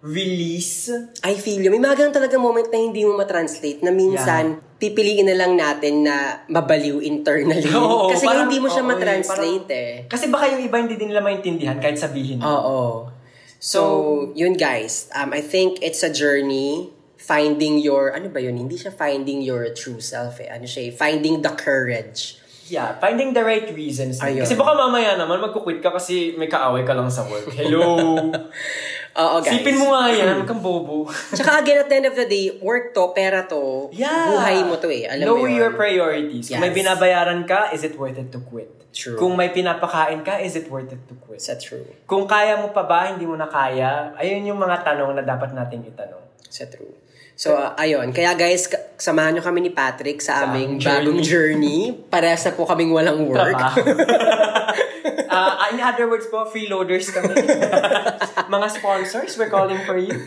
release. 0.00 0.88
I 1.20 1.36
feel 1.36 1.60
you. 1.60 1.68
May 1.68 1.80
mga 1.80 1.96
ganun 2.04 2.14
talaga 2.16 2.40
moment 2.40 2.68
na 2.72 2.80
hindi 2.80 3.04
mo 3.04 3.20
matranslate 3.20 3.84
na 3.84 3.92
minsan 3.92 4.60
pipiliin 4.80 5.28
na 5.28 5.36
lang 5.36 5.52
natin 5.60 6.08
na 6.08 6.40
mabaliw 6.48 7.04
internally. 7.04 7.68
Oo, 7.76 8.08
Kasi 8.08 8.24
parang- 8.24 8.48
hindi 8.48 8.56
mo 8.56 8.72
siya 8.72 8.80
oo, 8.80 8.88
eh, 8.88 8.92
matranslate 8.96 9.68
parang- 9.68 10.08
eh. 10.08 10.08
Kasi 10.08 10.24
baka 10.32 10.44
yung 10.56 10.62
iba 10.64 10.76
hindi 10.80 10.96
din 10.96 11.12
nila 11.12 11.20
maintindihan 11.20 11.76
kahit 11.76 12.00
sabihin. 12.00 12.40
Oo. 12.40 13.12
So, 13.60 13.80
yun 14.32 14.56
guys. 14.56 15.12
Um, 15.12 15.36
I 15.36 15.44
think 15.44 15.84
it's 15.84 16.00
a 16.00 16.08
journey 16.08 16.88
finding 17.20 17.76
your, 17.76 18.16
ano 18.16 18.32
ba 18.32 18.40
yun? 18.40 18.56
Hindi 18.56 18.80
siya 18.80 18.88
finding 18.88 19.44
your 19.44 19.68
true 19.76 20.00
self 20.00 20.40
eh. 20.40 20.48
Ano 20.48 20.64
siya 20.64 20.88
eh? 20.88 20.90
Finding 20.96 21.44
the 21.44 21.52
courage. 21.52 22.40
Yeah, 22.70 22.96
finding 23.02 23.34
the 23.34 23.42
right 23.42 23.66
reasons. 23.74 24.22
Ayun. 24.22 24.46
Kasi 24.46 24.54
baka 24.54 24.78
mamaya 24.78 25.18
naman 25.18 25.42
magkukwit 25.42 25.82
ka 25.82 25.90
kasi 25.92 26.38
may 26.38 26.46
kaaway 26.48 26.86
ka 26.86 26.94
lang 26.94 27.10
sa 27.10 27.26
work. 27.26 27.50
Hello! 27.52 27.98
Oo 29.18 29.42
guys. 29.42 29.58
Sipin 29.58 29.74
mo 29.74 29.90
nga 29.90 30.06
yan, 30.06 30.34
huwag 30.38 30.46
kang 30.46 30.62
bobo. 30.62 31.10
Tsaka 31.34 31.58
again, 31.58 31.82
at 31.82 31.88
the 31.90 31.96
end 31.98 32.06
of 32.06 32.14
the 32.14 32.26
day, 32.30 32.54
work 32.62 32.94
to, 32.94 33.10
pera 33.10 33.42
to, 33.50 33.90
Yeah. 33.90 34.30
buhay 34.30 34.62
mo 34.62 34.78
to 34.78 34.86
eh. 34.86 35.10
Alam 35.10 35.26
know 35.26 35.36
mo 35.42 35.50
yun. 35.50 35.58
your 35.58 35.72
priorities. 35.74 36.46
Kung 36.46 36.62
may 36.62 36.70
Yes. 36.70 36.78
binabayaran 36.78 37.42
ka, 37.42 37.74
is 37.74 37.82
it 37.82 37.98
worth 37.98 38.14
it 38.14 38.30
to 38.30 38.38
quit? 38.38 38.70
True. 38.90 39.18
Kung 39.18 39.34
may 39.34 39.50
pinapakain 39.50 40.22
ka, 40.22 40.38
is 40.38 40.54
it 40.54 40.66
worth 40.66 40.90
it 40.90 41.02
to 41.10 41.14
quit? 41.26 41.38
Sa 41.42 41.54
true. 41.54 41.86
Kung 42.06 42.26
kaya 42.26 42.58
mo 42.58 42.70
pa 42.70 42.86
ba, 42.86 43.10
hindi 43.10 43.26
mo 43.26 43.34
na 43.34 43.46
kaya, 43.46 44.14
ayun 44.14 44.46
yung 44.46 44.58
mga 44.58 44.82
tanong 44.82 45.14
na 45.14 45.22
dapat 45.22 45.54
nating 45.54 45.86
itanong. 45.90 46.22
Sa 46.50 46.66
true. 46.66 46.94
So, 47.40 47.56
uh, 47.56 47.72
ayun. 47.78 48.12
Kaya 48.12 48.36
guys, 48.36 48.68
samahan 49.00 49.32
nyo 49.32 49.40
kami 49.40 49.64
ni 49.64 49.70
Patrick 49.72 50.20
sa, 50.20 50.44
Sa 50.44 50.52
aming 50.52 50.76
aming 50.76 50.84
bagong 50.84 51.20
journey. 51.24 51.96
Parehas 52.12 52.44
na 52.44 52.52
po 52.52 52.68
kaming 52.68 52.92
walang 52.92 53.24
work. 53.24 53.56
Ah, 55.30 55.70
in 55.70 55.78
other 55.78 56.10
words 56.10 56.26
po, 56.26 56.42
freeloaders 56.42 57.14
kami. 57.14 57.30
mga 58.54 58.66
sponsors, 58.74 59.38
we're 59.38 59.46
calling 59.46 59.78
for 59.86 59.94
you. 59.94 60.10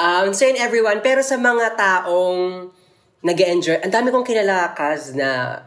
Um, 0.00 0.32
so 0.32 0.48
yun 0.48 0.56
everyone, 0.56 1.04
pero 1.04 1.20
sa 1.20 1.36
mga 1.36 1.76
taong 1.76 2.72
nag 3.20 3.36
enjoy 3.36 3.76
ang 3.84 3.92
dami 3.92 4.08
kong 4.08 4.24
kilalakas 4.24 5.12
na 5.12 5.60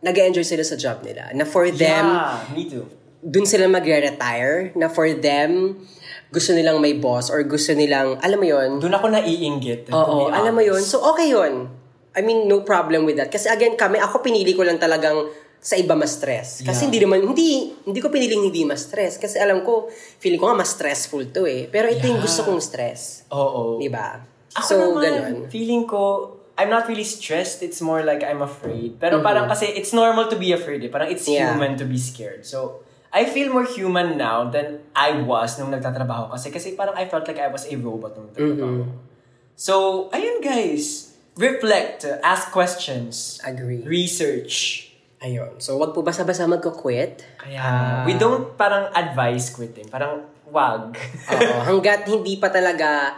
nag 0.00 0.16
enjoy 0.16 0.40
sila 0.40 0.64
sa 0.64 0.80
job 0.80 1.04
nila. 1.04 1.28
Na 1.36 1.44
for 1.44 1.68
them, 1.68 2.16
yeah, 2.16 2.40
me 2.56 2.64
too. 2.64 2.88
dun 3.20 3.44
sila 3.44 3.68
magre-retire. 3.68 4.72
Na 4.72 4.88
for 4.88 5.12
them, 5.12 5.84
gusto 6.32 6.56
nilang 6.56 6.80
may 6.80 6.96
boss 6.96 7.28
or 7.28 7.44
gusto 7.44 7.76
nilang, 7.76 8.16
alam 8.24 8.40
mo 8.40 8.46
yun, 8.48 8.80
Doon 8.80 8.96
ako 8.96 9.06
naiinggit. 9.12 9.92
Oo, 9.92 10.32
alam 10.32 10.56
mo 10.56 10.64
honest. 10.64 10.88
So, 10.88 11.04
okay 11.12 11.28
yun. 11.28 11.68
I 12.16 12.24
mean, 12.24 12.48
no 12.48 12.64
problem 12.64 13.04
with 13.04 13.20
that. 13.20 13.28
Kasi 13.28 13.52
again, 13.52 13.76
kami, 13.76 14.00
ako 14.00 14.24
pinili 14.24 14.56
ko 14.56 14.64
lang 14.64 14.80
talagang 14.80 15.28
sa 15.64 15.80
iba 15.80 15.96
mas 15.96 16.20
stress. 16.20 16.60
Kasi 16.60 16.84
Yeah. 16.84 16.92
hindi 16.92 16.98
naman, 17.00 17.24
hindi, 17.24 17.72
hindi 17.88 18.00
ko 18.04 18.12
piniling 18.12 18.52
hindi 18.52 18.68
mas 18.68 18.84
stress. 18.84 19.16
Kasi 19.16 19.40
alam 19.40 19.64
ko, 19.64 19.88
feeling 20.20 20.36
ko 20.36 20.52
nga 20.52 20.60
mas 20.60 20.76
stressful 20.76 21.24
to 21.32 21.48
eh. 21.48 21.72
Pero 21.72 21.88
ito 21.88 22.04
yung 22.04 22.20
Yeah. 22.20 22.26
gusto 22.28 22.44
kong 22.44 22.60
stress. 22.60 23.24
Oo. 23.32 23.80
Di 23.80 23.88
ba? 23.88 24.20
Ako 24.52 24.68
so, 24.68 24.74
naman, 24.76 25.00
ganun. 25.00 25.36
feeling 25.48 25.88
ko, 25.88 26.36
I'm 26.54 26.68
not 26.68 26.84
really 26.84 27.02
stressed. 27.02 27.64
It's 27.64 27.80
more 27.80 28.04
like 28.04 28.20
I'm 28.20 28.44
afraid. 28.44 29.00
Pero 29.00 29.24
parang 29.24 29.48
kasi 29.48 29.66
it's 29.72 29.90
normal 29.90 30.28
to 30.28 30.36
be 30.36 30.52
afraid. 30.52 30.84
Eh. 30.84 30.92
Parang 30.92 31.08
it's 31.08 31.24
Mm-hmm. 31.24 31.40
Yeah. 31.40 31.56
human 31.56 31.80
to 31.80 31.88
be 31.88 31.96
scared. 31.96 32.44
So, 32.44 32.84
I 33.08 33.24
feel 33.24 33.48
more 33.48 33.64
human 33.64 34.20
now 34.20 34.52
than 34.52 34.84
I 34.92 35.16
was 35.16 35.56
nung 35.56 35.72
nagtatrabaho. 35.72 36.28
Kasi 36.28 36.52
kasi 36.52 36.76
parang 36.76 36.92
I 36.92 37.08
felt 37.08 37.24
like 37.24 37.40
I 37.40 37.48
was 37.48 37.64
a 37.64 37.74
robot 37.80 38.14
nung 38.14 38.28
nagtatrabaho. 38.30 38.84
Mm-hmm. 38.84 39.56
So, 39.56 39.74
ayun 40.12 40.44
guys. 40.44 41.16
Reflect. 41.34 42.04
Ask 42.20 42.52
questions. 42.52 43.40
Agree. 43.42 43.80
Research. 43.82 44.83
Ayun. 45.24 45.56
So, 45.56 45.80
wag 45.80 45.96
po 45.96 46.04
basta-basta 46.04 46.44
magko-quit. 46.44 47.24
Kaya, 47.40 48.04
we 48.04 48.12
don't 48.14 48.52
parang 48.54 48.92
advise 48.92 49.48
quitting. 49.48 49.88
Parang, 49.88 50.20
wag. 50.52 50.92
Oo. 51.32 51.58
hanggat 51.72 52.04
hindi 52.04 52.36
pa 52.36 52.52
talaga, 52.52 53.16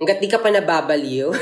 hanggat 0.00 0.16
di 0.16 0.28
ka 0.28 0.40
pa 0.40 0.48
nababaliw. 0.48 1.28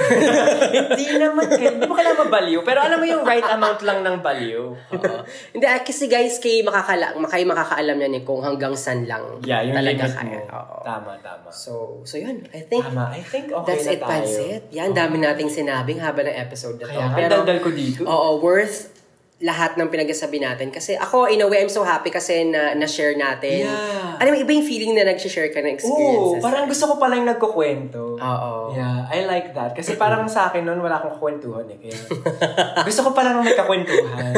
Hindi 0.94 1.18
naman, 1.18 1.46
hindi 1.50 1.87
mo 1.87 1.94
kailangan 1.94 2.26
mabaliw. 2.26 2.61
Pero 2.62 2.78
alam 2.83 3.02
mo 3.02 3.07
yung 3.07 3.26
right 3.26 3.42
amount 3.42 3.83
lang 3.83 4.07
ng 4.07 4.22
baliw. 4.22 4.62
Oo. 4.94 5.18
Hindi, 5.50 5.66
ah, 5.66 5.83
kasi 5.83 6.07
guys, 6.07 6.38
kayo, 6.38 6.62
makakala, 6.62 7.14
kayo 7.18 7.44
makakaalam 7.50 7.98
yan 7.98 8.14
eh 8.14 8.22
kung 8.22 8.38
hanggang 8.42 8.74
saan 8.78 9.11
lang 9.11 9.42
Yeah, 9.42 9.62
yung 9.66 9.74
talaga 9.74 10.07
kaya. 10.07 10.38
mo. 10.38 10.54
Oo. 10.54 10.76
Tama, 10.87 11.11
tama. 11.18 11.48
So, 11.50 11.98
so 12.07 12.14
yun. 12.14 12.46
I 12.54 12.62
think 12.62 12.87
Tama. 12.87 13.11
I 13.11 13.22
think 13.22 13.50
okay 13.50 13.66
that's 13.74 13.87
na 13.87 13.90
it, 13.90 14.00
tayo. 14.00 14.11
Pansit. 14.11 14.62
Yan, 14.70 14.90
dami 14.94 15.16
nating 15.18 15.50
sinabing 15.50 15.98
haba 15.98 16.22
ng 16.22 16.38
episode 16.38 16.78
na 16.78 16.87
to. 16.87 16.94
Kaya, 16.94 17.04
ang 17.11 17.30
daldal 17.42 17.59
ko 17.59 17.70
dito. 17.74 18.07
Oo, 18.07 18.38
worth 18.38 18.93
lahat 19.42 19.75
ng 19.75 19.90
pinagsasabi 19.90 20.38
natin. 20.38 20.70
Kasi 20.70 20.94
ako, 20.94 21.27
in 21.27 21.42
a 21.42 21.47
way, 21.51 21.59
I'm 21.59 21.73
so 21.73 21.83
happy 21.83 22.14
kasi 22.14 22.47
na, 22.47 22.70
na-share 22.79 23.18
natin. 23.18 23.66
Yeah. 23.66 24.20
Alam 24.23 24.31
mo, 24.31 24.37
iba 24.38 24.53
yung 24.55 24.66
feeling 24.66 24.94
na 24.94 25.11
nag-share 25.11 25.51
ka 25.51 25.59
ng 25.59 25.75
Oo, 25.75 25.79
experiences. 25.79 26.42
parang 26.44 26.64
gusto 26.70 26.85
ko 26.87 26.94
pala 27.03 27.18
yung 27.18 27.27
nagkukwento. 27.27 28.14
Oo. 28.14 28.53
Yeah, 28.79 29.11
I 29.11 29.27
like 29.27 29.51
that. 29.59 29.75
Kasi 29.75 29.99
parang 29.99 30.31
sa 30.31 30.55
akin 30.55 30.62
noon, 30.62 30.79
wala 30.79 31.03
akong 31.03 31.18
kwentuhan 31.18 31.66
eh. 31.66 31.79
Kaya, 31.83 31.99
gusto 32.88 33.01
ko 33.03 33.11
pala 33.11 33.35
nung 33.35 33.42
may 33.42 33.59
kakwentuhan. 33.59 34.33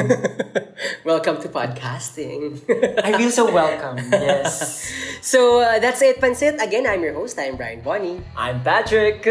Welcome 1.04 1.40
to 1.40 1.48
podcasting. 1.48 2.60
I 3.00 3.16
feel 3.16 3.30
so 3.30 3.48
welcome. 3.48 3.96
Yes. 4.12 4.84
so, 5.22 5.60
uh, 5.60 5.78
that's 5.78 6.02
it, 6.02 6.20
Pansit. 6.20 6.60
Again, 6.60 6.86
I'm 6.86 7.00
your 7.00 7.14
host. 7.14 7.38
I'm 7.38 7.56
Brian 7.56 7.80
Bonnie. 7.80 8.20
I'm 8.36 8.60
Patrick. 8.60 9.24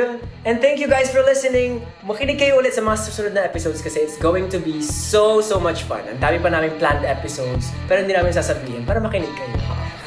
And 0.46 0.58
thank 0.58 0.80
you 0.80 0.88
guys 0.88 1.14
for 1.14 1.22
listening. 1.22 1.86
Makinig 2.02 2.42
kayo 2.42 2.58
ulit 2.58 2.74
sa 2.74 2.82
mga 2.82 2.98
susunod 2.98 3.34
na 3.38 3.46
episodes 3.46 3.86
kasi 3.86 4.02
it's 4.02 4.18
going 4.18 4.50
to 4.50 4.58
be 4.58 4.82
so, 4.82 5.38
so 5.42 5.62
much 5.62 5.86
fun. 5.86 6.02
Ang 6.10 6.18
dami 6.18 6.42
pa 6.42 6.50
namin 6.50 6.74
planned 6.82 7.06
episodes, 7.06 7.70
pero 7.86 8.02
hindi 8.02 8.18
namin 8.18 8.34
sasabihin 8.34 8.82
para 8.82 8.98
makinig 8.98 9.30
kayo. 9.38 9.54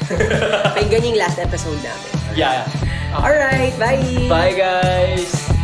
Pakinggan 0.75 1.07
yung 1.07 1.19
last 1.23 1.39
episode 1.39 1.79
namin. 1.79 2.11
Yeah. 2.35 2.67
Alright, 3.15 3.73
bye! 3.79 4.03
Bye 4.27 4.55
guys! 4.59 5.58